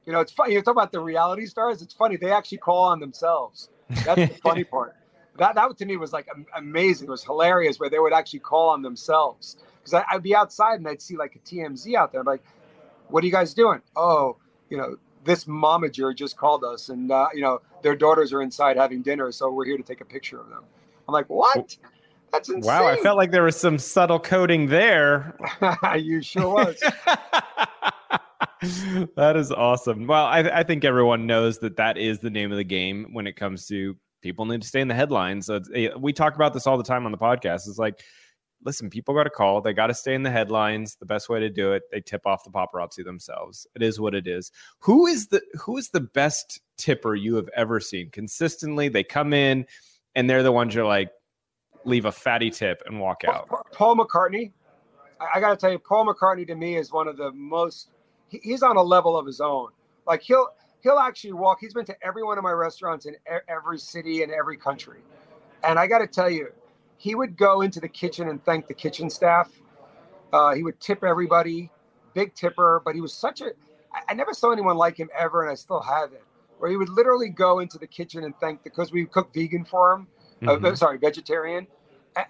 You 0.06 0.12
know, 0.12 0.20
it's 0.20 0.32
funny. 0.32 0.54
You 0.54 0.62
talk 0.62 0.72
about 0.72 0.92
the 0.92 1.00
reality 1.00 1.46
stars. 1.46 1.82
It's 1.82 1.94
funny. 1.94 2.16
They 2.16 2.32
actually 2.32 2.58
call 2.58 2.84
on 2.84 3.00
themselves. 3.00 3.68
That's 4.04 4.32
the 4.32 4.38
funny 4.42 4.64
part. 4.64 4.96
That 5.38 5.54
that 5.54 5.76
to 5.78 5.86
me 5.86 5.96
was 5.96 6.12
like 6.12 6.28
amazing. 6.56 7.08
It 7.08 7.10
was 7.10 7.24
hilarious 7.24 7.78
where 7.78 7.88
they 7.88 7.98
would 7.98 8.12
actually 8.12 8.40
call 8.40 8.70
on 8.70 8.82
themselves. 8.82 9.56
Because 9.82 10.04
I'd 10.10 10.22
be 10.22 10.34
outside 10.34 10.74
and 10.74 10.88
I'd 10.88 11.02
see 11.02 11.16
like 11.16 11.34
a 11.34 11.38
TMZ 11.38 11.94
out 11.94 12.12
there. 12.12 12.20
I'm 12.20 12.26
like, 12.26 12.44
what 13.08 13.22
are 13.22 13.26
you 13.26 13.32
guys 13.32 13.54
doing? 13.54 13.80
Oh, 13.96 14.36
you 14.70 14.76
know, 14.76 14.96
this 15.24 15.44
momager 15.44 16.14
just 16.14 16.36
called 16.36 16.64
us, 16.64 16.88
and 16.88 17.10
uh, 17.10 17.28
you 17.34 17.42
know 17.42 17.60
their 17.82 17.96
daughters 17.96 18.32
are 18.32 18.42
inside 18.42 18.76
having 18.76 19.02
dinner, 19.02 19.30
so 19.32 19.50
we're 19.50 19.64
here 19.64 19.76
to 19.76 19.82
take 19.82 20.00
a 20.00 20.04
picture 20.04 20.40
of 20.40 20.48
them. 20.48 20.64
I'm 21.08 21.12
like, 21.12 21.28
what? 21.28 21.76
That's 22.32 22.48
insane. 22.48 22.62
Wow, 22.62 22.86
I 22.86 22.96
felt 22.96 23.16
like 23.16 23.30
there 23.30 23.42
was 23.42 23.56
some 23.56 23.78
subtle 23.78 24.18
coding 24.18 24.66
there. 24.66 25.36
you 25.98 26.22
sure 26.22 26.48
was. 26.48 26.80
that 29.16 29.36
is 29.36 29.52
awesome. 29.52 30.06
Well, 30.06 30.24
I, 30.24 30.40
I 30.40 30.62
think 30.62 30.84
everyone 30.84 31.26
knows 31.26 31.58
that 31.58 31.76
that 31.76 31.98
is 31.98 32.20
the 32.20 32.30
name 32.30 32.50
of 32.50 32.56
the 32.56 32.64
game 32.64 33.08
when 33.12 33.26
it 33.26 33.36
comes 33.36 33.66
to 33.68 33.96
people 34.22 34.46
need 34.46 34.62
to 34.62 34.68
stay 34.68 34.80
in 34.80 34.88
the 34.88 34.94
headlines. 34.94 35.46
So 35.46 35.56
it's, 35.56 35.70
eh, 35.74 35.90
we 35.98 36.12
talk 36.12 36.34
about 36.34 36.54
this 36.54 36.66
all 36.66 36.78
the 36.78 36.84
time 36.84 37.04
on 37.06 37.12
the 37.12 37.18
podcast. 37.18 37.68
It's 37.68 37.78
like 37.78 38.02
listen, 38.64 38.90
people 38.90 39.14
got 39.14 39.24
to 39.24 39.30
call. 39.30 39.60
They 39.60 39.72
got 39.72 39.88
to 39.88 39.94
stay 39.94 40.14
in 40.14 40.22
the 40.22 40.30
headlines. 40.30 40.96
The 40.96 41.06
best 41.06 41.28
way 41.28 41.40
to 41.40 41.50
do 41.50 41.72
it, 41.72 41.82
they 41.90 42.00
tip 42.00 42.26
off 42.26 42.44
the 42.44 42.50
paparazzi 42.50 43.04
themselves. 43.04 43.66
It 43.74 43.82
is 43.82 44.00
what 44.00 44.14
it 44.14 44.26
is. 44.26 44.50
Who 44.80 45.06
is 45.06 45.28
the 45.28 45.42
who 45.60 45.76
is 45.76 45.90
the 45.90 46.00
best 46.00 46.60
tipper 46.78 47.14
you 47.14 47.36
have 47.36 47.48
ever 47.56 47.80
seen? 47.80 48.10
Consistently, 48.10 48.88
they 48.88 49.04
come 49.04 49.32
in 49.32 49.66
and 50.14 50.28
they're 50.28 50.42
the 50.42 50.52
ones 50.52 50.74
you're 50.74 50.86
like, 50.86 51.10
leave 51.84 52.04
a 52.04 52.12
fatty 52.12 52.50
tip 52.50 52.82
and 52.86 52.98
walk 53.00 53.24
out. 53.24 53.48
Paul 53.72 53.96
McCartney. 53.96 54.52
I, 55.34 55.40
got 55.40 55.50
to 55.50 55.56
tell 55.56 55.70
you, 55.70 55.78
Paul 55.78 56.06
McCartney 56.06 56.46
to 56.48 56.54
me 56.54 56.76
is 56.76 56.90
one 56.92 57.06
of 57.06 57.16
the 57.16 57.30
most. 57.32 57.90
He's 58.28 58.62
on 58.62 58.76
a 58.76 58.82
level 58.82 59.16
of 59.16 59.26
his 59.26 59.40
own. 59.40 59.68
Like 60.06 60.22
he'll 60.22 60.48
he'll 60.82 60.98
actually 60.98 61.32
walk. 61.32 61.58
He's 61.60 61.74
been 61.74 61.84
to 61.86 61.96
every 62.02 62.24
one 62.24 62.38
of 62.38 62.44
my 62.44 62.50
restaurants 62.50 63.06
in 63.06 63.14
every 63.48 63.78
city 63.78 64.22
and 64.22 64.32
every 64.32 64.56
country. 64.56 65.00
And 65.64 65.78
I 65.78 65.86
got 65.86 65.98
to 65.98 66.06
tell 66.06 66.30
you, 66.30 66.48
he 66.96 67.14
would 67.14 67.36
go 67.36 67.60
into 67.60 67.78
the 67.78 67.88
kitchen 67.88 68.28
and 68.28 68.44
thank 68.44 68.66
the 68.66 68.74
kitchen 68.74 69.08
staff. 69.10 69.50
Uh, 70.32 70.54
he 70.54 70.62
would 70.62 70.80
tip 70.80 71.04
everybody, 71.04 71.70
big 72.14 72.34
tipper. 72.34 72.82
But 72.84 72.94
he 72.94 73.00
was 73.00 73.12
such 73.12 73.40
a. 73.40 73.52
I 74.08 74.14
never 74.14 74.32
saw 74.32 74.50
anyone 74.50 74.76
like 74.76 74.96
him 74.96 75.10
ever, 75.16 75.42
and 75.42 75.50
I 75.50 75.54
still 75.54 75.80
have 75.80 76.12
it. 76.12 76.24
Where 76.58 76.70
he 76.70 76.76
would 76.76 76.88
literally 76.88 77.28
go 77.28 77.58
into 77.58 77.78
the 77.78 77.86
kitchen 77.86 78.24
and 78.24 78.34
thank 78.40 78.64
because 78.64 78.92
we 78.92 79.04
cook 79.04 79.32
vegan 79.34 79.64
for 79.64 79.92
him. 79.92 80.06
Uh, 80.46 80.56
Mhm. 80.56 80.76
sorry, 80.76 80.98
vegetarian, 80.98 81.66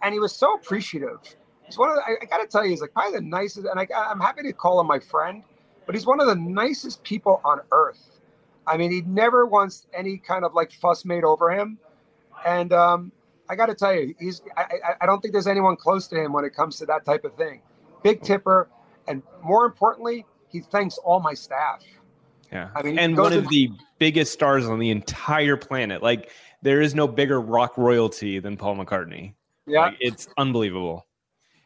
and 0.03 0.13
he 0.13 0.21
was 0.21 0.35
so 0.35 0.55
appreciative. 0.55 1.19
He's 1.65 1.79
one 1.79 1.91
of 1.91 1.97
the, 1.97 2.03
I, 2.03 2.17
I 2.21 2.25
got 2.27 2.39
to 2.39 2.47
tell 2.47 2.65
you, 2.65 2.71
he's 2.71 2.81
like 2.81 2.93
probably 2.93 3.19
the 3.19 3.25
nicest, 3.25 3.67
and 3.67 3.81
I, 3.81 3.87
I'm 3.95 4.21
happy 4.21 4.43
to 4.43 4.53
call 4.53 4.81
him 4.81 4.87
my 4.87 4.99
friend, 4.99 5.43
but 5.87 5.95
he's 5.95 6.07
one 6.07 6.21
of 6.21 6.27
the 6.27 6.35
nicest 6.35 7.03
people 7.03 7.41
on 7.45 7.61
earth. 7.73 8.21
I 8.67 8.77
mean, 8.77 8.93
he 8.93 9.03
never 9.03 9.47
wants 9.47 9.87
any 9.95 10.19
kind 10.19 10.45
of 10.45 10.55
like 10.55 10.73
fuss 10.73 11.05
made 11.05 11.25
over 11.25 11.51
him, 11.51 11.79
and 12.45 12.73
um, 12.73 13.13
I 13.49 13.57
got 13.57 13.67
to 13.67 13.75
tell 13.75 13.95
you, 13.95 14.15
he's. 14.19 14.43
I, 14.57 14.63
I, 14.63 14.95
I 15.01 15.07
don't 15.07 15.21
think 15.21 15.33
there's 15.33 15.47
anyone 15.47 15.77
close 15.77 16.07
to 16.09 16.17
him 16.23 16.33
when 16.33 16.45
it 16.45 16.55
comes 16.55 16.79
to 16.79 16.87
that 16.87 17.05
type 17.05 17.25
of 17.25 17.35
thing. 17.35 17.63
Big 18.03 18.23
tipper, 18.23 18.69
and 19.09 19.23
more 19.43 19.65
importantly, 19.65 20.27
he 20.49 20.61
thanks 20.61 20.99
all 20.99 21.21
my 21.21 21.35
staff. 21.35 21.83
Yeah. 22.53 22.69
I 22.77 22.83
mean, 22.83 22.99
and 22.99 23.17
one 23.17 23.33
of 23.33 23.49
the 23.49 23.71
biggest 23.99 24.33
stars 24.33 24.67
on 24.67 24.79
the 24.79 24.91
entire 24.91 25.57
planet. 25.57 26.03
Like 26.03 26.31
there 26.63 26.81
is 26.81 26.95
no 26.95 27.07
bigger 27.07 27.41
rock 27.41 27.77
royalty 27.77 28.39
than 28.39 28.57
Paul 28.57 28.77
McCartney. 28.77 29.35
Yeah, 29.67 29.87
Like, 29.87 29.97
it's 30.01 30.29
unbelievable. 30.39 31.07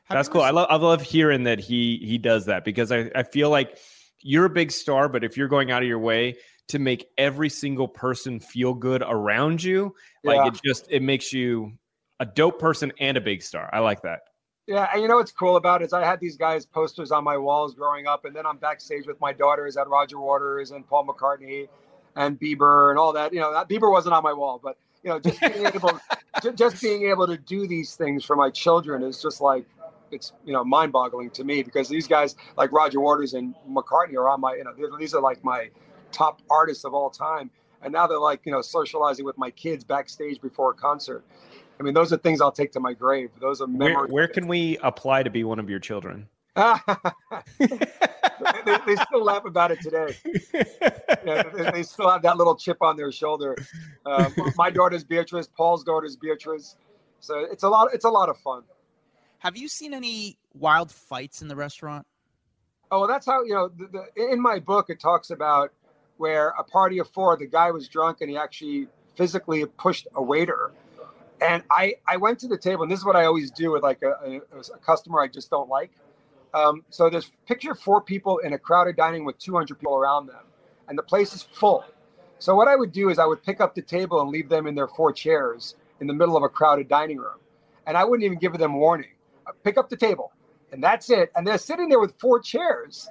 Have 0.05 0.17
That's 0.17 0.29
you 0.29 0.33
cool. 0.35 0.43
I 0.43 0.51
love 0.51 0.67
I 0.71 0.77
love 0.77 1.03
hearing 1.03 1.45
that 1.45 1.59
he 1.59 1.99
he 1.99 2.19
does 2.19 2.47
that 2.47 2.65
because 2.65 2.93
I, 2.93 3.11
I 3.15 3.23
feel 3.23 3.51
like 3.51 3.79
you're 4.21 4.45
a 4.45 4.51
big 4.51 4.71
star, 4.71 5.09
but 5.09 5.25
if 5.25 5.37
you're 5.37 5.49
going 5.49 5.71
out 5.71 5.83
of 5.83 5.89
your 5.89 5.99
way 5.99 6.37
to 6.69 6.79
make 6.79 7.09
every 7.19 7.49
single 7.49 7.89
person 7.89 8.39
feel 8.41 8.75
good 8.75 9.03
around 9.07 9.63
you, 9.63 9.95
like 10.25 10.47
it 10.53 10.61
just 10.65 10.87
it 10.91 11.03
makes 11.03 11.33
you 11.33 11.73
a 12.21 12.27
dope 12.27 12.59
person 12.59 12.93
and 13.01 13.17
a 13.17 13.21
big 13.21 13.43
star. 13.43 13.69
I 13.73 13.81
like 13.81 14.03
that. 14.03 14.21
Yeah, 14.67 14.89
and 14.93 15.03
you 15.03 15.09
know 15.09 15.17
what's 15.17 15.33
cool 15.33 15.57
about 15.57 15.83
it 15.83 15.87
is 15.87 15.93
I 15.93 16.05
had 16.05 16.19
these 16.19 16.37
guys 16.37 16.67
posters 16.67 17.13
on 17.13 17.23
my 17.23 17.37
walls 17.37 17.75
growing 17.75 18.07
up, 18.07 18.25
and 18.25 18.35
then 18.35 18.47
I'm 18.47 18.59
backstage 18.59 19.07
with 19.07 19.21
my 19.21 19.33
daughters 19.33 19.77
at 19.77 19.89
Roger 19.89 20.19
Waters 20.19 20.73
and 20.73 20.87
Paul 20.87 21.07
McCartney 21.07 21.69
and 22.17 22.39
Bieber 22.39 22.91
and 22.91 22.99
all 22.99 23.13
that. 23.13 23.33
You 23.33 23.41
know, 23.41 23.53
that 23.53 23.69
Bieber 23.69 23.91
wasn't 23.93 24.15
on 24.15 24.25
my 24.25 24.33
wall, 24.33 24.61
but 24.63 24.77
you 25.07 25.13
know, 25.13 25.21
just 25.21 25.41
being 25.41 25.67
able, 25.67 26.01
just 26.57 26.83
being 26.83 27.09
able 27.09 27.29
to 27.29 27.37
do 27.37 27.69
these 27.69 27.95
things 27.95 28.25
for 28.25 28.35
my 28.35 28.51
children 28.51 29.05
is 29.05 29.23
just 29.23 29.41
like 29.41 29.65
it's 30.11 30.33
you 30.45 30.53
know 30.53 30.65
mind-boggling 30.65 31.31
to 31.31 31.45
me 31.45 31.63
because 31.63 31.89
these 31.89 32.09
guys 32.09 32.35
like 32.57 32.73
Roger 32.73 33.01
Waters 33.01 33.35
and 33.35 33.55
McCartney 33.71 34.15
are 34.15 34.29
on 34.29 34.41
my 34.41 34.55
you 34.55 34.65
know 34.65 34.99
these 34.99 35.15
are 35.15 35.23
like 35.23 35.43
my 35.45 35.71
top 36.11 36.43
artists 36.51 36.85
of 36.85 36.93
all 36.93 37.09
time, 37.09 37.51
and 37.83 37.93
now 37.93 38.09
they're 38.09 38.19
like 38.19 38.41
you 38.45 38.51
know 38.51 38.61
socializing 38.61 39.25
with 39.25 39.39
my 39.39 39.51
kids 39.51 39.85
backstage 39.85 40.41
before 40.41 40.73
a 40.73 40.75
concert. 40.75 41.25
I 41.79 41.83
mean, 41.85 41.95
those 41.95 42.13
are 42.13 42.17
things 42.17 42.41
I'll 42.41 42.51
take 42.51 42.73
to 42.73 42.81
my 42.81 42.95
grave. 42.95 43.31
Those 43.39 43.61
are 43.61 43.67
Where, 43.67 43.91
memories. 43.91 44.11
where 44.11 44.29
can 44.29 44.49
we 44.49 44.79
apply 44.79 45.23
to 45.23 45.31
be 45.31 45.45
one 45.45 45.59
of 45.59 45.71
your 45.71 45.79
children? 45.79 46.27
They, 47.59 48.79
they 48.87 48.97
still 48.97 49.23
laugh 49.23 49.45
about 49.45 49.71
it 49.71 49.81
today. 49.81 50.17
Yeah, 51.25 51.43
they, 51.43 51.71
they 51.71 51.83
still 51.83 52.09
have 52.09 52.23
that 52.23 52.37
little 52.37 52.57
chip 52.57 52.79
on 52.81 52.97
their 52.97 53.13
shoulder. 53.13 53.57
Uh, 54.05 54.31
my 54.57 54.71
daughter's 54.71 55.05
Beatrice. 55.05 55.47
Paul's 55.47 55.85
daughter's 55.85 56.17
Beatrice. 56.17 56.77
So 57.21 57.41
it's 57.41 57.63
a 57.63 57.69
lot. 57.69 57.89
It's 57.93 58.05
a 58.05 58.11
lot 58.11 58.29
of 58.29 58.39
fun. 58.39 58.63
Have 59.39 59.57
you 59.57 59.69
seen 59.69 59.93
any 59.93 60.39
wild 60.55 60.91
fights 60.91 61.43
in 61.43 61.49
the 61.49 61.57
restaurant? 61.57 62.07
Oh, 62.91 63.01
well, 63.01 63.09
that's 63.09 63.27
how 63.27 63.43
you 63.43 63.55
know. 63.55 63.69
The, 63.69 64.07
the, 64.17 64.33
in 64.33 64.41
my 64.41 64.59
book, 64.59 64.89
it 64.89 64.99
talks 64.99 65.31
about 65.31 65.73
where 66.17 66.49
a 66.59 66.65
party 66.65 66.99
of 66.99 67.11
four, 67.11 67.37
the 67.37 67.47
guy 67.47 67.71
was 67.71 67.89
drunk 67.89 68.23
and 68.23 68.31
he 68.31 68.39
actually 68.39 68.89
physically 69.17 69.67
pushed 69.67 70.09
a 70.15 70.23
waiter. 70.23 70.73
And 71.41 71.63
I, 71.71 71.97
I 72.09 72.17
went 72.17 72.39
to 72.41 72.49
the 72.49 72.57
table, 72.57 72.85
and 72.85 72.91
this 72.91 73.01
is 73.01 73.05
what 73.05 73.17
I 73.17 73.27
always 73.27 73.51
do 73.51 73.73
with 73.73 73.83
like 73.83 74.01
a, 74.03 74.13
a, 74.25 74.41
a 74.75 74.79
customer 74.79 75.21
I 75.21 75.29
just 75.29 75.51
don't 75.51 75.69
like. 75.69 75.91
Um, 76.57 76.85
so 76.89 77.11
there's 77.11 77.31
picture 77.47 77.75
four 77.75 78.01
people 78.01 78.39
in 78.39 78.55
a 78.55 78.59
crowded 78.59 78.97
dining 78.97 79.27
with 79.27 79.39
200 79.39 79.79
people 79.79 79.95
around 79.95 80.27
them, 80.27 80.43
and 80.89 80.97
the 80.97 81.03
place 81.03 81.35
is 81.35 81.43
full. 81.43 81.85
So 82.39 82.55
what 82.55 82.67
I 82.67 82.77
would 82.77 82.93
do 82.93 83.11
is 83.11 83.19
I 83.19 83.27
would 83.27 83.43
pick 83.43 83.61
up 83.61 83.75
the 83.75 83.83
table 83.83 84.23
and 84.23 84.31
leave 84.31 84.49
them 84.49 84.67
in 84.67 84.75
their 84.75 84.89
four 84.89 85.13
chairs 85.13 85.75
in 86.01 86.07
the 86.07 86.15
middle 86.15 86.35
of 86.35 86.43
a 86.43 86.49
crowded 86.49 86.89
dining 86.89 87.19
room, 87.19 87.39
and 87.87 87.95
I 87.95 88.05
wouldn't 88.05 88.25
even 88.25 88.39
give 88.39 88.55
them 88.55 88.73
warning. 88.73 89.11
I'd 89.47 89.63
pick 89.65 89.77
up 89.77 89.91
the 89.91 89.99
table, 89.99 90.33
and 90.73 90.83
that's 90.83 91.11
it. 91.11 91.31
And 91.37 91.47
they're 91.47 91.59
sitting 91.59 91.91
there 91.91 92.01
with 92.01 92.19
four 92.19 92.41
chairs 92.41 93.11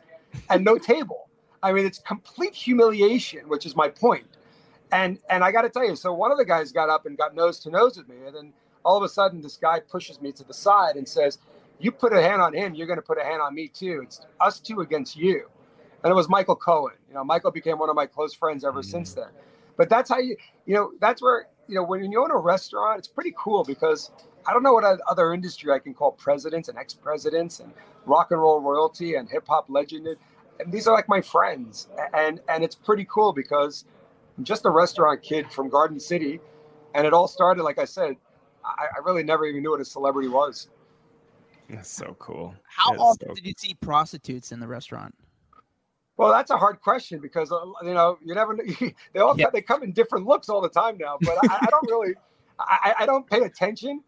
and 0.50 0.66
no 0.66 0.78
table. 0.94 1.30
I 1.62 1.72
mean, 1.72 1.86
it's 1.86 2.00
complete 2.00 2.56
humiliation, 2.56 3.48
which 3.48 3.68
is 3.68 3.76
my 3.76 3.90
point. 3.90 4.26
And 4.92 5.20
and 5.30 5.44
I 5.44 5.52
got 5.52 5.64
to 5.64 5.70
tell 5.70 5.86
you, 5.86 5.96
so 5.96 6.14
one 6.14 6.32
of 6.32 6.40
the 6.40 6.46
guys 6.46 6.72
got 6.72 6.90
up 6.90 7.06
and 7.06 7.16
got 7.16 7.36
nose 7.36 7.60
to 7.60 7.70
nose 7.70 7.96
with 7.98 8.10
me, 8.10 8.16
and 8.26 8.36
then 8.36 8.54
all 8.84 8.98
of 8.98 9.04
a 9.04 9.10
sudden, 9.10 9.42
this 9.42 9.58
guy 9.58 9.80
pushes 9.80 10.20
me 10.22 10.32
to 10.32 10.44
the 10.44 10.54
side 10.54 10.96
and 10.96 11.08
says, 11.08 11.40
"You 11.80 11.92
put 11.92 12.14
a 12.14 12.22
hand 12.22 12.42
on 12.42 12.54
him, 12.54 12.76
you're 12.76 12.88
going 12.88 13.00
to 13.00 13.06
put 13.06 13.18
a 13.18 13.24
hand 13.24 13.42
on 13.42 13.54
me 13.54 13.68
too. 13.68 14.02
It's 14.04 14.22
us 14.40 14.60
two 14.60 14.82
against 14.82 15.16
you." 15.16 15.50
And 16.04 16.12
it 16.12 16.16
was 16.16 16.30
Michael 16.30 16.56
Cohen. 16.56 16.94
You 17.08 17.16
know, 17.16 17.24
Michael 17.24 17.52
became 17.52 17.80
one 17.80 17.90
of 17.90 17.96
my 17.96 18.06
close 18.06 18.34
friends 18.34 18.64
ever 18.64 18.82
mm-hmm. 18.82 18.90
since 18.92 19.14
then. 19.14 19.30
But 19.78 19.90
that's 19.90 20.10
how 20.10 20.20
you, 20.20 20.38
you 20.66 20.76
know, 20.76 20.92
that's 21.00 21.22
where 21.22 21.48
you 21.68 21.76
know 21.76 21.84
when 21.84 22.12
you 22.12 22.22
own 22.22 22.32
a 22.32 22.38
restaurant, 22.38 23.00
it's 23.00 23.08
pretty 23.08 23.34
cool 23.38 23.64
because 23.64 24.12
I 24.48 24.54
don't 24.54 24.64
know 24.64 24.74
what 24.74 24.84
other 24.84 25.34
industry 25.34 25.72
I 25.72 25.80
can 25.80 25.94
call 25.94 26.12
presidents 26.12 26.70
and 26.70 26.78
ex-presidents 26.78 27.60
and 27.60 27.74
rock 28.06 28.32
and 28.32 28.40
roll 28.40 28.60
royalty 28.62 29.16
and 29.16 29.30
hip 29.30 29.46
hop 29.48 29.66
legend. 29.70 30.08
And 30.60 30.72
these 30.72 30.88
are 30.88 30.94
like 30.94 31.10
my 31.10 31.22
friends, 31.22 31.88
and 32.14 32.40
and 32.48 32.64
it's 32.64 32.76
pretty 32.76 33.06
cool 33.10 33.34
because 33.34 33.86
I'm 34.38 34.44
just 34.44 34.66
a 34.66 34.70
restaurant 34.70 35.22
kid 35.22 35.52
from 35.52 35.70
Garden 35.70 36.00
City, 36.00 36.40
and 36.94 37.06
it 37.08 37.14
all 37.14 37.28
started 37.28 37.64
like 37.64 37.80
I 37.80 37.86
said. 37.86 38.16
I, 38.64 38.86
I 38.96 39.00
really 39.04 39.24
never 39.24 39.46
even 39.46 39.62
knew 39.62 39.72
what 39.72 39.80
a 39.82 39.86
celebrity 39.86 40.28
was. 40.28 40.70
That's 41.70 41.90
so 41.90 42.16
cool. 42.20 42.56
How 42.64 42.92
That's 42.92 43.02
often 43.02 43.30
so 43.30 43.36
did 43.36 43.46
you 43.46 43.54
see 43.58 43.74
prostitutes 43.76 44.52
in 44.52 44.60
the 44.60 44.68
restaurant? 44.68 45.16
Well, 46.18 46.32
that's 46.32 46.52
a 46.52 46.58
hard 46.58 46.80
question 46.82 47.20
because 47.20 47.52
uh, 47.52 47.60
you 47.84 47.94
know 47.94 48.18
you 48.24 48.36
never. 48.36 48.58
They 49.14 49.20
all 49.20 49.36
Yeah. 49.38 49.48
they 49.52 49.62
come 49.62 49.84
in 49.84 49.92
different 49.92 50.26
looks 50.26 50.50
all 50.50 50.62
the 50.62 50.70
time 50.70 50.98
now, 50.98 51.18
but 51.22 51.38
I, 51.50 51.60
I 51.66 51.70
don't 51.70 51.90
really. 51.90 52.16
I, 52.60 52.96
I 53.00 53.06
don't 53.06 53.30
pay 53.30 53.42
attention, 53.42 54.02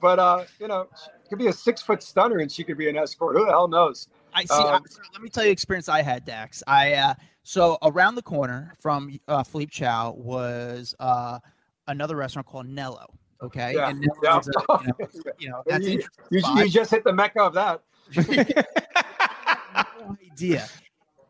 but 0.00 0.18
uh, 0.18 0.44
you 0.60 0.68
know, 0.68 0.88
she 0.94 1.28
could 1.30 1.38
be 1.38 1.46
a 1.46 1.52
six 1.52 1.80
foot 1.80 2.02
stunner 2.02 2.38
and 2.38 2.52
she 2.52 2.62
could 2.64 2.76
be 2.76 2.88
an 2.88 2.96
escort. 2.98 3.36
Who 3.36 3.46
the 3.46 3.50
hell 3.50 3.66
knows? 3.66 4.08
I 4.34 4.44
see. 4.44 4.52
Um, 4.52 4.84
so 4.86 5.00
let 5.12 5.22
me 5.22 5.30
tell 5.30 5.44
you, 5.44 5.50
experience 5.50 5.88
I 5.88 6.02
had, 6.02 6.26
Dax. 6.26 6.62
I 6.66 6.94
uh, 6.94 7.14
so 7.44 7.78
around 7.82 8.16
the 8.16 8.22
corner 8.22 8.74
from 8.78 9.18
uh, 9.26 9.42
Philippe 9.42 9.70
Chow 9.70 10.12
was 10.18 10.94
uh, 11.00 11.38
another 11.86 12.16
restaurant 12.16 12.46
called 12.46 12.68
Nello. 12.68 13.06
Okay, 13.42 13.74
Yeah, 13.74 13.90
and 13.90 14.06
yeah. 14.22 14.40
a, 14.40 14.42
you 14.80 14.86
know, 14.86 15.08
you 15.38 15.48
know 15.50 15.62
that's 15.66 15.86
you, 15.86 16.02
you, 16.30 16.40
you 16.56 16.68
just 16.68 16.90
hit 16.90 17.04
the 17.04 17.12
mecca 17.12 17.42
of 17.42 17.54
that. 17.54 17.82
no 19.98 20.16
idea. 20.32 20.66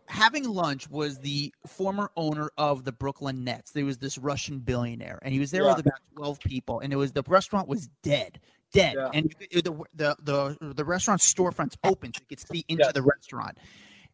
Having 0.07 0.45
lunch 0.45 0.89
was 0.91 1.19
the 1.19 1.53
former 1.67 2.11
owner 2.17 2.51
of 2.57 2.85
the 2.85 2.93
Brooklyn 2.93 3.43
Nets. 3.43 3.73
There 3.73 3.85
was 3.85 3.99
this 3.99 4.19
Russian 4.19 4.59
billionaire, 4.61 5.19
and 5.23 5.33
he 5.33 5.41
was 5.41 5.51
there 5.51 5.63
Yeah. 5.65 5.75
with 5.75 5.87
about 5.87 6.01
twelve 6.17 6.39
people, 6.41 6.81
and 6.81 6.93
it 6.93 6.97
was 6.97 7.13
the 7.13 7.23
restaurant 7.27 7.69
was 7.69 7.89
dead, 8.03 8.39
dead, 8.73 8.95
Yeah. 8.97 9.11
and 9.13 9.35
the 9.51 9.87
the 9.95 10.17
the 10.23 10.75
the 10.75 10.85
restaurant 10.85 11.21
storefronts 11.21 11.77
open, 11.85 12.13
so 12.15 12.21
you 12.21 12.37
could 12.37 12.47
see 12.47 12.65
into 12.69 12.85
Yes. 12.85 12.93
the 12.93 13.03
restaurant. 13.03 13.59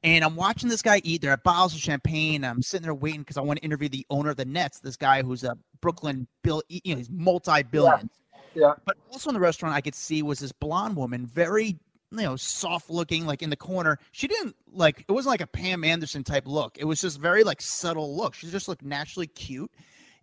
And 0.03 0.25
I'm 0.25 0.35
watching 0.35 0.69
this 0.69 0.83
guy 0.83 1.01
eat. 1.05 1.21
There 1.21 1.31
are 1.31 1.37
bottles 1.37 1.75
of 1.75 1.81
champagne. 1.81 2.45
I'm 2.45 2.63
sitting 2.63 2.85
there 2.85 2.95
waiting 2.95 3.21
because 3.21 3.37
I 3.37 3.43
want 3.43 3.59
to 3.59 3.65
interview 3.65 3.89
the 3.89 4.07
owner 4.09 4.31
of 4.31 4.37
the 4.37 4.47
Nets. 4.47 4.81
This 4.81 4.97
guy 4.97 5.23
who's 5.23 5.45
a 5.45 5.57
Brooklyn 5.83 6.27
bill, 6.43 6.63
you 6.69 6.81
know, 6.87 6.97
he's 6.97 7.11
multi-billion. 7.11 8.09
Yeah. 8.55 8.75
But 8.85 8.97
also 9.13 9.31
in 9.31 9.35
the 9.35 9.41
restaurant, 9.41 9.75
I 9.75 9.81
could 9.81 9.95
see 9.95 10.23
was 10.23 10.39
this 10.39 10.53
blonde 10.53 10.97
woman, 10.97 11.27
very 11.27 11.79
you 12.13 12.23
know, 12.23 12.37
soft 12.37 12.91
looking, 12.91 13.27
like 13.27 13.43
in 13.43 13.51
the 13.51 13.57
corner. 13.57 13.99
She 14.13 14.27
didn't 14.27 14.57
like 14.73 15.05
it 15.07 15.13
wasn't 15.13 15.33
like 15.33 15.41
a 15.41 15.47
Pam 15.47 15.85
Anderson 15.85 16.25
type 16.25 16.45
look. 16.47 16.77
It 16.79 16.85
was 16.85 17.01
just 17.01 17.21
very 17.21 17.45
like 17.45 17.61
subtle 17.61 18.17
look. 18.17 18.35
She 18.35 18.51
just 18.51 18.69
looked 18.69 18.83
naturally 18.83 19.27
cute. 19.29 19.71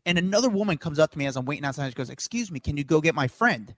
And 0.06 0.18
another 0.18 0.50
woman 0.50 0.78
comes 0.78 1.00
up 1.00 1.12
to 1.12 1.18
me 1.18 1.26
as 1.26 1.36
I'm 1.36 1.46
waiting 1.46 1.66
outside. 1.66 1.90
She 1.90 1.96
goes, 1.96 2.10
"Excuse 2.10 2.52
me, 2.52 2.60
can 2.60 2.78
you 2.78 2.84
go 2.84 3.00
get 3.00 3.16
my 3.16 3.28
friend?" 3.28 3.74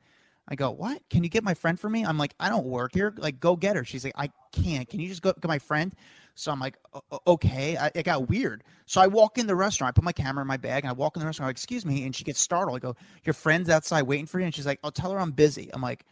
I 0.50 0.56
go, 0.56 0.72
"What? 0.72 1.02
Can 1.10 1.24
you 1.24 1.30
get 1.30 1.44
my 1.44 1.54
friend 1.54 1.80
for 1.80 1.90
me?" 1.90 2.04
I'm 2.06 2.18
like, 2.18 2.34
"I 2.40 2.50
don't 2.50 2.66
work 2.66 2.94
here. 2.94 3.14
Like, 3.18 3.40
go 3.40 3.56
get 3.56 3.76
her." 3.76 3.84
She's 3.86 4.04
like, 4.04 4.14
"I 4.18 4.30
can't. 4.52 4.90
Can 4.90 5.00
you 5.00 5.08
just 5.08 5.22
go 5.22 5.32
get 5.34 5.48
my 5.48 5.60
friend?" 5.60 5.94
So 6.36 6.52
I'm 6.52 6.60
like, 6.60 6.78
"O- 6.94 7.02
o- 7.12 7.20
"Okay." 7.28 7.78
I, 7.78 7.92
it 7.94 8.04
got 8.04 8.30
weird. 8.30 8.64
So 8.86 9.00
I 9.02 9.08
walk 9.08 9.38
in 9.38 9.46
the 9.48 9.56
restaurant. 9.56 9.90
I 9.90 9.94
put 9.96 10.04
my 10.04 10.12
camera 10.12 10.42
in 10.42 10.48
my 10.48 10.58
bag, 10.58 10.84
and 10.84 10.90
I 10.90 10.94
walk 10.94 11.16
in 11.16 11.20
the 11.20 11.26
restaurant. 11.26 11.46
I'm 11.46 11.50
like, 11.50 11.56
"Excuse 11.58 11.86
me," 11.86 12.06
and 12.06 12.16
she 12.16 12.24
gets 12.24 12.40
startled. 12.40 12.76
I 12.78 12.80
go, 12.80 12.96
"Your 13.24 13.34
friend's 13.34 13.70
outside 13.70 14.04
waiting 14.04 14.26
for 14.26 14.40
you," 14.40 14.46
and 14.46 14.56
she's 14.56 14.66
like, 14.66 14.80
"I'll 14.84 14.92
tell 14.92 15.12
her 15.12 15.20
I'm 15.20 15.32
busy." 15.32 15.70
I'm 15.74 15.82
like, 15.82 16.06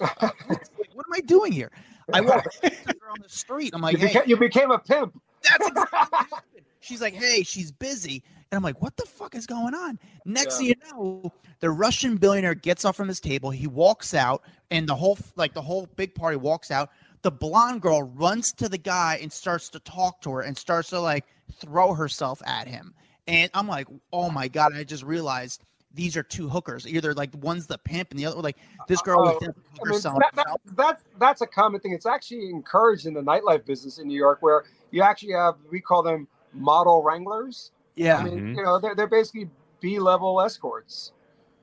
uh, 0.00 0.08
uh, 0.20 0.30
Like, 0.48 0.94
what 0.94 1.06
am 1.06 1.12
I 1.14 1.20
doing 1.20 1.52
here? 1.52 1.70
I 2.12 2.20
walk 2.20 2.46
up 2.46 2.52
to 2.52 2.60
the 2.86 2.94
girl 2.94 3.10
on 3.12 3.22
the 3.22 3.28
street. 3.28 3.72
I'm 3.74 3.82
like, 3.82 3.98
you, 3.98 4.06
hey, 4.06 4.14
beca- 4.14 4.26
you 4.28 4.36
became 4.36 4.70
a 4.70 4.78
pimp. 4.78 5.20
that's 5.42 5.66
exactly 5.68 5.98
what 6.10 6.10
happened. 6.30 6.64
She's 6.80 7.00
like, 7.00 7.14
hey, 7.14 7.42
she's 7.42 7.72
busy. 7.72 8.22
And 8.50 8.56
I'm 8.56 8.62
like, 8.62 8.80
what 8.80 8.96
the 8.96 9.06
fuck 9.06 9.34
is 9.34 9.46
going 9.46 9.74
on? 9.74 9.98
Next 10.24 10.58
thing 10.58 10.66
you 10.66 10.74
know, 10.92 11.32
the 11.60 11.70
Russian 11.70 12.16
billionaire 12.16 12.54
gets 12.54 12.84
off 12.84 12.96
from 12.96 13.08
his 13.08 13.20
table. 13.20 13.50
He 13.50 13.66
walks 13.66 14.14
out, 14.14 14.42
and 14.70 14.88
the 14.88 14.94
whole 14.94 15.18
like 15.34 15.52
the 15.52 15.62
whole 15.62 15.88
big 15.96 16.14
party 16.14 16.36
walks 16.36 16.70
out. 16.70 16.90
The 17.22 17.30
blonde 17.32 17.82
girl 17.82 18.02
runs 18.02 18.52
to 18.54 18.68
the 18.68 18.78
guy 18.78 19.18
and 19.20 19.32
starts 19.32 19.68
to 19.70 19.80
talk 19.80 20.20
to 20.22 20.30
her 20.32 20.42
and 20.42 20.56
starts 20.56 20.90
to 20.90 21.00
like 21.00 21.24
throw 21.58 21.94
herself 21.94 22.40
at 22.46 22.68
him. 22.68 22.94
And 23.26 23.50
I'm 23.52 23.66
like, 23.66 23.88
oh 24.12 24.30
my 24.30 24.46
god! 24.46 24.74
I 24.76 24.84
just 24.84 25.02
realized 25.02 25.62
these 25.96 26.16
are 26.16 26.22
two 26.22 26.48
hookers. 26.48 26.86
Either 26.86 27.14
like 27.14 27.30
one's 27.40 27.66
the 27.66 27.78
pimp 27.78 28.10
and 28.10 28.20
the 28.20 28.26
other 28.26 28.40
like 28.40 28.58
this 28.86 29.02
girl 29.02 29.18
was 29.18 29.36
Oh, 29.40 29.40
definitely 29.40 30.06
I 30.06 30.10
mean, 30.10 30.20
that, 30.20 30.34
that, 30.36 30.76
that's 30.76 31.02
that's 31.18 31.40
a 31.40 31.46
common 31.46 31.80
thing. 31.80 31.92
It's 31.92 32.06
actually 32.06 32.50
encouraged 32.50 33.06
in 33.06 33.14
the 33.14 33.22
nightlife 33.22 33.64
business 33.64 33.98
in 33.98 34.06
New 34.06 34.16
York, 34.16 34.38
where 34.40 34.64
you 34.92 35.02
actually 35.02 35.32
have 35.32 35.56
we 35.70 35.80
call 35.80 36.02
them 36.02 36.28
model 36.52 37.02
wranglers. 37.02 37.72
Yeah. 37.96 38.18
I 38.18 38.24
mean, 38.24 38.38
Mhm. 38.38 38.56
you 38.56 38.62
know, 38.62 38.78
they're 38.78 38.94
they're 38.94 39.06
basically 39.06 39.50
B 39.80 39.98
level 39.98 40.40
escorts, 40.40 41.12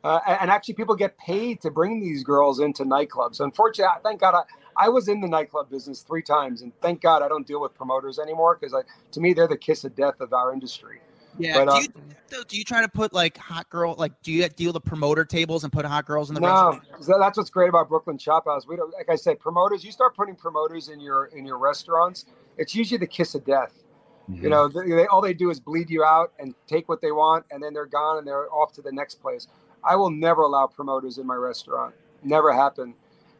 uh, 0.03 0.19
and, 0.27 0.37
and 0.41 0.51
actually 0.51 0.73
people 0.73 0.95
get 0.95 1.17
paid 1.17 1.61
to 1.61 1.71
bring 1.71 2.01
these 2.01 2.23
girls 2.23 2.59
into 2.59 2.83
nightclubs. 2.83 3.39
Unfortunately, 3.39 3.93
I- 3.95 3.99
thank 4.01 4.19
God 4.19 4.35
I, 4.35 4.85
I 4.85 4.89
was 4.89 5.07
in 5.07 5.21
the 5.21 5.27
nightclub 5.27 5.69
business 5.69 6.01
three 6.01 6.23
times, 6.23 6.61
and 6.63 6.73
thank 6.81 7.01
God 7.01 7.21
I 7.21 7.27
don't 7.27 7.45
deal 7.47 7.61
with 7.61 7.73
promoters 7.75 8.19
anymore 8.19 8.57
because 8.59 8.75
to 9.11 9.21
me 9.21 9.33
they're 9.33 9.47
the 9.47 9.57
kiss 9.57 9.83
of 9.83 9.95
death 9.95 10.19
of 10.19 10.33
our 10.33 10.51
industry. 10.51 10.99
Yeah. 11.39 11.65
But, 11.65 11.65
do, 11.65 11.71
uh, 11.71 11.79
you, 11.81 11.87
do- 12.29 12.43
do 12.47 12.57
you 12.57 12.63
try 12.63 12.81
to 12.81 12.87
put 12.87 13.13
like 13.13 13.37
hot 13.37 13.67
girl 13.69 13.95
like 13.97 14.19
do 14.21 14.31
you 14.31 14.47
deal 14.49 14.71
the 14.73 14.81
promoter 14.81 15.25
tables 15.25 15.63
and 15.63 15.73
put 15.73 15.85
hot 15.85 16.05
girls 16.05 16.29
in 16.29 16.35
the 16.35 16.41
No, 16.41 16.79
restaurant? 16.97 17.21
that's 17.21 17.37
what's 17.37 17.49
great 17.49 17.69
about 17.69 17.89
Brooklyn 17.89 18.17
Chop 18.17 18.45
House. 18.45 18.67
We 18.67 18.75
don't, 18.75 18.91
like 18.93 19.09
I 19.09 19.15
said, 19.15 19.39
promoters. 19.39 19.83
You 19.83 19.91
start 19.91 20.15
putting 20.15 20.35
promoters 20.35 20.89
in 20.89 20.99
your 20.99 21.25
in 21.25 21.45
your 21.45 21.57
restaurants, 21.59 22.25
it's 22.57 22.73
usually 22.75 22.97
the 22.99 23.07
kiss 23.07 23.35
of 23.35 23.45
death. 23.45 23.82
Mm-hmm. 24.29 24.43
You 24.43 24.49
know, 24.49 24.67
they, 24.69 25.05
all 25.07 25.21
they 25.21 25.33
do 25.33 25.49
is 25.49 25.59
bleed 25.59 25.89
you 25.89 26.03
out 26.03 26.31
and 26.39 26.55
take 26.67 26.87
what 26.87 27.01
they 27.01 27.11
want, 27.11 27.45
and 27.51 27.61
then 27.61 27.73
they're 27.73 27.85
gone 27.85 28.17
and 28.19 28.27
they're 28.27 28.51
off 28.53 28.71
to 28.73 28.81
the 28.81 28.91
next 28.91 29.21
place. 29.21 29.47
I 29.83 29.95
will 29.95 30.09
never 30.11 30.43
allow 30.43 30.67
promoters 30.67 31.17
in 31.17 31.27
my 31.27 31.35
restaurant. 31.35 31.93
Never 32.23 32.53
happen. 32.53 32.93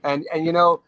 And 0.04 0.26
and 0.34 0.46
you 0.46 0.52
know, 0.52 0.82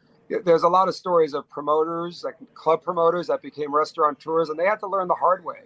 there's 0.44 0.64
a 0.64 0.68
lot 0.70 0.90
of 0.90 0.96
stories 0.96 1.34
of 1.34 1.50
promoters, 1.50 2.24
like 2.26 2.36
club 2.56 2.84
promoters, 2.84 3.28
that 3.28 3.42
became 3.42 3.74
restaurateurs, 3.74 4.50
and 4.50 4.60
they 4.60 4.66
had 4.66 4.80
to 4.82 4.88
learn 4.88 5.08
the 5.08 5.16
hard 5.16 5.46
way. 5.46 5.62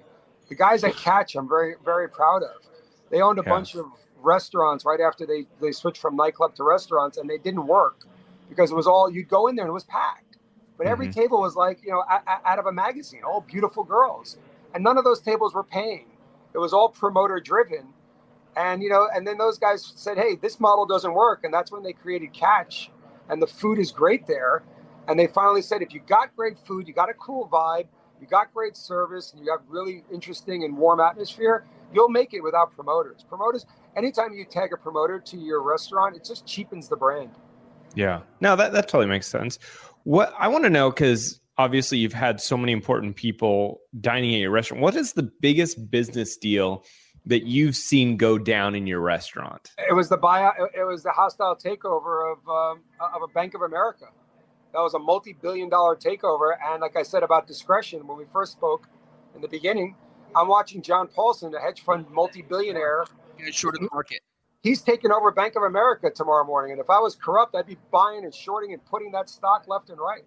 The 0.48 0.56
guys 0.56 0.84
at 0.84 0.96
Catch, 0.96 1.36
I'm 1.36 1.50
very 1.50 1.76
very 1.84 2.08
proud 2.08 2.44
of. 2.44 2.62
They 3.10 3.22
owned 3.22 3.40
a 3.40 3.44
Yeah. 3.44 3.50
bunch 3.50 3.76
of 3.76 3.86
restaurants 4.22 4.86
right 4.86 5.00
after 5.02 5.26
they 5.26 5.48
they 5.60 5.72
switched 5.72 6.02
from 6.02 6.16
nightclub 6.16 6.54
to 6.56 6.64
restaurants, 6.64 7.18
and 7.18 7.28
they 7.28 7.40
didn't 7.40 7.66
work 7.66 8.06
because 8.48 8.72
it 8.72 8.76
was 8.76 8.86
all 8.88 9.10
you'd 9.10 9.28
go 9.30 9.48
in 9.48 9.56
there 9.56 9.66
and 9.66 9.70
it 9.70 9.74
was 9.74 9.86
packed. 9.86 10.29
But 10.80 10.88
every 10.88 11.10
Mhm. 11.10 11.14
table 11.14 11.42
was 11.42 11.56
like 11.56 11.84
you 11.84 11.92
know 11.92 12.04
out 12.10 12.58
of 12.58 12.66
a 12.66 12.72
magazine, 12.72 13.22
all 13.24 13.42
beautiful 13.42 13.84
girls, 13.84 14.38
and 14.74 14.84
none 14.84 14.98
of 14.98 15.04
those 15.04 15.22
tables 15.22 15.54
were 15.54 15.64
paying. 15.64 16.08
It 16.56 16.58
was 16.58 16.74
all 16.74 16.90
promoter 16.90 17.40
driven, 17.40 17.94
and 18.56 18.82
you 18.82 18.90
know, 18.90 19.08
and 19.14 19.28
then 19.28 19.38
those 19.38 19.60
guys 19.60 19.94
said, 19.96 20.18
"Hey, 20.18 20.36
this 20.36 20.60
model 20.60 20.88
doesn't 20.88 21.14
work," 21.14 21.44
and 21.44 21.54
that's 21.54 21.72
when 21.72 21.84
they 21.84 21.94
created 21.94 22.34
Catch, 22.34 22.92
and 23.30 23.42
the 23.42 23.48
food 23.48 23.78
is 23.78 23.92
great 23.92 24.26
there, 24.26 24.64
and 25.10 25.20
they 25.20 25.28
finally 25.28 25.62
said, 25.62 25.82
if 25.82 25.94
you 25.94 26.02
got 26.08 26.36
great 26.36 26.58
food, 26.60 26.88
you 26.88 26.94
got 26.94 27.10
a 27.10 27.14
cool 27.16 27.50
vibe, 27.52 27.88
you 28.22 28.28
got 28.28 28.54
great 28.54 28.78
service, 28.78 29.34
and 29.34 29.44
you 29.44 29.52
have 29.52 29.62
really 29.68 30.04
interesting 30.14 30.64
and 30.64 30.78
warm 30.78 31.00
atmosphere, 31.00 31.66
you'll 31.94 32.10
make 32.10 32.34
it 32.34 32.42
without 32.42 32.72
promoters. 32.76 33.26
Promoters, 33.28 33.66
anytime 33.96 34.34
you 34.34 34.46
tag 34.46 34.72
a 34.72 34.78
promoter 34.78 35.20
to 35.20 35.38
your 35.38 35.64
restaurant, 35.64 36.16
it 36.16 36.24
just 36.24 36.46
cheapens 36.46 36.88
the 36.88 36.96
brand. 36.96 37.32
Yeah. 37.96 38.22
No, 38.40 38.56
that, 38.56 38.72
that 38.74 38.88
totally 38.88 39.08
makes 39.08 39.26
sense. 39.26 39.58
What 40.10 40.34
I 40.40 40.48
want 40.48 40.64
to 40.64 40.72
know, 40.72 40.90
because 40.90 41.40
obviously 41.60 42.00
you've 42.00 42.14
had 42.14 42.42
so 42.42 42.58
many 42.58 42.72
important 42.72 43.16
people 43.16 43.80
dining 44.02 44.34
at 44.34 44.40
your 44.40 44.50
restaurant, 44.50 44.82
what 44.82 44.96
is 44.96 45.14
the 45.14 45.22
biggest 45.22 45.92
business 45.92 46.36
deal 46.36 46.84
that 47.28 47.44
you've 47.44 47.76
seen 47.76 48.18
go 48.18 48.40
down 48.40 48.74
in 48.74 48.88
your 48.88 49.02
restaurant? 49.02 49.70
It 49.88 49.94
was 49.94 50.10
the 50.10 50.18
buyout. 50.18 50.54
It 50.76 50.84
was 50.84 51.04
the 51.04 51.12
hostile 51.12 51.56
takeover 51.56 52.34
of 52.34 52.40
um, 52.50 52.82
of 53.00 53.22
a 53.22 53.28
Bank 53.28 53.54
of 53.54 53.62
America. 53.62 54.06
That 54.74 54.80
was 54.80 54.96
a 54.96 55.00
multi-billion-dollar 55.00 55.98
takeover. 55.98 56.56
And 56.60 56.82
like 56.82 56.96
I 56.96 57.04
said 57.04 57.22
about 57.22 57.46
discretion 57.46 58.08
when 58.08 58.18
we 58.18 58.26
first 58.34 58.54
spoke 58.54 58.88
in 59.36 59.42
the 59.42 59.48
beginning, 59.48 59.96
I'm 60.36 60.48
watching 60.48 60.82
John 60.82 61.08
Paulson, 61.08 61.54
a 61.54 61.62
hedge 61.62 61.82
fund 61.82 62.10
multi-billionaire. 62.10 63.06
Get 63.38 63.54
short 63.54 63.76
of 63.76 63.82
the 63.82 63.90
market. 63.94 64.22
He's 64.62 64.82
taking 64.82 65.12
over 65.12 65.32
Bank 65.32 65.56
of 65.56 65.64
America 65.64 66.10
tomorrow 66.14 66.46
morning. 66.46 66.74
And 66.74 66.82
if 66.82 66.90
I 66.90 67.00
was 67.00 67.16
corrupt, 67.16 67.56
I'd 67.56 67.66
be 67.66 67.78
buying 67.92 68.26
and 68.26 68.34
shorting 68.34 68.74
and 68.74 68.86
putting 68.86 69.12
that 69.12 69.30
stock 69.30 69.68
left 69.68 69.90
and 69.90 70.00
right. 70.00 70.24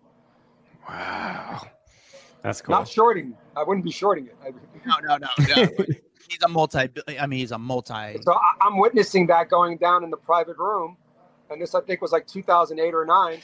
Wow. 0.88 1.62
That's 2.42 2.62
cool. 2.62 2.74
Not 2.74 2.88
shorting. 2.88 3.36
I 3.56 3.62
wouldn't 3.62 3.84
be 3.84 3.92
shorting 3.92 4.26
it. 4.26 4.36
I, 4.42 4.50
No, 4.86 4.96
no, 5.02 5.18
no, 5.18 5.28
no. 5.38 5.68
he's 6.28 6.42
a 6.44 6.48
multi. 6.48 6.88
I 7.18 7.26
mean, 7.26 7.38
he's 7.38 7.52
a 7.52 7.58
multi. 7.58 8.20
So 8.22 8.32
I, 8.32 8.54
I'm 8.62 8.78
witnessing 8.78 9.26
that 9.28 9.48
going 9.48 9.76
down 9.76 10.02
in 10.02 10.10
the 10.10 10.16
private 10.16 10.58
room, 10.58 10.96
and 11.50 11.60
this 11.60 11.74
I 11.74 11.80
think 11.82 12.00
was 12.00 12.10
like 12.10 12.26
2008 12.26 12.94
or 12.94 13.04
nine. 13.04 13.40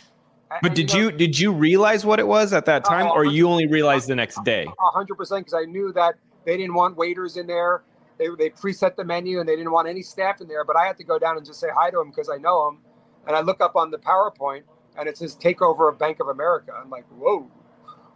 But 0.62 0.68
and, 0.68 0.74
did 0.74 0.88
know, 0.94 0.98
you 0.98 1.12
did 1.12 1.38
you 1.38 1.52
realize 1.52 2.04
what 2.04 2.18
it 2.18 2.26
was 2.26 2.52
at 2.52 2.64
that 2.64 2.84
time, 2.84 3.06
Uh, 3.06 3.12
or 3.12 3.24
you 3.24 3.48
only 3.48 3.66
realized 3.66 4.08
the 4.08 4.16
next 4.16 4.42
day? 4.44 4.66
Hundred 4.78 5.14
percent 5.14 5.44
because 5.44 5.62
I 5.62 5.66
knew 5.66 5.92
that 5.92 6.14
they 6.44 6.56
didn't 6.56 6.74
want 6.74 6.96
waiters 6.96 7.36
in 7.36 7.46
there. 7.46 7.82
They 8.18 8.28
they 8.38 8.50
preset 8.50 8.96
the 8.96 9.04
menu 9.04 9.40
and 9.40 9.48
they 9.48 9.56
didn't 9.56 9.72
want 9.72 9.88
any 9.88 10.02
staff 10.02 10.40
in 10.40 10.48
there. 10.48 10.64
But 10.64 10.76
I 10.76 10.86
had 10.86 10.96
to 10.98 11.04
go 11.04 11.18
down 11.18 11.36
and 11.36 11.46
just 11.46 11.60
say 11.60 11.68
hi 11.74 11.90
to 11.90 12.00
him 12.00 12.10
because 12.10 12.28
I 12.28 12.36
know 12.36 12.68
him. 12.68 12.78
And 13.26 13.36
I 13.36 13.40
look 13.40 13.60
up 13.60 13.76
on 13.76 13.90
the 13.90 13.98
PowerPoint 13.98 14.62
and 14.98 15.08
it 15.08 15.16
says 15.18 15.36
takeover 15.36 15.88
of 15.92 15.98
Bank 15.98 16.18
of 16.20 16.28
America. 16.28 16.72
I'm 16.74 16.90
like, 16.90 17.04
whoa, 17.10 17.50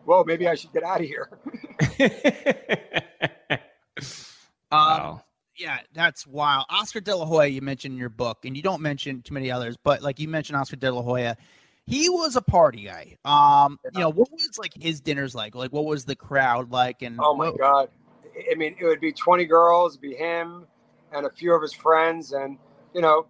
whoa, 0.05 0.25
maybe 0.25 0.49
I 0.49 0.55
should 0.55 0.73
get 0.73 0.83
out 0.83 1.01
of 1.01 1.07
here. 1.07 1.29
Um, 4.71 4.79
wow. 4.89 5.23
yeah, 5.59 5.81
that's 5.93 6.27
wild. 6.27 6.65
Oscar 6.71 7.01
De 7.01 7.15
La 7.15 7.27
Hoya, 7.27 7.47
you 7.49 7.61
mentioned 7.61 7.93
in 7.93 7.99
your 7.99 8.09
book, 8.09 8.47
and 8.47 8.57
you 8.57 8.63
don't 8.63 8.81
mention 8.81 9.21
too 9.21 9.35
many 9.35 9.51
others, 9.51 9.77
but 9.77 10.01
like 10.01 10.19
you 10.19 10.29
mentioned 10.29 10.57
Oscar 10.57 10.77
De 10.77 10.91
La 10.91 11.03
Hoya, 11.03 11.37
he 11.87 12.09
was 12.09 12.37
a 12.37 12.41
party 12.41 12.85
guy. 12.85 13.19
Um, 13.27 13.79
you 13.93 14.01
know, 14.01 14.09
what 14.09 14.33
was 14.33 14.57
like 14.59 14.73
his 14.75 15.03
dinners 15.03 15.35
like? 15.35 15.55
Like, 15.55 15.75
what 15.75 15.85
was 15.85 16.07
the 16.07 16.17
crowd 16.17 16.71
like? 16.71 17.03
And 17.03 17.19
Oh 17.21 17.35
my 17.37 17.51
what- 17.51 17.59
God. 17.59 17.91
I 18.51 18.55
mean, 18.55 18.77
it 18.79 18.85
would 18.85 19.01
be 19.01 19.13
20 19.13 19.45
girls, 19.45 19.97
be 19.97 20.15
him 20.15 20.67
and 21.13 21.27
a 21.27 21.31
few 21.31 21.55
of 21.55 21.63
his 21.63 21.73
friends. 21.73 22.33
And, 22.33 22.59
you 22.95 23.01
know, 23.01 23.27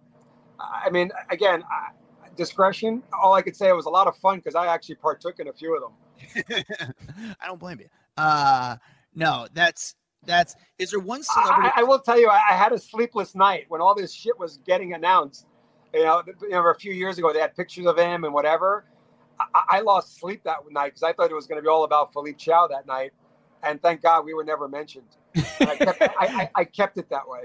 I 0.59 0.89
mean, 0.89 1.11
again, 1.29 1.63
I, 1.63 1.89
discretion, 2.35 3.03
all 3.21 3.33
I 3.33 3.41
could 3.41 3.55
say 3.55 3.69
it 3.69 3.75
was 3.75 3.85
a 3.85 3.89
lot 3.89 4.07
of 4.07 4.15
fun 4.17 4.37
because 4.37 4.55
I 4.55 4.67
actually 4.67 4.95
partook 4.95 5.39
in 5.39 5.47
a 5.47 5.53
few 5.53 5.75
of 5.75 5.81
them. 5.81 6.63
I 7.41 7.47
don't 7.47 7.59
blame 7.59 7.79
you. 7.79 7.87
Uh, 8.17 8.77
no, 9.15 9.47
that's 9.53 9.95
that's. 10.25 10.55
Is 10.79 10.91
there 10.91 10.99
one 10.99 11.23
celebrity? 11.23 11.71
I, 11.75 11.81
I 11.81 11.83
will 11.83 11.99
tell 11.99 12.19
you, 12.19 12.29
I, 12.29 12.39
I 12.51 12.53
had 12.53 12.71
a 12.71 12.79
sleepless 12.79 13.35
night 13.35 13.65
when 13.67 13.81
all 13.81 13.93
this 13.93 14.13
shit 14.13 14.37
was 14.39 14.57
getting 14.65 14.93
announced. 14.93 15.47
You 15.93 16.03
know, 16.03 16.23
you 16.41 16.49
know, 16.49 16.65
a 16.65 16.75
few 16.75 16.93
years 16.93 17.17
ago, 17.17 17.33
they 17.33 17.39
had 17.39 17.55
pictures 17.55 17.85
of 17.85 17.97
him 17.97 18.23
and 18.23 18.33
whatever. 18.33 18.85
I, 19.39 19.77
I 19.77 19.79
lost 19.81 20.17
sleep 20.19 20.43
that 20.43 20.57
night 20.71 20.89
because 20.89 21.03
I 21.03 21.13
thought 21.13 21.29
it 21.29 21.35
was 21.35 21.45
going 21.45 21.57
to 21.57 21.61
be 21.61 21.67
all 21.67 21.83
about 21.83 22.13
Philippe 22.13 22.37
Chow 22.37 22.67
that 22.67 22.87
night. 22.87 23.11
And 23.65 23.81
thank 23.81 24.01
God 24.01 24.25
we 24.25 24.33
were 24.33 24.43
never 24.43 24.67
mentioned. 24.67 25.17
I, 25.35 25.75
kept, 25.77 26.01
I, 26.01 26.09
I, 26.19 26.49
I 26.55 26.63
kept 26.63 26.97
it 26.97 27.09
that 27.09 27.27
way. 27.27 27.41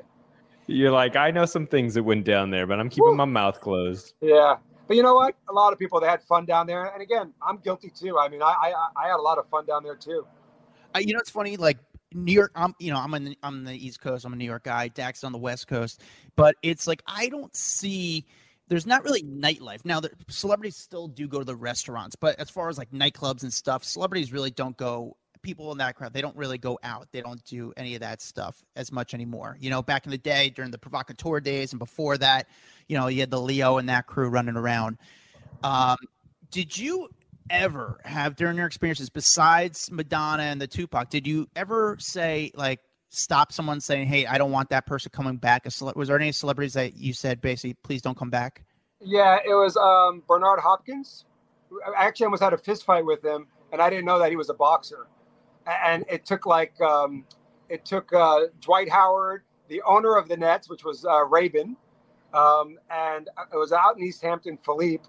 You're 0.67 0.91
like, 0.91 1.17
I 1.17 1.31
know 1.31 1.47
some 1.47 1.67
things 1.67 1.95
that 1.95 2.03
went 2.03 2.25
down 2.25 2.51
there, 2.51 2.67
but 2.67 2.79
I'm 2.79 2.91
keeping 2.91 3.17
my 3.17 3.25
mouth 3.25 3.61
closed. 3.61 4.15
Yeah. 4.21 4.57
But 4.89 4.97
you 4.97 5.03
know 5.03 5.15
what? 5.15 5.35
A 5.49 5.53
lot 5.53 5.73
of 5.73 5.79
people 5.79 6.01
they 6.01 6.09
had 6.09 6.23
fun 6.23 6.47
down 6.47 6.67
there, 6.67 6.87
and 6.87 7.03
again, 7.03 7.35
I'm 7.47 7.59
guilty 7.59 7.91
too. 7.91 8.19
I 8.19 8.29
mean, 8.31 8.43
I 8.43 8.55
I, 8.55 9.05
I 9.05 9.09
had 9.09 9.17
a 9.17 9.23
lot 9.23 9.37
of 9.37 9.47
fun 9.49 9.67
down 9.67 9.83
there 9.83 9.95
too. 9.95 10.27
Uh, 10.95 11.01
you 11.01 11.13
know, 11.13 11.21
it's 11.21 11.31
funny. 11.31 11.59
Like 11.59 11.79
New 12.15 12.33
York, 12.33 12.53
I'm 12.55 12.75
you 12.81 12.91
know 12.91 12.99
I'm 12.99 13.13
on 13.13 13.25
the, 13.25 13.39
I'm 13.43 13.65
the 13.65 13.75
East 13.75 14.01
Coast. 14.01 14.25
I'm 14.25 14.33
a 14.33 14.37
New 14.37 14.47
York 14.47 14.65
guy. 14.65 14.89
Dax 14.89 15.19
is 15.19 15.25
on 15.25 15.33
the 15.33 15.39
West 15.39 15.69
Coast, 15.69 16.03
but 16.37 16.57
it's 16.63 16.87
like 16.87 17.03
I 17.07 17.29
don't 17.29 17.55
see. 17.55 18.25
There's 18.69 18.87
not 18.87 19.05
really 19.05 19.23
nightlife 19.23 19.85
now. 19.85 20.01
The 20.01 20.11
celebrities 20.29 20.77
still 20.77 21.09
do 21.09 21.29
go 21.29 21.39
to 21.39 21.45
the 21.45 21.57
restaurants, 21.57 22.17
but 22.17 22.39
as 22.39 22.49
far 22.49 22.71
as 22.71 22.79
like 22.79 22.91
nightclubs 22.91 23.43
and 23.43 23.53
stuff, 23.53 23.85
celebrities 23.85 24.33
really 24.33 24.51
don't 24.51 24.77
go. 24.77 25.17
People 25.43 25.73
in 25.73 25.79
that 25.79 25.95
crowd, 25.95 26.13
they 26.13 26.21
don't 26.21 26.37
really 26.37 26.59
go 26.59 26.79
out. 26.83 27.09
They 27.13 27.21
don't 27.21 27.43
do 27.45 27.73
any 27.77 27.95
of 27.95 28.01
that 28.01 28.21
stuff 28.21 28.63
as 28.77 28.93
much 28.93 29.15
anymore. 29.15 29.57
You 29.61 29.71
know, 29.71 29.83
back 29.83 30.05
in 30.05 30.11
the 30.11 30.19
day 30.19 30.51
during 30.51 30.71
the 30.71 30.79
provocateur 30.79 31.41
days 31.41 31.73
and 31.73 31.79
before 31.79 32.19
that, 32.19 32.49
you 32.89 32.97
know, 32.97 33.09
you 33.09 33.21
had 33.21 33.31
the 33.31 33.41
Leo 33.41 33.79
and 33.79 33.89
that 33.89 34.07
crew 34.07 34.29
running 34.29 34.57
around. 34.57 34.99
Um, 35.63 35.97
did 36.51 36.77
you 36.77 37.09
ever 37.51 38.01
have 38.05 38.37
during 38.37 38.57
your 38.57 38.67
experiences 38.67 39.11
besides 39.11 39.91
Madonna 39.91 40.45
and 40.45 40.61
the 40.61 40.67
Tupac, 40.67 41.11
did 41.11 41.27
you 41.27 41.49
ever 41.57 41.97
say 41.99 42.51
like 42.55 42.81
stop 43.11 43.53
someone 43.53 43.81
saying, 43.81 44.07
"Hey, 44.07 44.27
I 44.27 44.39
don't 44.39 44.53
want 44.53 44.71
that 44.71 44.87
person 44.87 45.11
coming 45.13 45.37
back"? 45.37 45.65
Was 45.65 46.09
there 46.09 46.19
any 46.19 46.33
celebrities 46.33 46.75
that 46.75 46.97
you 46.97 47.13
said 47.13 47.41
basically, 47.41 47.75
"Please 47.75 48.03
don't 48.03 48.17
come 48.17 48.31
back"? 48.31 48.65
Yeah, 49.01 49.39
it 49.45 49.55
was 49.55 49.77
um, 49.77 50.23
Bernard 50.27 50.61
Hopkins. 50.61 51.25
I 51.97 52.07
actually 52.07 52.25
almost 52.25 52.43
had 52.43 52.53
a 52.53 52.59
fist 52.59 52.85
fight 52.85 53.05
with 53.05 53.25
him, 53.25 53.47
and 53.73 53.81
I 53.81 53.91
didn't 53.91 54.05
know 54.05 54.19
that 54.19 54.31
he 54.31 54.37
was 54.37 54.51
a 54.51 54.55
boxer. 54.55 55.07
And 55.69 56.05
it 56.11 56.27
took 56.27 56.47
like 56.47 56.81
um, 56.83 57.25
it 57.71 57.85
took 57.87 58.13
uh, 58.15 58.47
Dwight 58.61 58.91
Howard, 58.91 59.45
the 59.69 59.83
owner 59.83 60.17
of 60.17 60.29
the 60.29 60.37
Nets, 60.39 60.71
which 60.71 60.85
was 60.85 61.05
uh, 61.07 61.25
Rabin, 61.27 61.77
um, 62.35 62.79
and 62.91 63.29
it 63.53 63.57
was 63.57 63.73
out 63.73 63.99
in 63.99 64.05
East 64.05 64.23
Hampton, 64.23 64.59
Philippe. 64.65 65.05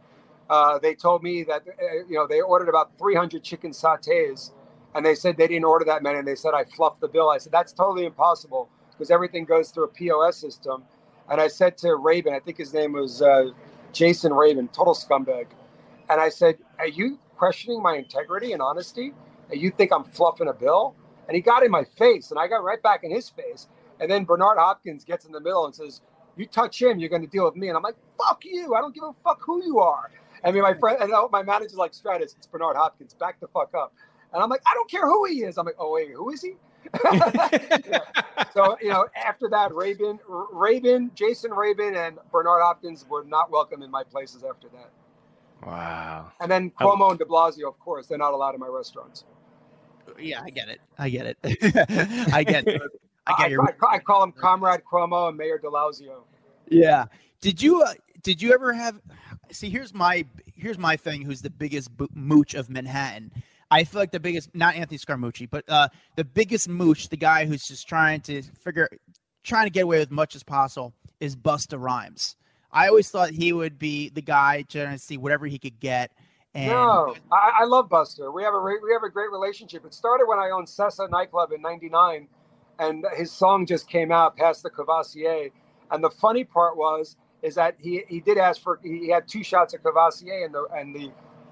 uh, 0.50 0.80
they 0.80 0.96
told 0.96 1.24
me 1.24 1.44
that 1.44 1.64
uh, 1.68 2.06
you 2.08 2.16
know 2.16 2.28
they 2.28 2.42
ordered 2.42 2.70
about 2.70 2.92
300 3.00 3.44
chicken 3.44 3.72
satés, 3.72 4.52
and 4.96 5.06
they 5.06 5.16
said 5.16 5.38
they 5.38 5.48
didn't 5.48 5.66
order 5.66 5.86
that 5.86 6.04
many, 6.04 6.20
and 6.20 6.28
they 6.28 6.36
said 6.36 6.54
I 6.54 6.66
fluffed 6.66 7.02
the 7.02 7.08
bill. 7.08 7.30
I 7.30 7.38
said 7.40 7.52
that's 7.52 7.74
totally 7.74 8.06
impossible 8.06 8.70
because 8.92 9.12
everything 9.12 9.46
goes 9.46 9.72
through 9.72 9.86
a 9.86 9.90
POS 9.90 10.38
system. 10.38 10.84
And 11.30 11.42
I 11.42 11.48
said 11.48 11.78
to 11.80 11.96
Rabin, 11.96 12.34
I 12.34 12.40
think 12.40 12.58
his 12.58 12.74
name 12.74 12.94
was 12.94 13.22
uh, 13.22 13.50
Jason 13.94 14.34
Rabin, 14.34 14.68
total 14.70 14.94
scumbag, 14.94 15.48
and 16.10 16.22
I 16.22 16.30
said, 16.30 16.58
"Are 16.80 16.88
you 16.88 17.20
questioning 17.38 17.82
my 17.82 17.96
integrity 17.98 18.54
and 18.54 18.62
honesty? 18.62 19.14
And 19.52 19.62
you 19.62 19.72
think 19.72 19.92
I'm 19.92 20.04
fluffing 20.04 20.48
a 20.48 20.54
bill?" 20.54 20.96
And 21.28 21.36
he 21.36 21.42
got 21.42 21.64
in 21.64 21.72
my 21.72 21.84
face, 21.84 22.32
and 22.32 22.40
I 22.40 22.48
got 22.48 22.64
right 22.64 22.82
back 22.82 23.04
in 23.04 23.12
his 23.12 23.30
face. 23.30 23.68
And 24.00 24.10
then 24.10 24.24
Bernard 24.24 24.58
Hopkins 24.58 25.04
gets 25.04 25.26
in 25.26 25.32
the 25.32 25.40
middle 25.40 25.66
and 25.66 25.76
says, 25.76 26.02
"You 26.38 26.48
touch 26.48 26.82
him, 26.82 27.00
you're 27.00 27.10
going 27.10 27.22
to 27.22 27.28
deal 27.28 27.46
with 27.46 27.56
me." 27.56 27.68
And 27.68 27.78
I'm 27.78 27.84
like, 27.84 27.98
"Fuck 28.18 28.46
you! 28.46 28.74
I 28.76 28.82
don't 28.82 28.94
give 28.94 29.04
a 29.04 29.14
fuck 29.24 29.42
who 29.42 29.64
you 29.64 29.80
are." 29.80 30.12
I 30.44 30.52
mean, 30.52 30.64
my 30.64 30.74
friend, 30.74 30.98
and 31.02 31.12
my 31.32 31.44
manager's 31.44 31.76
like, 31.76 31.92
"Stratis, 31.92 32.36
it's 32.38 32.48
Bernard 32.48 32.78
Hopkins. 32.78 33.14
Back 33.14 33.40
the 33.40 33.48
fuck 33.48 33.74
up." 33.76 33.94
And 34.34 34.42
I'm 34.42 34.50
like, 34.50 34.62
"I 34.66 34.74
don't 34.74 34.90
care 34.90 35.06
who 35.06 35.26
he 35.26 35.44
is." 35.44 35.58
I'm 35.58 35.66
like, 35.66 35.76
"Oh 35.80 35.94
wait, 35.94 36.12
who 36.12 36.30
is 36.32 36.42
he?" 36.42 36.56
yeah. 37.14 38.00
So 38.54 38.78
you 38.82 38.90
know, 38.90 39.06
after 39.16 39.48
that, 39.50 39.74
Rabin, 39.76 40.20
Rabin, 40.28 41.12
Jason 41.14 41.54
Rabin, 41.54 41.96
and 41.96 42.18
Bernard 42.32 42.62
Hopkins 42.64 43.06
were 43.08 43.24
not 43.24 43.52
welcome 43.52 43.84
in 43.84 43.92
my 43.92 44.04
places 44.04 44.44
after 44.44 44.68
that. 44.70 44.90
Wow. 45.66 46.32
And 46.40 46.50
then 46.50 46.72
um, 46.80 46.88
Cuomo 46.88 47.10
and 47.12 47.20
De 47.20 47.26
Blasio, 47.26 47.68
of 47.68 47.80
course, 47.80 48.08
they're 48.08 48.18
not 48.18 48.34
allowed 48.34 48.56
in 48.56 48.60
my 48.60 48.68
restaurants. 48.68 49.26
Yeah, 50.18 50.42
I 50.44 50.50
get 50.50 50.70
it. 50.70 50.82
I 50.98 51.10
get 51.10 51.26
it. 51.26 51.38
I 52.34 52.44
get. 52.44 52.68
It. 52.68 52.82
I 53.28 53.34
get 53.34 53.38
I, 53.40 53.48
your. 53.48 53.64
I, 53.64 53.96
I 53.96 54.00
call 54.00 54.24
him 54.24 54.32
Comrade 54.32 54.82
Cuomo 54.92 55.30
and 55.30 55.38
Mayor 55.38 55.58
De 55.58 55.68
Blasio. 55.68 56.22
Yeah. 56.70 57.06
Did 57.42 57.62
you? 57.62 57.82
Uh, 57.82 57.94
did 58.24 58.42
you 58.42 58.54
ever 58.54 58.74
have? 58.74 59.00
See, 59.52 59.70
here's 59.70 59.94
my 59.94 60.26
here's 60.56 60.78
my 60.78 60.98
thing. 60.98 61.24
Who's 61.24 61.42
the 61.42 61.50
biggest 61.50 61.90
mooch 62.14 62.54
of 62.54 62.70
Manhattan? 62.70 63.32
I 63.72 63.84
feel 63.84 64.02
like 64.02 64.12
the 64.12 64.20
biggest, 64.20 64.54
not 64.56 64.76
Anthony 64.76 64.98
Scaramucci, 64.98 65.48
but 65.50 65.64
uh, 65.70 65.90
the 66.16 66.24
biggest 66.26 66.68
mooch, 66.68 67.10
the 67.10 67.18
guy 67.18 67.46
who's 67.46 67.68
just 67.68 67.88
trying 67.88 68.22
to 68.22 68.42
figure, 68.42 68.90
trying 69.44 69.68
to 69.68 69.70
get 69.70 69.84
away 69.84 70.00
with 70.00 70.10
much 70.10 70.36
as 70.36 70.44
possible, 70.44 70.94
is 71.20 71.36
Busta 71.36 71.80
Rhymes. 71.80 72.36
I 72.72 72.88
always 72.88 73.10
thought 73.10 73.30
he 73.30 73.54
would 73.54 73.78
be 73.78 74.10
the 74.10 74.22
guy 74.22 74.64
trying 74.64 74.92
to 74.92 75.00
see 75.00 75.18
whatever 75.18 75.46
he 75.46 75.60
could 75.60 75.80
get. 75.80 76.12
And 76.56 76.68
No, 76.68 77.16
I, 77.32 77.62
I 77.62 77.66
love 77.66 77.90
Buster. 77.90 78.32
We 78.32 78.44
have 78.44 78.54
a 78.54 78.60
re- 78.60 78.80
we 78.84 78.92
have 78.94 79.04
a 79.04 79.10
great 79.10 79.32
relationship. 79.32 79.86
It 79.86 79.94
started 79.94 80.26
when 80.28 80.40
I 80.40 80.50
owned 80.50 80.68
Cessa 80.68 81.10
nightclub 81.10 81.52
in 81.52 81.62
'99, 81.62 82.28
and 82.80 83.06
his 83.16 83.32
song 83.32 83.66
just 83.66 83.88
came 83.88 84.12
out, 84.12 84.36
"Past 84.36 84.64
the 84.64 84.70
Courvoisier." 84.70 85.50
And 85.92 86.04
the 86.04 86.10
funny 86.10 86.44
part 86.44 86.78
was 86.78 87.18
is 87.42 87.56
that 87.56 87.76
he 87.80 88.04
he 88.08 88.20
did 88.20 88.38
ask 88.38 88.62
for 88.62 88.80
he 88.84 89.10
had 89.10 89.28
two 89.28 89.44
shots 89.44 89.74
of 89.74 89.84
Courvoisier, 89.84 90.46
and 90.46 90.54
the 90.54 90.68
and 90.76 90.96
the 90.96 91.12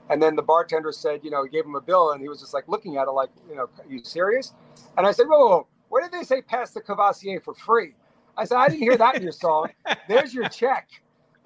and 0.09 0.21
then 0.21 0.35
the 0.35 0.41
bartender 0.41 0.91
said, 0.91 1.21
you 1.23 1.31
know, 1.31 1.43
he 1.43 1.49
gave 1.49 1.65
him 1.65 1.75
a 1.75 1.81
bill, 1.81 2.11
and 2.11 2.21
he 2.21 2.29
was 2.29 2.39
just 2.39 2.53
like 2.53 2.67
looking 2.67 2.97
at 2.97 3.07
it, 3.07 3.11
like, 3.11 3.29
you 3.49 3.55
know, 3.55 3.69
you 3.89 4.03
serious? 4.03 4.53
And 4.97 5.05
I 5.05 5.11
said, 5.11 5.27
whoa, 5.27 5.37
whoa, 5.37 5.49
whoa. 5.49 5.67
where 5.89 6.01
did 6.01 6.11
they 6.17 6.23
say 6.23 6.41
pass 6.41 6.71
the 6.71 6.81
Courvoisier 6.81 7.41
for 7.41 7.53
free? 7.53 7.93
I 8.37 8.45
said, 8.45 8.57
I 8.57 8.69
didn't 8.69 8.81
hear 8.81 8.97
that 8.97 9.15
in 9.15 9.23
your 9.23 9.31
song. 9.31 9.69
There's 10.07 10.33
your 10.33 10.47
check. 10.49 10.89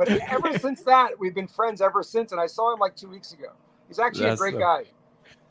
But 0.02 0.10
ever 0.32 0.58
since 0.60 0.82
that, 0.84 1.20
we've 1.20 1.36
been 1.36 1.48
friends 1.48 1.80
ever 1.80 2.02
since. 2.02 2.32
And 2.32 2.42
I 2.42 2.48
saw 2.48 2.74
him 2.74 2.80
like 2.80 2.96
two 2.96 3.08
weeks 3.10 3.34
ago. 3.34 3.52
He's 3.88 4.00
actually 4.00 4.26
That's 4.26 4.42
a 4.42 4.44
great 4.44 4.54
the- 4.56 4.60
guy. 4.60 4.84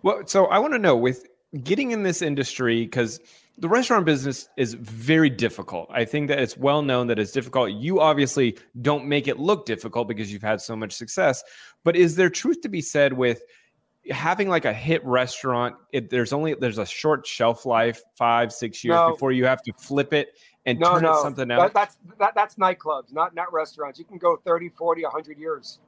Well, 0.03 0.23
so 0.27 0.47
I 0.47 0.59
want 0.59 0.73
to 0.73 0.79
know 0.79 0.97
with 0.97 1.27
getting 1.63 1.91
in 1.93 2.03
this 2.03 2.21
industry 2.23 2.85
because 2.85 3.21
the 3.59 3.69
restaurant 3.69 4.07
business 4.07 4.49
is 4.57 4.75
very 4.75 5.29
difficult. 5.31 5.89
I 5.93 6.05
think 6.05 6.29
that 6.29 6.39
it's 6.41 6.57
well 6.57 6.83
known 6.83 7.07
that 7.09 7.19
it's 7.19 7.33
difficult. 7.33 7.73
You 7.73 8.01
obviously 8.01 8.57
don't 8.81 9.05
make 9.07 9.29
it 9.29 9.39
look 9.39 9.67
difficult 9.67 10.09
because 10.09 10.33
you've 10.33 10.43
had 10.43 10.61
so 10.61 10.75
much 10.75 10.95
success. 10.95 11.45
But 11.85 11.95
is 11.97 12.17
there 12.17 12.31
truth 12.31 12.63
to 12.63 12.69
be 12.69 12.81
said 12.81 13.13
with 13.13 13.43
having 14.11 14.49
like 14.49 14.65
a 14.65 14.73
hit 14.73 15.05
restaurant? 15.05 15.77
It, 15.93 16.09
there's 16.09 16.33
only 16.33 16.55
there's 16.55 16.79
a 16.79 16.87
short 16.87 17.27
shelf 17.27 17.67
life, 17.67 18.03
five 18.17 18.53
six 18.53 18.83
years 18.83 18.95
No. 18.97 19.11
before 19.11 19.31
you 19.33 19.45
have 19.45 19.63
to 19.65 19.73
flip 19.75 20.15
it 20.15 20.31
and 20.67 20.79
No, 20.79 20.95
turn 20.95 21.03
no, 21.05 21.13
it 21.13 21.23
something 21.23 21.49
that, 21.49 21.75
that's 21.75 21.97
that, 22.19 22.35
that's 22.35 22.55
nightclubs, 22.57 23.13
not 23.13 23.35
not 23.35 23.53
restaurants. 23.53 23.99
You 23.99 24.05
can 24.05 24.19
go 24.19 24.37
30, 24.37 24.69
40, 24.71 25.03
100 25.03 25.39
years. 25.39 25.79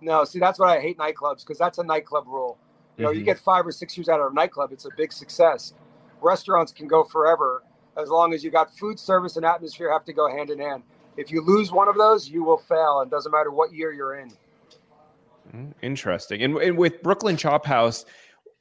No, 0.00 0.24
see, 0.24 0.38
that's 0.38 0.58
why 0.58 0.76
I 0.76 0.80
hate 0.80 0.98
nightclubs 0.98 1.40
because 1.40 1.58
that's 1.58 1.78
a 1.78 1.84
nightclub 1.84 2.26
rule. 2.26 2.58
You 2.96 3.04
know, 3.04 3.10
you 3.10 3.22
Mhm. 3.22 3.26
get 3.26 3.38
five 3.38 3.66
or 3.66 3.72
six 3.72 3.96
years 3.96 4.08
out 4.08 4.20
of 4.20 4.32
a 4.32 4.34
nightclub, 4.34 4.72
it's 4.72 4.84
a 4.84 4.90
big 4.96 5.12
success. 5.12 5.74
Restaurants 6.20 6.72
can 6.72 6.86
go 6.86 7.04
forever 7.04 7.62
as 7.96 8.08
long 8.08 8.32
as 8.34 8.42
you 8.42 8.50
got 8.50 8.74
food 8.76 8.98
service 8.98 9.36
and 9.36 9.44
atmosphere 9.44 9.90
have 9.92 10.04
to 10.04 10.12
go 10.12 10.28
hand 10.28 10.50
in 10.50 10.58
hand. 10.58 10.82
If 11.16 11.30
you 11.30 11.40
lose 11.42 11.70
one 11.70 11.88
of 11.88 11.96
those, 11.96 12.28
you 12.28 12.42
will 12.42 12.58
fail. 12.58 13.00
and 13.00 13.10
doesn't 13.10 13.30
matter 13.30 13.50
what 13.50 13.72
year 13.72 13.92
you're 13.92 14.16
in. 14.16 14.32
Mm, 15.54 15.72
Interesting. 15.82 16.42
And, 16.42 16.56
and 16.56 16.76
with 16.78 17.02
Brooklyn 17.02 17.36
Chop 17.36 17.66
House, 17.66 18.04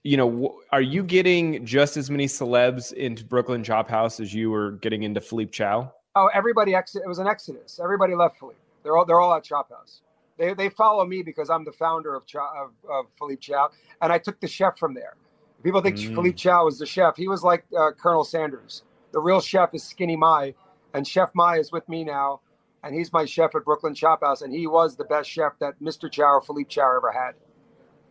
you 0.03 0.17
know, 0.17 0.59
are 0.71 0.81
you 0.81 1.03
getting 1.03 1.65
just 1.65 1.95
as 1.95 2.09
many 2.09 2.25
celebs 2.27 2.91
into 2.93 3.23
Brooklyn 3.23 3.63
Chop 3.63 3.89
House 3.89 4.19
as 4.19 4.33
you 4.33 4.51
were 4.51 4.71
getting 4.73 5.03
into 5.03 5.21
Philippe 5.21 5.51
Chow? 5.51 5.93
Oh, 6.15 6.29
everybody 6.33 6.75
exit. 6.75 7.03
It 7.03 7.07
was 7.07 7.19
an 7.19 7.27
exodus. 7.27 7.79
Everybody 7.81 8.13
left 8.13 8.37
Philippe. 8.37 8.59
They're 8.83 8.97
all 8.97 9.05
they're 9.05 9.21
all 9.21 9.33
at 9.33 9.43
Chop 9.43 9.71
House. 9.71 10.01
They 10.37 10.53
they 10.53 10.69
follow 10.69 11.05
me 11.05 11.23
because 11.23 11.49
I'm 11.49 11.63
the 11.63 11.71
founder 11.71 12.15
of 12.15 12.25
Chow, 12.25 12.51
of, 12.65 12.89
of 12.91 13.05
Philippe 13.17 13.39
Chow, 13.39 13.69
and 14.01 14.11
I 14.11 14.17
took 14.17 14.39
the 14.41 14.47
chef 14.47 14.77
from 14.77 14.93
there. 14.93 15.15
People 15.63 15.81
think 15.81 15.95
Mm. 15.95 16.13
Philippe 16.15 16.35
Chow 16.35 16.65
was 16.65 16.77
the 16.77 16.85
chef. 16.85 17.15
He 17.15 17.29
was 17.29 17.41
like 17.41 17.63
uh, 17.77 17.91
Colonel 17.91 18.25
Sanders. 18.25 18.83
The 19.13 19.19
real 19.19 19.39
chef 19.39 19.73
is 19.73 19.83
Skinny 19.83 20.17
Mai, 20.17 20.53
and 20.93 21.07
Chef 21.07 21.29
Mai 21.33 21.59
is 21.59 21.71
with 21.71 21.87
me 21.87 22.03
now, 22.03 22.41
and 22.83 22.93
he's 22.93 23.13
my 23.13 23.23
chef 23.23 23.55
at 23.55 23.63
Brooklyn 23.63 23.95
Chop 23.95 24.21
House, 24.21 24.41
and 24.41 24.51
he 24.53 24.67
was 24.67 24.97
the 24.97 25.05
best 25.05 25.29
chef 25.29 25.53
that 25.59 25.79
Mr. 25.81 26.11
Chow 26.11 26.23
or 26.25 26.41
Philippe 26.41 26.67
Chow 26.67 26.97
ever 26.97 27.11
had. 27.11 27.35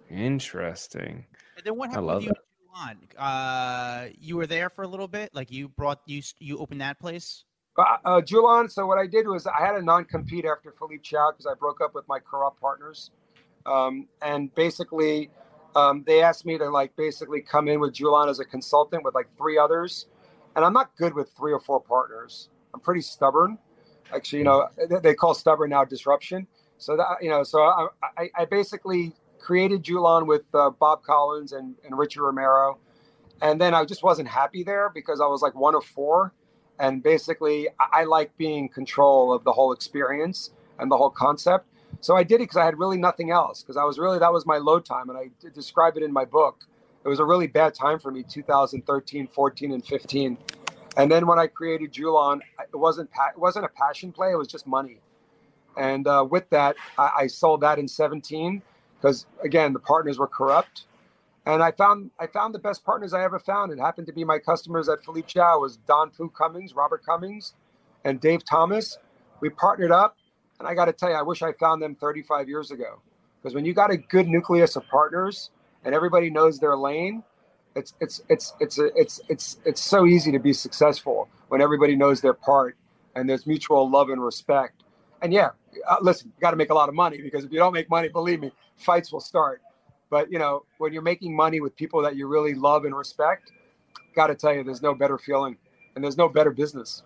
Interesting. 0.09 1.27
And 1.63 1.67
then 1.69 1.79
what 1.79 1.91
I 1.91 1.93
happened 1.93 2.07
love 2.09 2.17
with 2.17 2.25
you 2.25 2.31
and 2.31 2.99
Juan? 3.17 3.25
Uh, 3.25 4.09
you 4.19 4.37
were 4.37 4.49
there 4.49 4.69
for 4.69 4.83
a 4.83 4.89
little 4.89 5.07
bit. 5.07 5.33
Like 5.33 5.53
you 5.53 5.69
brought 5.69 6.01
you 6.07 6.21
you 6.41 6.59
opened 6.59 6.81
that 6.81 6.99
place. 6.99 7.45
Uh, 7.79 7.85
uh, 8.05 8.21
Jue 8.21 8.43
Lan, 8.43 8.69
so 8.69 8.85
what 8.85 8.99
I 8.99 9.07
did 9.07 9.29
was 9.29 9.47
I 9.47 9.65
had 9.65 9.77
a 9.77 9.83
non-compete 9.83 10.45
after 10.45 10.75
Philippe 10.77 11.03
Chow 11.03 11.31
because 11.31 11.47
I 11.47 11.55
broke 11.55 11.81
up 11.81 11.95
with 11.95 12.07
my 12.09 12.19
corrupt 12.19 12.61
partners, 12.61 13.13
um, 13.65 14.09
and 14.23 14.53
basically 14.57 15.31
um, 15.77 16.03
they 16.05 16.21
asked 16.21 16.45
me 16.45 16.59
to 16.59 16.69
like 16.69 16.97
basically 16.97 17.41
come 17.41 17.69
in 17.69 17.79
with 17.79 17.95
Jue 17.95 18.11
Lan 18.13 18.29
as 18.29 18.41
a 18.41 18.45
consultant 18.45 19.05
with 19.05 19.15
like 19.15 19.29
three 19.39 19.57
others, 19.57 20.07
and 20.57 20.65
I'm 20.65 20.73
not 20.73 20.97
good 20.97 21.15
with 21.15 21.31
three 21.37 21.53
or 21.53 21.61
four 21.61 21.81
partners. 21.81 22.49
I'm 22.75 22.81
pretty 22.81 23.03
stubborn. 23.03 23.57
Actually, 24.13 24.41
you 24.41 24.45
know, 24.47 24.69
they- 24.91 24.99
they 24.99 25.15
call 25.15 25.33
stubborn 25.33 25.71
now 25.71 25.85
disruption. 25.85 26.49
So 26.79 26.97
that 26.97 27.23
you 27.23 27.31
know, 27.31 27.45
so 27.45 27.63
I, 27.63 27.87
I, 28.19 28.31
I 28.37 28.45
basically 28.47 29.15
created 29.43 29.83
Jue 29.83 30.01
Lan 30.01 30.27
with 30.27 30.43
uh, 30.55 30.71
Bob 30.71 31.03
Collins 31.03 31.53
and, 31.53 31.75
and 31.85 31.99
Richard 31.99 32.23
Romero, 32.23 32.79
and 33.43 33.61
then 33.61 33.75
I 33.75 33.85
just 33.85 34.03
wasn't 34.03 34.29
happy 34.29 34.63
there 34.63 34.91
because 34.95 35.21
I 35.21 35.27
was 35.27 35.43
like 35.43 35.55
one 35.55 35.75
of 35.75 35.85
four 35.85 36.33
and 36.79 37.03
basically 37.03 37.69
I 37.81 38.01
I 38.03 38.05
like 38.05 38.37
being 38.37 38.65
in 38.65 38.69
control 38.69 39.33
of 39.33 39.45
the 39.45 39.53
whole 39.53 39.73
experience 39.73 40.51
and 40.79 40.91
the 40.91 40.97
whole 40.97 41.11
concept. 41.11 41.67
So 42.01 42.17
I 42.17 42.25
did 42.25 42.37
it 42.37 42.45
because 42.45 42.57
I 42.57 42.65
had 42.65 42.79
really 42.79 42.97
nothing 42.97 43.31
else 43.31 43.63
because 43.63 43.77
I 43.77 43.85
was 43.85 43.99
really 43.99 44.19
that 44.19 44.33
was 44.33 44.45
my 44.47 44.59
low 44.59 44.81
time 44.81 45.09
and 45.11 45.19
I 45.19 45.31
describe 45.55 45.97
it 45.97 46.03
in 46.03 46.13
my 46.13 46.25
book. 46.25 46.65
It 47.05 47.09
was 47.09 47.21
a 47.21 47.25
really 47.25 47.47
bad 47.47 47.75
time 47.75 47.99
for 47.99 48.11
me 48.11 48.23
2013, 48.23 49.27
14 49.29 49.73
and 49.73 49.85
15. 49.85 50.39
And 50.97 51.11
then 51.11 51.27
when 51.27 51.39
I 51.39 51.47
created 51.47 51.93
Jue 51.93 52.13
Lan, 52.13 52.43
it 52.61 52.77
wasn't 52.77 53.11
it 53.35 53.39
wasn't 53.39 53.65
a 53.65 53.69
passion 53.69 54.13
play, 54.13 54.33
it 54.33 54.39
was 54.39 54.49
just 54.49 54.67
money. 54.67 54.99
And 55.77 56.07
uh, 56.07 56.27
with 56.29 56.49
that, 56.51 56.77
I, 56.99 57.11
I 57.21 57.27
sold 57.29 57.63
that 57.63 57.79
in 57.79 57.89
17 57.89 58.63
because 59.03 59.27
again, 59.45 59.75
the 59.75 59.81
partners 59.81 60.21
were 60.21 60.29
corrupt 60.29 60.85
and 61.47 61.63
I 61.63 61.73
found 61.73 62.11
I 62.21 62.27
found 62.27 62.55
the 62.55 62.59
best 62.59 62.85
partners 62.85 63.13
I 63.13 63.25
ever 63.25 63.39
found. 63.39 63.73
It 63.73 63.79
happened 63.79 64.07
to 64.07 64.13
be 64.13 64.25
my 64.25 64.39
customers 64.39 64.89
at 64.89 65.05
Philippe 65.05 65.29
Chow 65.29 65.61
was 65.61 65.79
Don 65.89 66.11
Fu 66.11 66.29
Cummings, 66.29 66.75
Robert 66.75 67.05
Cummings, 67.05 67.55
and 68.05 68.21
Dave 68.21 68.45
Thomas. 68.45 68.99
We 69.41 69.51
partnered 69.51 69.91
up, 69.91 70.17
and 70.61 70.69
I 70.69 70.75
got 70.75 70.85
to 70.85 70.93
tell 70.93 71.11
you, 71.11 71.17
I 71.17 71.23
wish 71.23 71.43
I 71.43 71.53
found 71.55 71.83
them 71.83 71.97
35 71.97 72.49
years 72.49 72.71
ago. 72.71 73.03
Because 73.41 73.55
when 73.57 73.65
you 73.65 73.75
got 73.75 73.91
a 73.91 73.97
good 73.97 74.29
nucleus 74.29 74.77
of 74.77 74.87
partners 74.89 75.51
and 75.85 75.95
everybody 75.95 76.31
knows 76.31 76.61
their 76.61 76.77
lane, 76.77 77.25
it's 77.75 77.95
it's 78.01 78.23
it's 78.29 78.55
it's 78.61 78.79
it's 78.79 78.91
it's 78.97 79.21
it's, 79.29 79.57
it's 79.65 79.81
so 79.81 80.07
easy 80.07 80.31
to 80.31 80.39
be 80.39 80.53
successful 80.53 81.29
when 81.49 81.61
everybody 81.61 81.97
knows 81.97 82.21
their 82.21 82.35
part 82.35 82.77
and 83.17 83.29
there's 83.29 83.47
mutual 83.49 83.91
love 83.91 84.11
and 84.11 84.23
respect. 84.23 84.85
And 85.23 85.33
yeah, 85.33 85.51
uh, 85.89 85.97
listen, 86.01 86.33
you 86.37 86.41
got 86.41 86.51
to 86.51 86.57
make 86.57 86.71
a 86.71 86.75
lot 86.75 86.89
of 86.89 86.95
money 86.95 87.21
because 87.21 87.45
if 87.45 87.53
you 87.53 87.59
don't 87.59 87.73
make 87.73 87.89
money, 87.91 88.09
believe 88.09 88.41
me, 88.41 88.51
fights 88.77 89.13
will 89.13 89.21
start. 89.21 89.63
But 90.11 90.31
you 90.31 90.39
know, 90.39 90.65
when 90.79 90.93
you're 90.93 91.03
making 91.03 91.35
money 91.35 91.61
with 91.61 91.75
people 91.77 92.03
that 92.03 92.17
you 92.17 92.27
really 92.27 92.55
love 92.55 92.85
and 92.85 92.97
respect, 92.97 93.53
got 94.15 94.27
to 94.29 94.35
tell 94.35 94.55
you, 94.55 94.63
there's 94.63 94.83
no 94.83 94.95
better 94.95 95.19
feeling, 95.19 95.57
and 95.95 96.05
there's 96.05 96.17
no 96.19 96.29
better 96.29 96.51
business. 96.51 97.03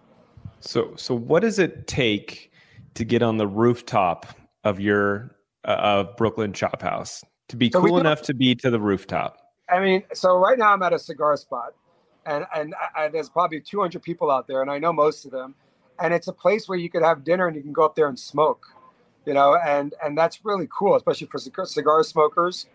So, 0.61 0.95
so 0.97 1.15
what 1.15 1.41
does 1.41 1.59
it 1.59 1.87
take 1.87 2.51
to 2.95 3.05
get 3.05 3.23
on 3.23 3.37
the 3.37 3.47
rooftop 3.47 4.27
of 4.65 4.81
your 4.81 5.37
uh, 5.65 5.73
of 5.73 6.17
Brooklyn 6.17 6.53
Chop 6.53 6.83
House 6.83 7.23
to 7.49 7.57
be 7.57 7.71
So 7.71 7.81
cool 7.81 7.99
enough 7.99 8.23
to 8.23 8.35
be 8.35 8.55
to 8.57 8.71
the 8.71 8.81
rooftop? 8.81 9.39
I 9.71 9.81
mean, 9.81 10.03
so 10.13 10.37
right 10.37 10.59
now 10.59 10.73
I'm 10.73 10.83
at 10.83 10.93
a 10.93 10.99
cigar 10.99 11.37
spot, 11.37 11.75
and 12.25 12.47
and 12.55 12.75
I- 12.97 13.09
there's 13.09 13.29
probably 13.29 13.61
200 13.61 14.03
people 14.03 14.31
out 14.31 14.47
there, 14.47 14.63
and 14.63 14.71
I 14.71 14.79
know 14.79 14.93
most 14.93 15.25
of 15.25 15.31
them. 15.31 15.55
And 15.99 16.13
it's 16.15 16.29
a 16.29 16.33
place 16.33 16.69
where 16.69 16.79
you 16.79 16.91
could 16.91 17.03
have 17.03 17.25
dinner 17.25 17.47
and 17.47 17.57
you 17.57 17.63
can 17.63 17.73
go 17.73 17.85
up 17.85 17.95
there 17.95 18.09
and 18.09 18.19
smoke. 18.19 18.67
you 19.25 19.35
know, 19.35 19.57
and 19.57 19.93
and 20.05 20.17
that's 20.17 20.45
really 20.45 20.69
cool, 20.71 20.95
especially 20.95 21.27
for 21.27 21.39
cigar, 21.39 22.03
smokers, 22.05 22.67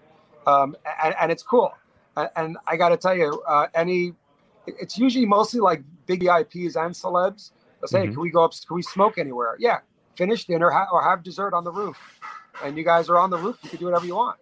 um, 0.46 0.76
and, 1.04 1.16
and 1.22 1.32
it's 1.32 1.44
cool. 1.44 1.72
And, 2.18 2.30
and 2.36 2.58
I 2.68 2.76
got 2.76 2.90
to 2.90 2.98
tell 2.98 3.16
you, 3.16 3.42
uh, 3.48 3.68
any, 3.74 4.14
it's 4.68 4.98
usually 4.98 5.26
mostly 5.26 5.62
like 5.62 5.82
big 6.08 6.22
VIPs 6.24 6.76
and 6.76 6.94
celebs. 6.94 7.52
They'll 7.80 7.88
say, 7.88 8.08
Mhm. 8.08 8.14
"Can 8.14 8.22
we 8.22 8.30
go 8.32 8.44
up? 8.44 8.52
Can 8.68 8.76
we 8.76 8.82
smoke 8.82 9.18
anywhere?" 9.18 9.56
Yeah, 9.60 9.80
finish 10.18 10.46
dinner 10.46 10.70
ha- 10.70 10.88
or 10.92 11.02
have 11.02 11.24
dessert 11.24 11.54
on 11.54 11.64
the 11.64 11.72
roof, 11.72 11.98
and 12.64 12.78
you 12.78 12.84
guys 12.84 13.08
are 13.10 13.18
on 13.18 13.30
the 13.30 13.38
roof. 13.38 13.58
You 13.64 13.70
can 13.70 13.80
do 13.80 13.86
whatever 13.86 14.06
you 14.06 14.16
want. 14.16 14.38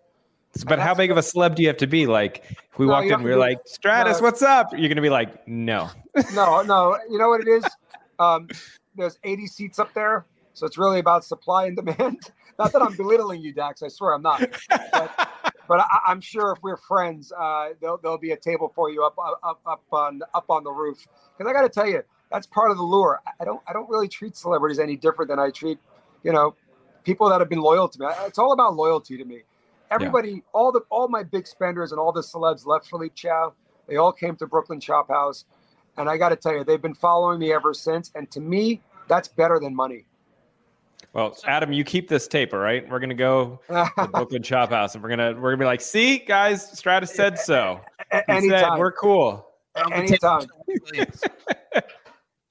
But 0.66 0.80
how 0.80 0.96
big 0.96 1.12
of 1.12 1.18
a 1.18 1.22
celeb 1.22 1.54
do 1.56 1.62
you 1.62 1.68
have 1.68 1.78
to 1.78 1.88
be? 1.88 2.08
Like, 2.08 2.44
if 2.50 2.80
we 2.80 2.88
No, 2.88 2.94
walked 2.94 3.12
in, 3.12 3.22
we 3.22 3.30
were 3.30 3.36
like, 3.38 3.60
Stratis, 3.66 4.20
no. 4.20 4.26
what's 4.26 4.42
up? 4.42 4.68
You're 4.76 4.90
gonna 4.90 5.00
be 5.10 5.12
like, 5.12 5.48
no. 5.48 5.92
no, 6.34 6.64
no. 6.64 6.98
You 7.08 7.20
know 7.20 7.30
what 7.30 7.42
it 7.42 7.48
is? 7.48 7.64
Um, 8.20 8.48
there's 8.96 9.18
80 9.24 9.48
seats 9.48 9.80
up 9.80 9.94
there, 9.94 10.26
so 10.54 10.66
it's 10.66 10.78
really 10.78 11.00
about 11.00 11.24
supply 11.26 11.66
and 11.68 11.76
demand. 11.76 12.20
Not 12.60 12.74
that 12.74 12.82
I'm 12.82 12.96
belittling 12.96 13.42
you, 13.42 13.54
Dax. 13.54 13.82
I 13.84 13.88
swear 13.88 14.14
I'm 14.14 14.22
not. 14.22 14.42
But, 14.70 15.12
but 15.68 15.80
I, 15.80 16.00
I'm 16.08 16.20
sure 16.22 16.52
if 16.52 16.62
we're 16.62 16.78
friends, 16.78 17.32
uh, 17.32 17.70
there'll, 17.80 17.98
there'll 17.98 18.18
be 18.18 18.32
a 18.32 18.38
table 18.38 18.72
for 18.76 18.90
you 18.92 19.04
up 19.06 19.16
up 19.44 19.62
up 19.66 19.84
on 19.94 20.22
up 20.34 20.46
on 20.50 20.66
the 20.66 20.72
roof. 20.72 21.08
Because 21.38 21.50
I 21.50 21.54
got 21.54 21.62
to 21.62 21.70
tell 21.70 21.88
you, 21.88 22.04
that's 22.32 22.48
part 22.48 22.72
of 22.72 22.78
the 22.78 22.84
lure. 22.84 23.22
I- 23.26 23.32
I 23.42 23.46
don't 23.46 23.62
I 23.68 23.72
don't 23.74 23.90
really 23.90 24.10
treat 24.10 24.36
celebrities 24.36 24.80
any 24.80 24.98
different 24.98 25.30
than 25.30 25.40
I 25.40 25.52
treat, 25.52 25.80
you 26.24 26.34
know, 26.34 26.56
people 27.06 27.30
that 27.30 27.40
have 27.40 27.50
been 27.50 27.62
loyal 27.62 27.88
to 27.88 28.00
me. 28.00 28.08
It's 28.28 28.40
all 28.40 28.52
about 28.52 28.76
loyalty 28.76 29.18
to 29.18 29.24
me. 29.26 29.44
Everybody, 29.90 30.44
all 30.54 30.72
the 30.74 30.82
all 30.90 31.08
my 31.08 31.24
big 31.24 31.48
spenders 31.48 31.94
and 31.94 32.00
all 32.00 32.12
the 32.12 32.22
celebs 32.22 32.66
left 32.66 32.88
Philippe 32.90 33.16
Chow. 33.16 33.54
They 33.88 33.96
all 33.96 34.12
came 34.12 34.36
to 34.38 34.48
Brooklyn 34.48 34.82
Chop 34.82 35.08
House. 35.08 35.46
And 36.00 36.10
I 36.10 36.18
got 36.18 36.30
to 36.30 36.36
tell 36.36 36.54
you, 36.54 36.64
they've 36.64 36.82
been 36.82 36.96
following 36.96 37.38
me 37.40 37.54
ever 37.54 37.74
since. 37.74 38.12
And 38.16 38.32
to 38.32 38.40
me, 38.40 38.82
that's 39.08 39.28
better 39.28 39.60
than 39.60 39.76
money. 39.76 40.06
Well, 41.14 41.36
Adam, 41.46 41.74
you 41.74 41.84
keep 41.84 42.08
this 42.08 42.28
tape, 42.28 42.54
all 42.54 42.60
right? 42.60 42.88
We're 42.88 43.00
gonna 43.00 43.16
go 43.16 43.60
to 43.68 43.88
the 43.98 44.08
Brooklyn 44.14 44.44
Chop 44.44 44.70
House, 44.70 44.94
and 44.94 45.04
we're 45.04 45.10
gonna 45.10 45.34
we're 45.34 45.52
gonna 45.52 45.58
be 45.58 45.66
like, 45.66 45.82
see, 45.82 46.20
guys, 46.20 46.72
Stratis 46.72 47.10
said 47.10 47.38
so. 47.40 47.82
A- 48.12 48.42
He 48.42 48.50
said 48.50 48.70
we're 48.78 48.92
cool. 48.92 49.48
Anytime. 49.92 50.46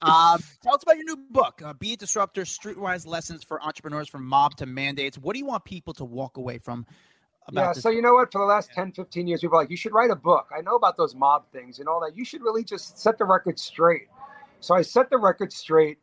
Um, 0.01 0.39
tell 0.63 0.75
us 0.75 0.83
about 0.83 0.95
your 0.95 1.05
new 1.05 1.17
book, 1.29 1.61
uh, 1.63 1.73
Be 1.73 1.93
a 1.93 1.97
Disruptor: 1.97 2.43
Streetwise 2.43 3.05
Lessons 3.05 3.43
for 3.43 3.61
Entrepreneurs 3.61 4.07
from 4.07 4.25
Mob 4.25 4.55
to 4.57 4.65
Mandates. 4.65 5.17
What 5.17 5.33
do 5.33 5.39
you 5.39 5.45
want 5.45 5.65
people 5.65 5.93
to 5.95 6.05
walk 6.05 6.37
away 6.37 6.57
from 6.57 6.79
about 6.81 6.87
Yeah. 7.51 7.71
So, 7.73 7.89
you 7.89 8.01
know 8.01 8.13
what? 8.13 8.31
For 8.31 8.39
the 8.39 8.45
last 8.45 8.71
10, 8.73 8.91
15 8.91 9.27
years, 9.27 9.41
people 9.41 9.57
are 9.57 9.61
like, 9.61 9.71
you 9.71 9.77
should 9.77 9.93
write 9.93 10.11
a 10.11 10.15
book. 10.15 10.49
I 10.55 10.61
know 10.61 10.75
about 10.75 10.97
those 10.97 11.15
mob 11.15 11.45
things 11.51 11.79
and 11.79 11.87
all 11.87 11.99
that. 12.01 12.15
You 12.15 12.25
should 12.25 12.41
really 12.41 12.63
just 12.63 12.99
set 12.99 13.17
the 13.17 13.25
record 13.25 13.59
straight. 13.59 14.07
So 14.59 14.75
I 14.75 14.81
set 14.81 15.09
the 15.09 15.17
record 15.17 15.53
straight. 15.53 15.97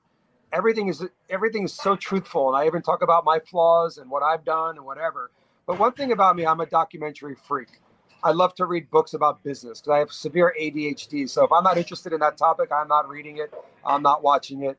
Everything 0.53 0.89
is 0.89 1.05
everything 1.29 1.65
is 1.65 1.75
so 1.75 1.97
truthful, 1.97 2.49
and 2.49 2.57
I 2.57 2.67
even 2.67 2.81
talk 2.81 3.03
about 3.03 3.25
my 3.25 3.41
flaws 3.41 3.99
and 3.99 4.09
what 4.11 4.23
I've 4.23 4.45
done 4.45 4.77
and 4.77 4.87
whatever. 4.87 5.31
But 5.67 5.79
one 5.79 5.93
thing 5.93 6.13
about 6.13 6.37
me, 6.37 6.47
I'm 6.47 6.61
a 6.61 6.67
documentary 6.67 7.35
freak. 7.35 7.81
I 8.23 8.31
love 8.31 8.55
to 8.55 8.65
read 8.65 8.91
books 8.91 9.15
about 9.15 9.43
business 9.43 9.81
because 9.81 9.95
I 9.95 9.99
have 9.99 10.13
severe 10.13 10.55
ADHD. 10.59 11.29
So 11.29 11.45
if 11.45 11.53
I'm 11.53 11.65
not 11.65 11.77
interested 11.77 12.13
in 12.13 12.21
that 12.21 12.39
topic, 12.39 12.71
I'm 12.73 12.89
not 12.89 13.09
reading 13.09 13.39
it. 13.39 13.53
I'm 13.85 14.03
not 14.03 14.23
watching 14.23 14.63
it. 14.63 14.79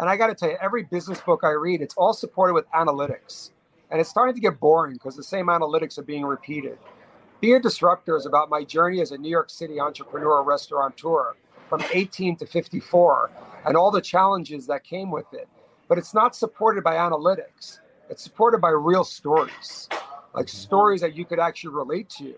And 0.00 0.10
I 0.10 0.16
got 0.16 0.28
to 0.28 0.34
tell 0.34 0.50
you, 0.50 0.56
every 0.60 0.82
business 0.82 1.20
book 1.20 1.42
I 1.44 1.50
read, 1.50 1.80
it's 1.80 1.94
all 1.94 2.12
supported 2.12 2.54
with 2.54 2.68
analytics. 2.72 3.51
And 3.92 4.00
it's 4.00 4.08
starting 4.08 4.34
to 4.34 4.40
get 4.40 4.58
boring 4.58 4.94
because 4.94 5.16
the 5.16 5.22
same 5.22 5.46
analytics 5.46 5.98
are 5.98 6.02
being 6.02 6.24
repeated. 6.24 6.78
Be 7.42 7.52
a 7.52 7.60
Disruptor 7.60 8.16
is 8.16 8.24
about 8.24 8.48
my 8.48 8.64
journey 8.64 9.02
as 9.02 9.12
a 9.12 9.18
New 9.18 9.28
York 9.28 9.50
City 9.50 9.78
entrepreneur 9.78 10.42
restaurateur 10.42 11.34
from 11.68 11.82
18 11.92 12.36
to 12.36 12.46
54 12.46 13.30
and 13.66 13.76
all 13.76 13.90
the 13.90 14.00
challenges 14.00 14.66
that 14.66 14.82
came 14.82 15.10
with 15.10 15.26
it. 15.34 15.46
But 15.88 15.98
it's 15.98 16.14
not 16.14 16.34
supported 16.34 16.82
by 16.82 16.94
analytics, 16.94 17.80
it's 18.08 18.22
supported 18.22 18.62
by 18.62 18.70
real 18.70 19.04
stories, 19.04 19.90
like 20.34 20.48
stories 20.48 21.02
that 21.02 21.14
you 21.14 21.26
could 21.26 21.38
actually 21.38 21.74
relate 21.74 22.08
to. 22.18 22.34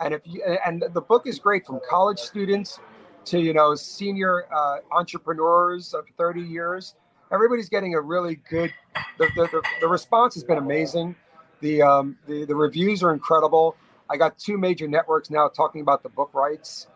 And 0.00 0.14
if 0.14 0.22
you 0.24 0.42
and 0.64 0.84
the 0.92 1.00
book 1.00 1.26
is 1.26 1.40
great 1.40 1.66
from 1.66 1.80
college 1.88 2.18
students 2.18 2.78
to 3.24 3.40
you 3.40 3.52
know 3.52 3.74
senior 3.74 4.44
uh, 4.54 4.78
entrepreneurs 4.92 5.94
of 5.94 6.04
30 6.16 6.42
years. 6.42 6.94
Everybody's 7.32 7.68
getting 7.68 7.94
a 7.94 8.00
really 8.00 8.36
good. 8.48 8.72
The, 9.18 9.28
the, 9.34 9.48
the, 9.50 9.62
the 9.80 9.88
response 9.88 10.34
has 10.34 10.44
been 10.44 10.58
amazing. 10.58 11.16
The, 11.60 11.82
um, 11.82 12.18
the 12.26 12.44
the 12.44 12.54
reviews 12.54 13.02
are 13.02 13.12
incredible. 13.12 13.76
I 14.10 14.16
got 14.18 14.38
two 14.38 14.58
major 14.58 14.86
networks 14.86 15.30
now 15.30 15.48
talking 15.48 15.80
about 15.80 16.02
the 16.02 16.10
book 16.10 16.30
rights. 16.34 16.88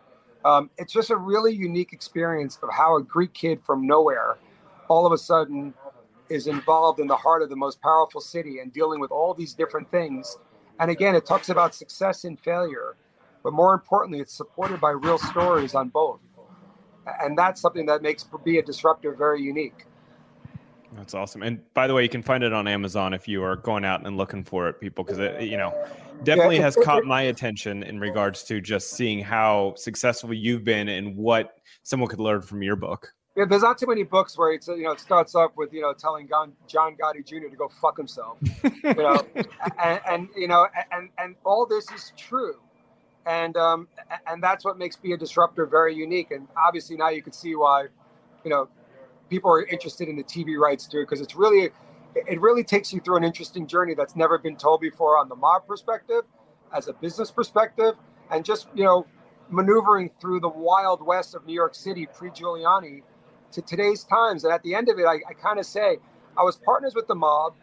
Um, 0.45 0.69
it's 0.77 0.93
just 0.93 1.09
a 1.09 1.15
really 1.15 1.53
unique 1.53 1.93
experience 1.93 2.59
of 2.61 2.69
how 2.71 2.97
a 2.97 3.03
Greek 3.03 3.33
kid 3.33 3.59
from 3.65 3.87
nowhere, 3.87 4.37
all 4.87 5.07
of 5.07 5.11
a 5.13 5.17
sudden, 5.17 5.73
is 6.29 6.47
involved 6.47 6.99
in 6.99 7.07
the 7.07 7.15
heart 7.15 7.41
of 7.41 7.49
the 7.49 7.55
most 7.55 7.81
powerful 7.81 8.21
city 8.21 8.59
and 8.59 8.71
dealing 8.71 8.99
with 8.99 9.11
all 9.11 9.33
these 9.33 9.53
different 9.53 9.89
things. 9.89 10.37
And 10.79 10.91
again, 10.91 11.15
it 11.15 11.25
talks 11.25 11.49
about 11.49 11.73
success 11.73 12.23
and 12.23 12.39
failure, 12.39 12.95
but 13.43 13.53
more 13.53 13.73
importantly, 13.73 14.19
it's 14.19 14.33
supported 14.33 14.79
by 14.79 14.91
real 14.91 15.17
stories 15.17 15.73
on 15.73 15.89
both. 15.89 16.19
And 17.21 17.35
that's 17.37 17.61
something 17.61 17.87
that 17.87 18.03
makes 18.03 18.23
Be 18.43 18.59
a 18.59 18.61
Disruptor 18.61 19.15
very 19.15 19.41
unique. 19.41 19.86
That's 20.95 21.13
awesome. 21.13 21.43
And 21.43 21.61
by 21.73 21.87
the 21.87 21.93
way, 21.93 22.03
you 22.03 22.09
can 22.09 22.23
find 22.23 22.43
it 22.43 22.53
on 22.53 22.67
Amazon 22.67 23.13
if 23.13 23.27
you 23.27 23.43
are 23.43 23.55
going 23.57 23.83
out 23.83 24.05
and 24.05 24.17
looking 24.17 24.43
for 24.43 24.69
it, 24.69 24.79
people, 24.79 25.03
because 25.03 25.19
it, 25.19 25.41
you 25.41 25.57
know, 25.57 25.73
definitely 26.23 26.57
it- 26.57 26.61
has 26.61 26.75
caught 26.75 27.03
my 27.03 27.23
attention 27.23 27.83
in 27.83 27.99
regards 27.99 28.43
to 28.45 28.61
just 28.61 28.91
seeing 28.91 29.21
how 29.21 29.73
successful 29.75 30.33
you've 30.33 30.63
been 30.63 30.87
and 30.87 31.15
what 31.15 31.55
someone 31.83 32.09
could 32.09 32.19
learn 32.19 32.41
from 32.41 32.61
your 32.63 32.75
book. 32.75 33.13
Yeah, 33.35 33.45
there's 33.45 33.61
not 33.61 33.77
too 33.77 33.85
many 33.85 34.01
books 34.01 34.35
where 34.35 34.51
it's 34.51 34.67
you 34.67 34.81
know 34.81 34.91
it 34.93 34.99
starts 34.99 35.35
off 35.35 35.51
with 35.55 35.71
you 35.71 35.81
know 35.81 35.93
telling 35.93 36.27
John, 36.27 36.53
John 36.67 36.95
Gotti 36.95 37.23
Jr. 37.23 37.49
to 37.49 37.55
go 37.55 37.69
fuck 37.79 37.95
himself, 37.95 38.39
you 38.41 38.95
know, 38.95 39.21
and, 39.83 40.01
and 40.09 40.29
you 40.35 40.47
know 40.47 40.65
and 40.91 41.09
and 41.19 41.35
all 41.43 41.67
this 41.67 41.91
is 41.91 42.13
true, 42.17 42.55
and 43.27 43.55
um 43.55 43.87
and 44.25 44.41
that's 44.41 44.65
what 44.65 44.79
makes 44.79 44.95
Be 44.95 45.11
a 45.11 45.17
Disruptor 45.17 45.67
very 45.67 45.93
unique. 45.93 46.31
And 46.31 46.47
obviously 46.57 46.97
now 46.97 47.09
you 47.09 47.21
can 47.21 47.31
see 47.31 47.55
why, 47.55 47.85
you 48.43 48.49
know, 48.49 48.69
people 49.29 49.51
are 49.51 49.65
interested 49.65 50.07
in 50.07 50.15
the 50.15 50.23
TV 50.23 50.57
rights 50.57 50.87
to 50.87 50.99
it 50.99 51.03
because 51.03 51.21
it's 51.21 51.35
really 51.35 51.69
it 52.15 52.41
really 52.41 52.63
takes 52.63 52.91
you 52.91 52.99
through 52.99 53.17
an 53.17 53.23
interesting 53.23 53.67
journey 53.67 53.93
that's 53.93 54.15
never 54.15 54.37
been 54.37 54.55
told 54.55 54.81
before 54.81 55.17
on 55.17 55.29
the 55.29 55.35
mob 55.35 55.67
perspective, 55.67 56.23
as 56.73 56.87
a 56.87 56.93
business 56.93 57.31
perspective, 57.31 57.95
and 58.31 58.43
just 58.43 58.67
you 58.73 58.83
know 58.83 59.05
maneuvering 59.49 60.09
through 60.19 60.39
the 60.39 60.49
wild 60.49 61.05
west 61.05 61.35
of 61.35 61.45
New 61.45 61.53
York 61.53 61.75
City 61.75 62.07
pre 62.13 62.29
Giuliani 62.29 63.03
to 63.51 63.61
today's 63.61 64.03
times. 64.03 64.43
And 64.43 64.53
at 64.53 64.63
the 64.63 64.75
end 64.75 64.89
of 64.89 64.99
it, 64.99 65.05
I, 65.05 65.19
I 65.29 65.33
kind 65.33 65.59
of 65.59 65.65
say 65.65 65.97
I 66.37 66.43
was 66.43 66.57
partners 66.57 66.95
with 66.95 67.07
the 67.07 67.15
mob, 67.15 67.53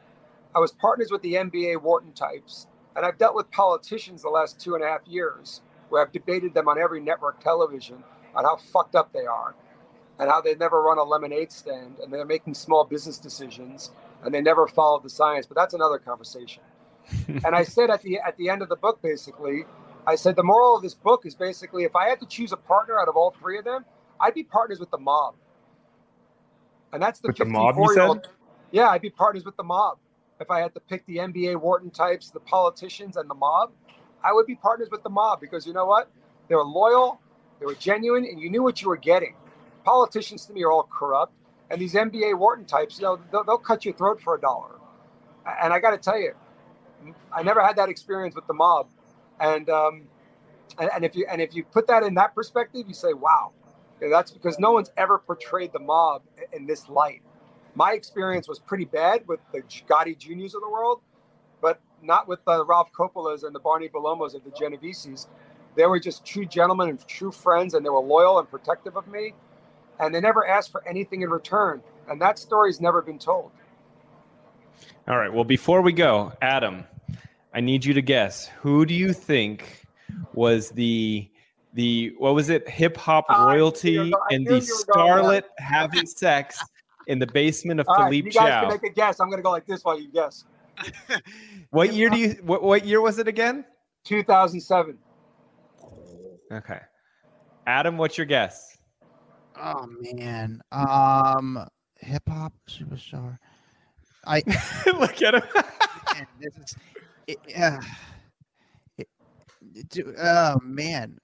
I 0.54 0.58
was 0.58 0.72
partners 0.72 1.10
with 1.10 1.22
the 1.22 1.34
MBA 1.34 1.80
Wharton 1.82 2.12
types, 2.12 2.66
and 2.96 3.04
I've 3.04 3.18
dealt 3.18 3.34
with 3.34 3.50
politicians 3.50 4.22
the 4.22 4.28
last 4.28 4.60
two 4.60 4.74
and 4.74 4.84
a 4.84 4.86
half 4.86 5.06
years 5.06 5.62
where 5.88 6.02
I've 6.02 6.12
debated 6.12 6.54
them 6.54 6.68
on 6.68 6.78
every 6.80 7.00
network 7.00 7.40
television 7.40 8.02
on 8.34 8.44
how 8.44 8.56
fucked 8.56 8.94
up 8.94 9.12
they 9.12 9.26
are 9.26 9.54
and 10.18 10.30
how 10.30 10.40
they 10.40 10.54
never 10.54 10.82
run 10.82 10.98
a 10.98 11.02
lemonade 11.02 11.52
stand 11.52 11.98
and 12.00 12.12
they're 12.12 12.24
making 12.24 12.54
small 12.54 12.84
business 12.84 13.18
decisions 13.18 13.90
and 14.24 14.34
they 14.34 14.40
never 14.40 14.66
follow 14.66 15.00
the 15.00 15.10
science. 15.10 15.46
But 15.46 15.56
that's 15.56 15.74
another 15.74 15.98
conversation. 15.98 16.62
and 17.28 17.54
I 17.54 17.64
said 17.64 17.90
at 17.90 18.02
the 18.02 18.18
at 18.20 18.36
the 18.36 18.48
end 18.48 18.62
of 18.62 18.68
the 18.68 18.76
book, 18.76 19.02
basically, 19.02 19.64
I 20.06 20.16
said 20.16 20.36
the 20.36 20.42
moral 20.42 20.76
of 20.76 20.82
this 20.82 20.94
book 20.94 21.26
is 21.26 21.34
basically 21.34 21.84
if 21.84 21.96
I 21.96 22.08
had 22.08 22.20
to 22.20 22.26
choose 22.26 22.52
a 22.52 22.56
partner 22.56 22.98
out 22.98 23.08
of 23.08 23.16
all 23.16 23.34
three 23.38 23.58
of 23.58 23.64
them, 23.64 23.84
I'd 24.20 24.34
be 24.34 24.44
partners 24.44 24.80
with 24.80 24.90
the 24.90 24.98
mob. 24.98 25.34
And 26.92 27.02
that's 27.02 27.20
the 27.20 27.28
With 27.28 27.38
the 27.38 27.44
mob, 27.46 27.78
you 27.78 27.88
54 27.88 27.94
year 27.94 28.04
old. 28.04 28.18
said? 28.22 28.28
Yeah, 28.72 28.88
I'd 28.88 29.02
be 29.02 29.10
partners 29.10 29.44
with 29.44 29.56
the 29.56 29.64
mob. 29.64 29.98
If 30.40 30.50
I 30.50 30.60
had 30.60 30.74
to 30.74 30.80
pick 30.80 31.06
the 31.06 31.18
MBA 31.18 31.60
Wharton 31.60 31.90
types, 31.90 32.30
the 32.30 32.40
politicians, 32.40 33.16
and 33.16 33.28
the 33.28 33.34
mob, 33.34 33.72
I 34.24 34.32
would 34.32 34.46
be 34.46 34.54
partners 34.56 34.88
with 34.90 35.02
the 35.02 35.10
mob 35.10 35.40
because 35.40 35.66
you 35.66 35.72
know 35.72 35.86
what? 35.86 36.10
They 36.48 36.54
were 36.54 36.64
loyal, 36.64 37.20
they 37.60 37.66
were 37.66 37.74
genuine, 37.74 38.24
and 38.24 38.40
you 38.40 38.50
knew 38.50 38.62
what 38.62 38.82
you 38.82 38.88
were 38.88 38.96
getting. 38.96 39.34
Politicians 39.84 40.46
to 40.46 40.52
me 40.52 40.62
are 40.64 40.72
all 40.72 40.88
corrupt, 40.90 41.34
and 41.70 41.80
these 41.80 41.94
MBA 41.94 42.38
Wharton 42.38 42.64
types, 42.64 42.98
you 42.98 43.04
know, 43.04 43.18
they'll, 43.30 43.44
they'll 43.44 43.58
cut 43.58 43.84
your 43.84 43.94
throat 43.94 44.20
for 44.20 44.34
a 44.34 44.40
dollar. 44.40 44.76
And 45.62 45.72
I 45.72 45.78
got 45.78 45.90
to 45.90 45.98
tell 45.98 46.18
you, 46.18 46.32
I 47.32 47.42
never 47.42 47.62
had 47.62 47.76
that 47.76 47.88
experience 47.88 48.34
with 48.34 48.46
the 48.46 48.54
mob, 48.54 48.88
and 49.40 49.68
um, 49.70 50.02
and, 50.78 50.90
and 50.94 51.04
if 51.04 51.14
you 51.14 51.26
and 51.30 51.40
if 51.42 51.54
you 51.54 51.64
put 51.64 51.86
that 51.88 52.02
in 52.02 52.14
that 52.14 52.34
perspective, 52.34 52.84
you 52.88 52.94
say, 52.94 53.12
wow, 53.12 53.52
Okay, 53.98 54.10
that's 54.10 54.30
because 54.30 54.58
no 54.58 54.72
one's 54.72 54.90
ever 54.96 55.18
portrayed 55.18 55.72
the 55.72 55.78
mob 55.78 56.22
in 56.52 56.66
this 56.66 56.88
light. 56.88 57.22
My 57.74 57.92
experience 57.92 58.48
was 58.48 58.58
pretty 58.58 58.84
bad 58.84 59.26
with 59.26 59.40
the 59.52 59.62
Gotti 59.62 60.18
Juniors 60.18 60.54
of 60.54 60.62
the 60.62 60.68
world, 60.68 61.00
but 61.60 61.80
not 62.02 62.28
with 62.28 62.44
the 62.44 62.64
Ralph 62.64 62.90
Coppolas 62.92 63.44
and 63.44 63.54
the 63.54 63.60
Barney 63.60 63.88
Bellomos 63.88 64.34
of 64.34 64.44
the 64.44 64.50
Genoveses. 64.50 65.26
They 65.76 65.86
were 65.86 66.00
just 66.00 66.24
true 66.24 66.44
gentlemen 66.44 66.90
and 66.90 67.06
true 67.06 67.32
friends, 67.32 67.74
and 67.74 67.84
they 67.84 67.90
were 67.90 68.00
loyal 68.00 68.38
and 68.38 68.50
protective 68.50 68.96
of 68.96 69.06
me, 69.08 69.34
and 70.00 70.14
they 70.14 70.20
never 70.20 70.46
asked 70.46 70.70
for 70.72 70.86
anything 70.86 71.22
in 71.22 71.30
return. 71.30 71.82
And 72.08 72.20
that 72.20 72.38
story's 72.38 72.80
never 72.80 73.00
been 73.02 73.18
told. 73.18 73.50
All 75.08 75.18
right. 75.18 75.32
Well, 75.32 75.44
before 75.44 75.80
we 75.82 75.92
go, 75.92 76.32
Adam, 76.42 76.84
I 77.54 77.60
need 77.60 77.84
you 77.84 77.94
to 77.94 78.02
guess 78.02 78.48
who 78.60 78.84
do 78.86 78.94
you 78.94 79.12
think 79.12 79.82
was 80.32 80.70
the 80.70 81.28
the 81.74 82.14
what 82.18 82.34
was 82.34 82.50
it 82.50 82.68
hip 82.68 82.96
hop 82.96 83.28
royalty 83.28 83.92
you 83.92 84.00
were 84.00 84.10
go- 84.10 84.22
I 84.30 84.34
and 84.34 84.46
the 84.46 84.60
you 84.60 84.84
were 84.88 84.94
going 84.94 85.32
there. 85.32 85.42
starlet 85.42 85.42
having 85.58 86.06
sex 86.06 86.62
in 87.06 87.18
the 87.18 87.26
basement 87.26 87.80
of 87.80 87.88
All 87.88 87.96
right, 87.96 88.04
Philippe 88.04 88.26
you 88.26 88.32
guys 88.32 88.48
Chow? 88.48 88.60
can 88.60 88.68
make 88.70 88.82
a 88.90 88.94
guess. 88.94 89.20
I'm 89.20 89.28
going 89.28 89.38
to 89.38 89.42
go 89.42 89.50
like 89.50 89.66
this 89.66 89.84
while 89.84 89.98
you 90.00 90.08
guess. 90.10 90.44
What 91.70 91.92
year 91.92 92.08
do 92.10 92.16
you? 92.18 92.30
What, 92.44 92.62
what 92.62 92.84
year 92.84 93.00
was 93.00 93.18
it 93.18 93.26
again? 93.28 93.64
2007. 94.04 94.96
Okay, 96.52 96.80
Adam, 97.66 97.96
what's 97.98 98.16
your 98.16 98.26
guess? 98.26 98.76
Oh 99.56 99.86
man. 100.14 100.60
Um 100.72 101.66
hip 102.00 102.22
hop 102.28 102.52
superstar. 102.68 103.38
I 104.26 104.42
Look 104.98 105.22
at 105.22 105.34
him. 105.34 105.42
man, 106.14 106.26
this 106.40 106.56
is 106.56 106.76
it, 107.26 107.38
uh, 107.58 107.80
it, 108.98 109.08
do- 109.88 110.14
oh 110.18 110.58
man. 110.62 111.18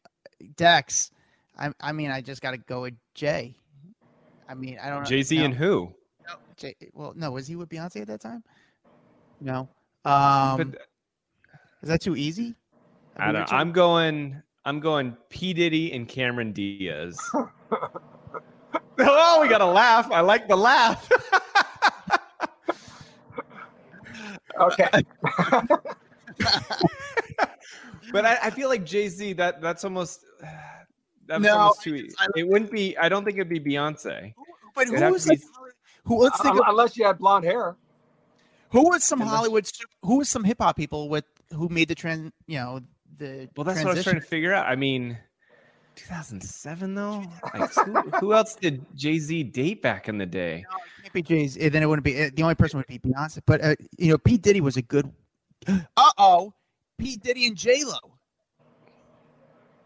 Dax. 0.57 1.11
I 1.59 1.73
I 1.81 1.93
mean 1.93 2.11
I 2.11 2.21
just 2.21 2.43
gotta 2.43 2.59
go 2.59 2.83
with 2.83 2.95
Jay. 3.15 3.55
I 4.49 4.55
mean 4.55 4.79
I 4.83 4.89
don't 4.91 5.03
know. 5.03 5.09
Jay 5.09 5.23
Z 5.23 5.37
no, 5.39 5.45
and 5.45 5.55
who? 5.55 5.95
no, 6.27 6.35
Jay, 6.57 6.75
well 6.93 7.13
no, 7.17 7.31
was 7.31 7.47
he 7.47 7.57
with 7.57 7.69
Beyonce 7.69 8.01
at 8.03 8.07
that 8.09 8.21
time? 8.21 8.43
No. 9.41 9.69
Um 10.05 10.57
But 10.57 10.69
is 11.83 11.89
that 11.89 12.01
too 12.01 12.17
easy? 12.17 12.55
I 13.17 13.27
mean, 13.27 13.35
don't. 13.35 13.51
we're 13.51 13.59
I'm 13.59 13.73
going. 13.73 14.43
I'm 14.65 14.81
going. 14.81 15.17
P 15.31 15.53
Diddy 15.53 15.93
and 15.93 16.09
Cameron 16.09 16.53
Diaz. 16.53 17.19
oh, 19.09 19.39
we 19.43 19.49
got 19.49 19.61
a 19.61 19.67
laugh. 19.67 20.11
I 20.11 20.21
like 20.21 20.49
the 20.49 20.57
laugh. 20.57 21.09
Okay. 24.59 24.89
but 28.13 28.27
I, 28.27 28.39
I 28.45 28.51
feel 28.51 28.69
like 28.69 28.85
Jay 28.85 29.09
Z. 29.09 29.35
That 29.35 29.61
that's 29.61 29.85
almost. 29.85 30.25
That's 31.27 31.43
No, 31.43 31.57
almost 31.57 31.83
too. 31.83 32.03
just- 32.03 32.21
I 32.21 32.27
it 32.37 32.47
wouldn't 32.47 32.71
be. 32.71 32.97
I 32.99 33.09
don't 33.09 33.25
think 33.25 33.37
it'd 33.39 33.49
be 33.49 33.61
Beyonce. 33.61 34.35
But 34.75 34.83
It'd 34.83 34.95
who 34.95 35.03
have 35.03 35.13
was 35.13 35.27
like, 35.29 35.41
be- 35.41 35.47
who 36.05 36.19
let's 36.23 36.41
think 36.43 36.57
of 36.57 36.63
Unless 36.67 36.97
you 36.97 37.05
had 37.07 37.19
blonde 37.19 37.45
hair. 37.45 37.77
Who 38.71 38.89
was 38.89 39.03
some 39.05 39.21
Unless- 39.21 39.37
Hollywood? 39.37 39.71
Who 40.03 40.19
was 40.19 40.29
some 40.29 40.45
hip 40.45 40.59
hop 40.61 40.77
people 40.77 41.09
with 41.09 41.25
who 41.53 41.69
made 41.69 41.89
the 41.89 41.95
trend? 41.95 42.33
You 42.47 42.59
know, 42.59 42.81
the 43.17 43.49
Well, 43.57 43.65
that's 43.65 43.83
what 43.83 43.93
I 43.93 43.95
was 43.95 44.05
trying 44.05 44.17
to 44.21 44.27
figure 44.27 44.53
out. 44.53 44.67
I 44.67 44.77
mean, 44.77 45.19
2007 45.97 46.95
though. 46.95 47.25
Like, 47.55 47.73
who, 47.75 47.93
who 48.21 48.35
else 48.35 48.55
did 48.55 48.85
Jay 48.95 49.19
Z 49.19 49.43
date 49.45 49.83
back 49.83 50.09
in 50.09 50.17
the 50.19 50.27
day? 50.27 50.65
No, 50.71 50.77
it 50.77 51.03
can't 51.03 51.13
be 51.13 51.23
Jay's. 51.23 51.55
Then 51.57 51.83
it 51.83 51.87
wouldn't 51.87 52.05
be. 52.05 52.23
uh, 52.23 52.31
The 52.35 52.43
only 52.43 52.55
person 52.55 52.79
would 52.79 52.87
be 52.87 52.99
Beyonce. 52.99 53.41
But 53.47 53.63
uh, 53.63 53.75
you 53.99 54.11
know, 54.11 54.19
P 54.19 54.37
Diddy 54.39 54.61
was 54.61 54.77
a 54.77 54.83
good. 54.83 55.11
Uh 55.69 56.11
oh, 56.19 56.55
P 56.99 57.17
Diddy 57.17 57.47
and 57.47 57.57
J 57.57 57.85
Lo. 57.85 57.99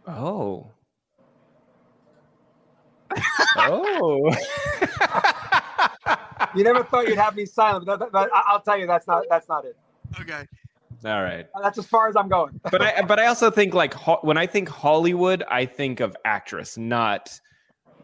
Oh. 0.06 0.70
oh. 3.56 4.34
You 6.54 6.62
never 6.62 6.84
thought 6.84 7.08
you'd 7.08 7.18
have 7.18 7.34
me 7.34 7.46
silent, 7.46 7.86
but, 7.86 7.98
that- 7.98 8.12
but 8.12 8.30
I'll 8.32 8.60
tell 8.60 8.78
you 8.78 8.86
that's 8.86 9.06
not 9.08 9.24
that's 9.28 9.48
not 9.48 9.64
it. 9.64 9.76
Okay. 10.20 10.46
All 11.04 11.22
right. 11.22 11.46
That's 11.62 11.78
as 11.78 11.86
far 11.86 12.08
as 12.08 12.16
I'm 12.16 12.28
going. 12.28 12.58
But 12.70 12.80
I 12.80 13.02
but 13.02 13.18
I 13.20 13.26
also 13.26 13.50
think 13.50 13.74
like 13.74 13.92
ho- 13.94 14.20
when 14.22 14.38
I 14.38 14.46
think 14.46 14.68
Hollywood, 14.68 15.42
I 15.50 15.66
think 15.66 16.00
of 16.00 16.16
actress, 16.24 16.78
not 16.78 17.38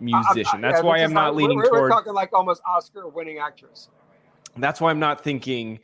musician. 0.01 0.61
Yeah, 0.62 0.70
That's 0.72 0.82
why 0.82 0.98
I'm 0.98 1.07
is 1.07 1.12
not 1.12 1.34
we're- 1.34 1.44
leaning 1.44 1.59
we're, 1.59 1.70
We're 1.70 1.78
toward 1.78 1.92
talking 1.92 2.12
like 2.12 2.32
almost 2.32 2.61
Oscar-winning 2.66 3.38
actress. 3.38 3.88
That's 4.57 4.80
why 4.80 4.90
I'm 4.90 4.98
not 4.98 5.22
thinking 5.24 5.80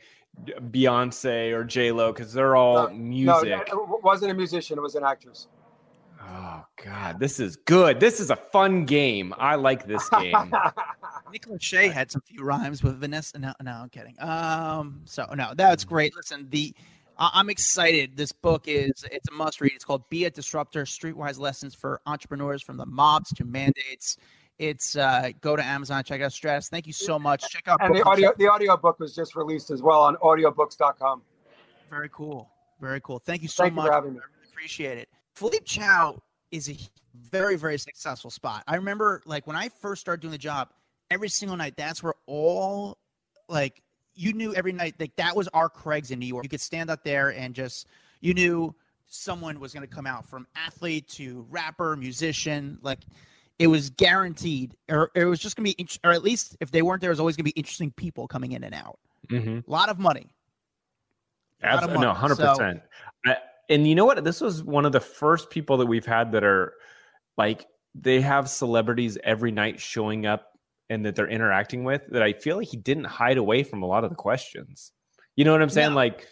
Beyonce 0.71 1.51
or 1.53 1.63
J 1.63 1.91
Lo 1.91 2.11
because 2.11 2.33
they're 2.33 2.55
all 2.55 2.89
No, 2.89 2.93
music. 2.93 3.67
No, 3.71 3.95
it 3.97 4.03
wasn't 4.03 4.31
a 4.31 4.35
musician. 4.35 4.77
It 4.77 4.81
was 4.81 4.95
an 4.95 5.03
actress. 5.03 5.47
Oh 6.21 6.65
God, 6.83 7.19
this 7.19 7.39
is 7.39 7.55
good. 7.55 7.99
This 7.99 8.19
is 8.19 8.29
a 8.31 8.35
fun 8.35 8.85
game. 8.85 9.33
I 9.37 9.55
like 9.55 9.87
this 9.87 10.07
game. 10.09 10.35
Nicholas 11.31 11.63
Shea 11.63 11.87
had 11.87 12.11
some 12.11 12.21
few 12.21 12.43
rhymes 12.43 12.83
with 12.83 12.99
Vanessa. 12.99 13.39
No, 13.39 13.53
no, 13.61 13.71
I'm 13.71 13.89
kidding. 13.89 14.15
Um, 14.19 15.01
so 15.05 15.25
no, 15.35 15.53
that's 15.55 15.83
great. 15.85 16.15
Listen, 16.15 16.47
the 16.49 16.73
I- 16.77 16.81
I'm 17.19 17.49
excited. 17.49 18.15
This 18.15 18.31
book 18.31 18.67
is 18.67 19.05
it's 19.11 19.27
a 19.29 19.33
must 19.33 19.59
read. 19.59 19.71
It's 19.73 19.83
called 19.83 20.07
Be 20.09 20.25
a 20.25 20.29
Disruptor: 20.29 20.83
Streetwise 20.83 21.39
Lessons 21.39 21.73
for 21.73 22.01
Entrepreneurs 22.05 22.61
from 22.61 22.77
the 22.77 22.85
Mobs 22.85 23.29
to 23.33 23.45
Mandates. 23.45 24.17
It's 24.59 24.95
uh, 24.95 25.31
go 25.41 25.55
to 25.55 25.63
Amazon, 25.63 26.03
check 26.03 26.21
out 26.21 26.31
Stratis. 26.31 26.69
Thank 26.69 26.87
you 26.87 26.93
so 26.93 27.19
much. 27.19 27.43
Check 27.49 27.67
out 27.67 27.79
and 27.81 27.95
the 27.95 28.03
audio 28.03 28.33
the 28.37 28.47
audio 28.47 28.77
book 28.77 28.99
was 28.99 29.15
just 29.15 29.35
released 29.35 29.71
as 29.71 29.81
well 29.81 30.01
on 30.01 30.15
audiobooks.com. 30.17 31.21
Very 31.89 32.09
cool. 32.11 32.49
Very 32.79 33.01
cool. 33.01 33.19
Thank 33.19 33.41
you 33.41 33.47
so 33.47 33.63
Thank 33.63 33.73
you 33.73 33.75
much. 33.77 33.87
for 33.87 33.93
having 33.93 34.13
me. 34.13 34.19
I 34.19 34.25
really 34.37 34.49
appreciate 34.51 34.97
it. 34.97 35.09
Philippe 35.35 35.65
Chow 35.65 36.21
is 36.51 36.69
a 36.69 36.77
very, 37.15 37.55
very 37.55 37.77
successful 37.77 38.29
spot. 38.29 38.63
I 38.67 38.75
remember 38.75 39.21
like 39.25 39.47
when 39.47 39.55
I 39.55 39.69
first 39.69 40.01
started 40.01 40.21
doing 40.21 40.31
the 40.31 40.37
job, 40.37 40.69
every 41.09 41.29
single 41.29 41.57
night, 41.57 41.75
that's 41.77 42.01
where 42.03 42.15
all 42.25 42.97
like 43.49 43.81
you 44.17 44.33
knew 44.33 44.53
every 44.55 44.73
night 44.73 44.95
like 44.99 45.15
that 45.15 45.35
was 45.35 45.47
our 45.49 45.69
Craig's 45.69 46.11
in 46.11 46.19
New 46.19 46.25
York. 46.25 46.43
You 46.43 46.49
could 46.49 46.61
stand 46.61 46.89
up 46.89 47.03
there 47.03 47.29
and 47.29 47.53
just 47.55 47.87
you 48.19 48.33
knew 48.33 48.73
someone 49.05 49.59
was 49.59 49.73
going 49.73 49.87
to 49.87 49.93
come 49.95 50.05
out 50.07 50.25
from 50.25 50.45
athlete 50.55 51.07
to 51.09 51.45
rapper, 51.49 51.95
musician, 51.95 52.77
like 52.81 52.99
it 53.59 53.67
was 53.67 53.89
guaranteed 53.91 54.75
or 54.89 55.11
it 55.15 55.25
was 55.25 55.39
just 55.39 55.55
going 55.55 55.69
to 55.71 55.75
be 55.77 55.87
or 56.03 56.11
at 56.11 56.23
least 56.23 56.57
if 56.59 56.71
they 56.71 56.81
weren't 56.81 56.99
there 57.01 57.09
it 57.09 57.13
was 57.13 57.19
always 57.19 57.35
going 57.35 57.45
to 57.45 57.51
be 57.53 57.59
interesting 57.59 57.91
people 57.91 58.27
coming 58.27 58.51
in 58.51 58.63
and 58.63 58.75
out. 58.75 58.99
hmm 59.29 59.59
A 59.67 59.71
lot 59.71 59.89
of 59.89 59.97
money. 59.99 60.27
A 61.63 61.65
lot 61.67 61.73
of 61.75 61.83
Absolutely, 61.83 62.05
no, 62.05 62.13
hundred 62.13 62.35
So- 62.37 62.49
percent. 62.49 62.81
And 63.69 63.85
you 63.85 63.95
know 63.95 64.05
what? 64.05 64.23
This 64.23 64.39
was 64.39 64.63
one 64.63 64.85
of 64.85 64.93
the 64.93 65.01
first 65.01 65.49
people 65.49 65.75
that 65.77 65.87
we've 65.87 66.05
had 66.05 66.31
that 66.31 66.43
are 66.45 66.73
like 67.37 67.65
they 67.93 68.21
have 68.21 68.49
celebrities 68.49 69.17
every 69.25 69.51
night 69.51 69.79
showing 69.79 70.25
up 70.25 70.56
and 70.89 71.05
that 71.05 71.15
they're 71.15 71.27
interacting 71.27 71.83
with. 71.83 72.01
That 72.09 72.23
I 72.23 72.33
feel 72.33 72.57
like 72.57 72.67
he 72.67 72.77
didn't 72.77 73.05
hide 73.05 73.37
away 73.37 73.63
from 73.63 73.83
a 73.83 73.85
lot 73.85 74.03
of 74.03 74.09
the 74.09 74.15
questions. 74.15 74.91
You 75.35 75.45
know 75.45 75.51
what 75.51 75.61
I'm 75.61 75.69
saying? 75.69 75.91
No. 75.91 75.95
Like 75.95 76.27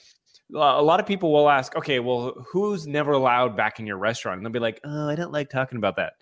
a 0.54 0.82
lot 0.82 1.00
of 1.00 1.06
people 1.06 1.32
will 1.32 1.50
ask, 1.50 1.76
okay, 1.76 2.00
well, 2.00 2.34
who's 2.52 2.86
never 2.88 3.14
allowed 3.14 3.58
back 3.58 3.80
in 3.80 3.88
your 3.88 3.98
restaurant? 3.98 4.38
And 4.38 4.46
they'll 4.46 4.54
be 4.54 4.60
like, 4.60 4.80
oh, 4.84 5.10
I 5.10 5.16
don't 5.16 5.32
like 5.32 5.50
talking 5.50 5.78
about 5.78 5.96
that. 5.98 6.14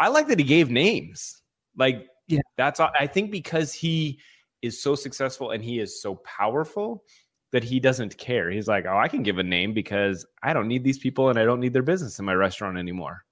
I 0.00 0.08
like 0.08 0.28
that 0.28 0.38
he 0.38 0.44
gave 0.44 0.70
names. 0.70 1.40
Like, 1.76 2.06
Yeah. 2.26 2.40
that's 2.56 2.80
I 2.80 3.06
think 3.06 3.30
because 3.30 3.72
he 3.72 4.20
is 4.62 4.80
so 4.82 4.94
successful 4.94 5.50
and 5.50 5.62
he 5.62 5.78
is 5.78 6.02
so 6.02 6.16
powerful 6.16 7.04
that 7.52 7.64
he 7.64 7.80
doesn't 7.80 8.18
care. 8.18 8.50
He's 8.50 8.68
like, 8.68 8.84
oh, 8.86 8.98
I 8.98 9.08
can 9.08 9.22
give 9.22 9.38
a 9.38 9.42
name 9.42 9.72
because 9.72 10.26
I 10.42 10.52
don't 10.52 10.68
need 10.68 10.84
these 10.84 10.98
people 10.98 11.30
and 11.30 11.38
I 11.38 11.44
don't 11.44 11.60
need 11.60 11.72
their 11.72 11.82
business 11.82 12.18
in 12.18 12.24
my 12.24 12.34
restaurant 12.34 12.76
anymore. 12.76 13.24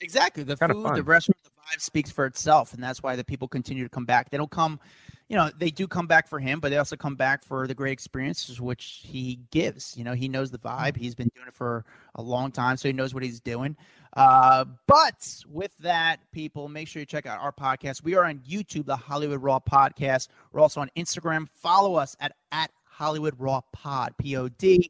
Exactly. 0.00 0.44
The 0.44 0.56
food, 0.56 0.94
the 0.94 1.02
restaurant, 1.02 1.38
the 1.42 1.50
speaks 1.78 2.10
for 2.10 2.26
itself, 2.26 2.74
and 2.74 2.82
that's 2.82 3.02
why 3.02 3.16
the 3.16 3.24
people 3.24 3.48
continue 3.48 3.82
to 3.82 3.88
come 3.88 4.04
back. 4.04 4.30
They 4.30 4.36
don't 4.36 4.50
come, 4.50 4.78
you 5.28 5.36
know, 5.36 5.50
they 5.58 5.70
do 5.70 5.86
come 5.86 6.06
back 6.06 6.28
for 6.28 6.38
him, 6.38 6.60
but 6.60 6.70
they 6.70 6.78
also 6.78 6.96
come 6.96 7.16
back 7.16 7.44
for 7.44 7.66
the 7.66 7.74
great 7.74 7.92
experiences 7.92 8.60
which 8.60 9.00
he 9.04 9.40
gives. 9.50 9.96
You 9.96 10.04
know, 10.04 10.12
he 10.12 10.28
knows 10.28 10.50
the 10.50 10.58
vibe. 10.58 10.96
He's 10.96 11.14
been 11.14 11.30
doing 11.34 11.48
it 11.48 11.54
for 11.54 11.84
a 12.14 12.22
long 12.22 12.52
time, 12.52 12.76
so 12.76 12.88
he 12.88 12.92
knows 12.92 13.14
what 13.14 13.22
he's 13.22 13.40
doing. 13.40 13.76
Uh, 14.16 14.64
but 14.86 15.44
with 15.50 15.76
that, 15.78 16.20
people, 16.30 16.68
make 16.68 16.86
sure 16.86 17.00
you 17.00 17.06
check 17.06 17.26
out 17.26 17.40
our 17.40 17.52
podcast. 17.52 18.04
We 18.04 18.14
are 18.14 18.24
on 18.24 18.38
YouTube, 18.48 18.86
the 18.86 18.96
Hollywood 18.96 19.42
Raw 19.42 19.58
Podcast. 19.58 20.28
We're 20.52 20.60
also 20.60 20.80
on 20.80 20.90
Instagram. 20.96 21.48
Follow 21.48 21.96
us 21.96 22.16
at 22.20 22.32
at 22.52 22.70
Hollywood 22.84 23.34
Raw 23.38 23.60
Pod, 23.72 24.14
P 24.18 24.36
O 24.36 24.48
D. 24.48 24.88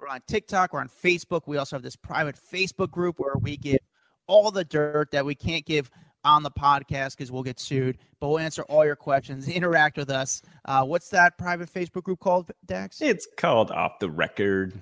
We're 0.00 0.08
on 0.08 0.22
TikTok. 0.26 0.72
We're 0.72 0.80
on 0.80 0.88
Facebook. 0.88 1.42
We 1.46 1.56
also 1.56 1.76
have 1.76 1.84
this 1.84 1.94
private 1.94 2.34
Facebook 2.36 2.90
group 2.90 3.20
where 3.20 3.36
we 3.40 3.56
give 3.56 3.78
all 4.26 4.50
the 4.50 4.64
dirt 4.64 5.10
that 5.12 5.24
we 5.24 5.34
can't 5.34 5.64
give 5.64 5.88
on 6.24 6.42
the 6.42 6.50
podcast 6.50 7.16
because 7.16 7.30
we'll 7.30 7.42
get 7.42 7.60
sued. 7.60 7.98
But 8.20 8.28
we'll 8.28 8.38
answer 8.38 8.62
all 8.64 8.84
your 8.84 8.96
questions. 8.96 9.48
Interact 9.54 9.96
with 9.96 10.10
us. 10.10 10.42
Uh, 10.64 10.84
what's 10.84 11.08
that 11.10 11.38
private 11.38 11.72
Facebook 11.72 12.02
group 12.04 12.20
called, 12.20 12.50
Dax? 12.66 13.00
It's 13.00 13.26
called 13.36 13.70
Off 13.70 13.98
the 14.00 14.10
Record. 14.10 14.72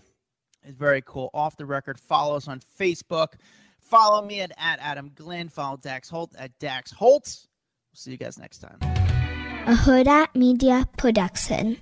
It's 0.64 0.78
very 0.78 1.02
cool. 1.04 1.30
Off 1.34 1.56
the 1.56 1.66
record. 1.66 1.98
Follow 1.98 2.36
us 2.36 2.46
on 2.46 2.60
Facebook. 2.80 3.34
Follow 3.80 4.24
me 4.24 4.40
at, 4.40 4.52
at 4.58 4.78
Adam 4.80 5.10
Glyn. 5.14 5.48
Follow 5.48 5.76
Dax 5.76 6.08
Holt 6.08 6.34
at 6.38 6.56
Dax 6.60 6.92
Holt. 6.92 7.24
We'll 7.90 7.96
see 7.96 8.12
you 8.12 8.16
guys 8.16 8.38
next 8.38 8.58
time. 8.58 8.78
a 9.66 9.74
Hurrdat 9.74 10.34
Media 10.34 10.88
Production. 10.96 11.78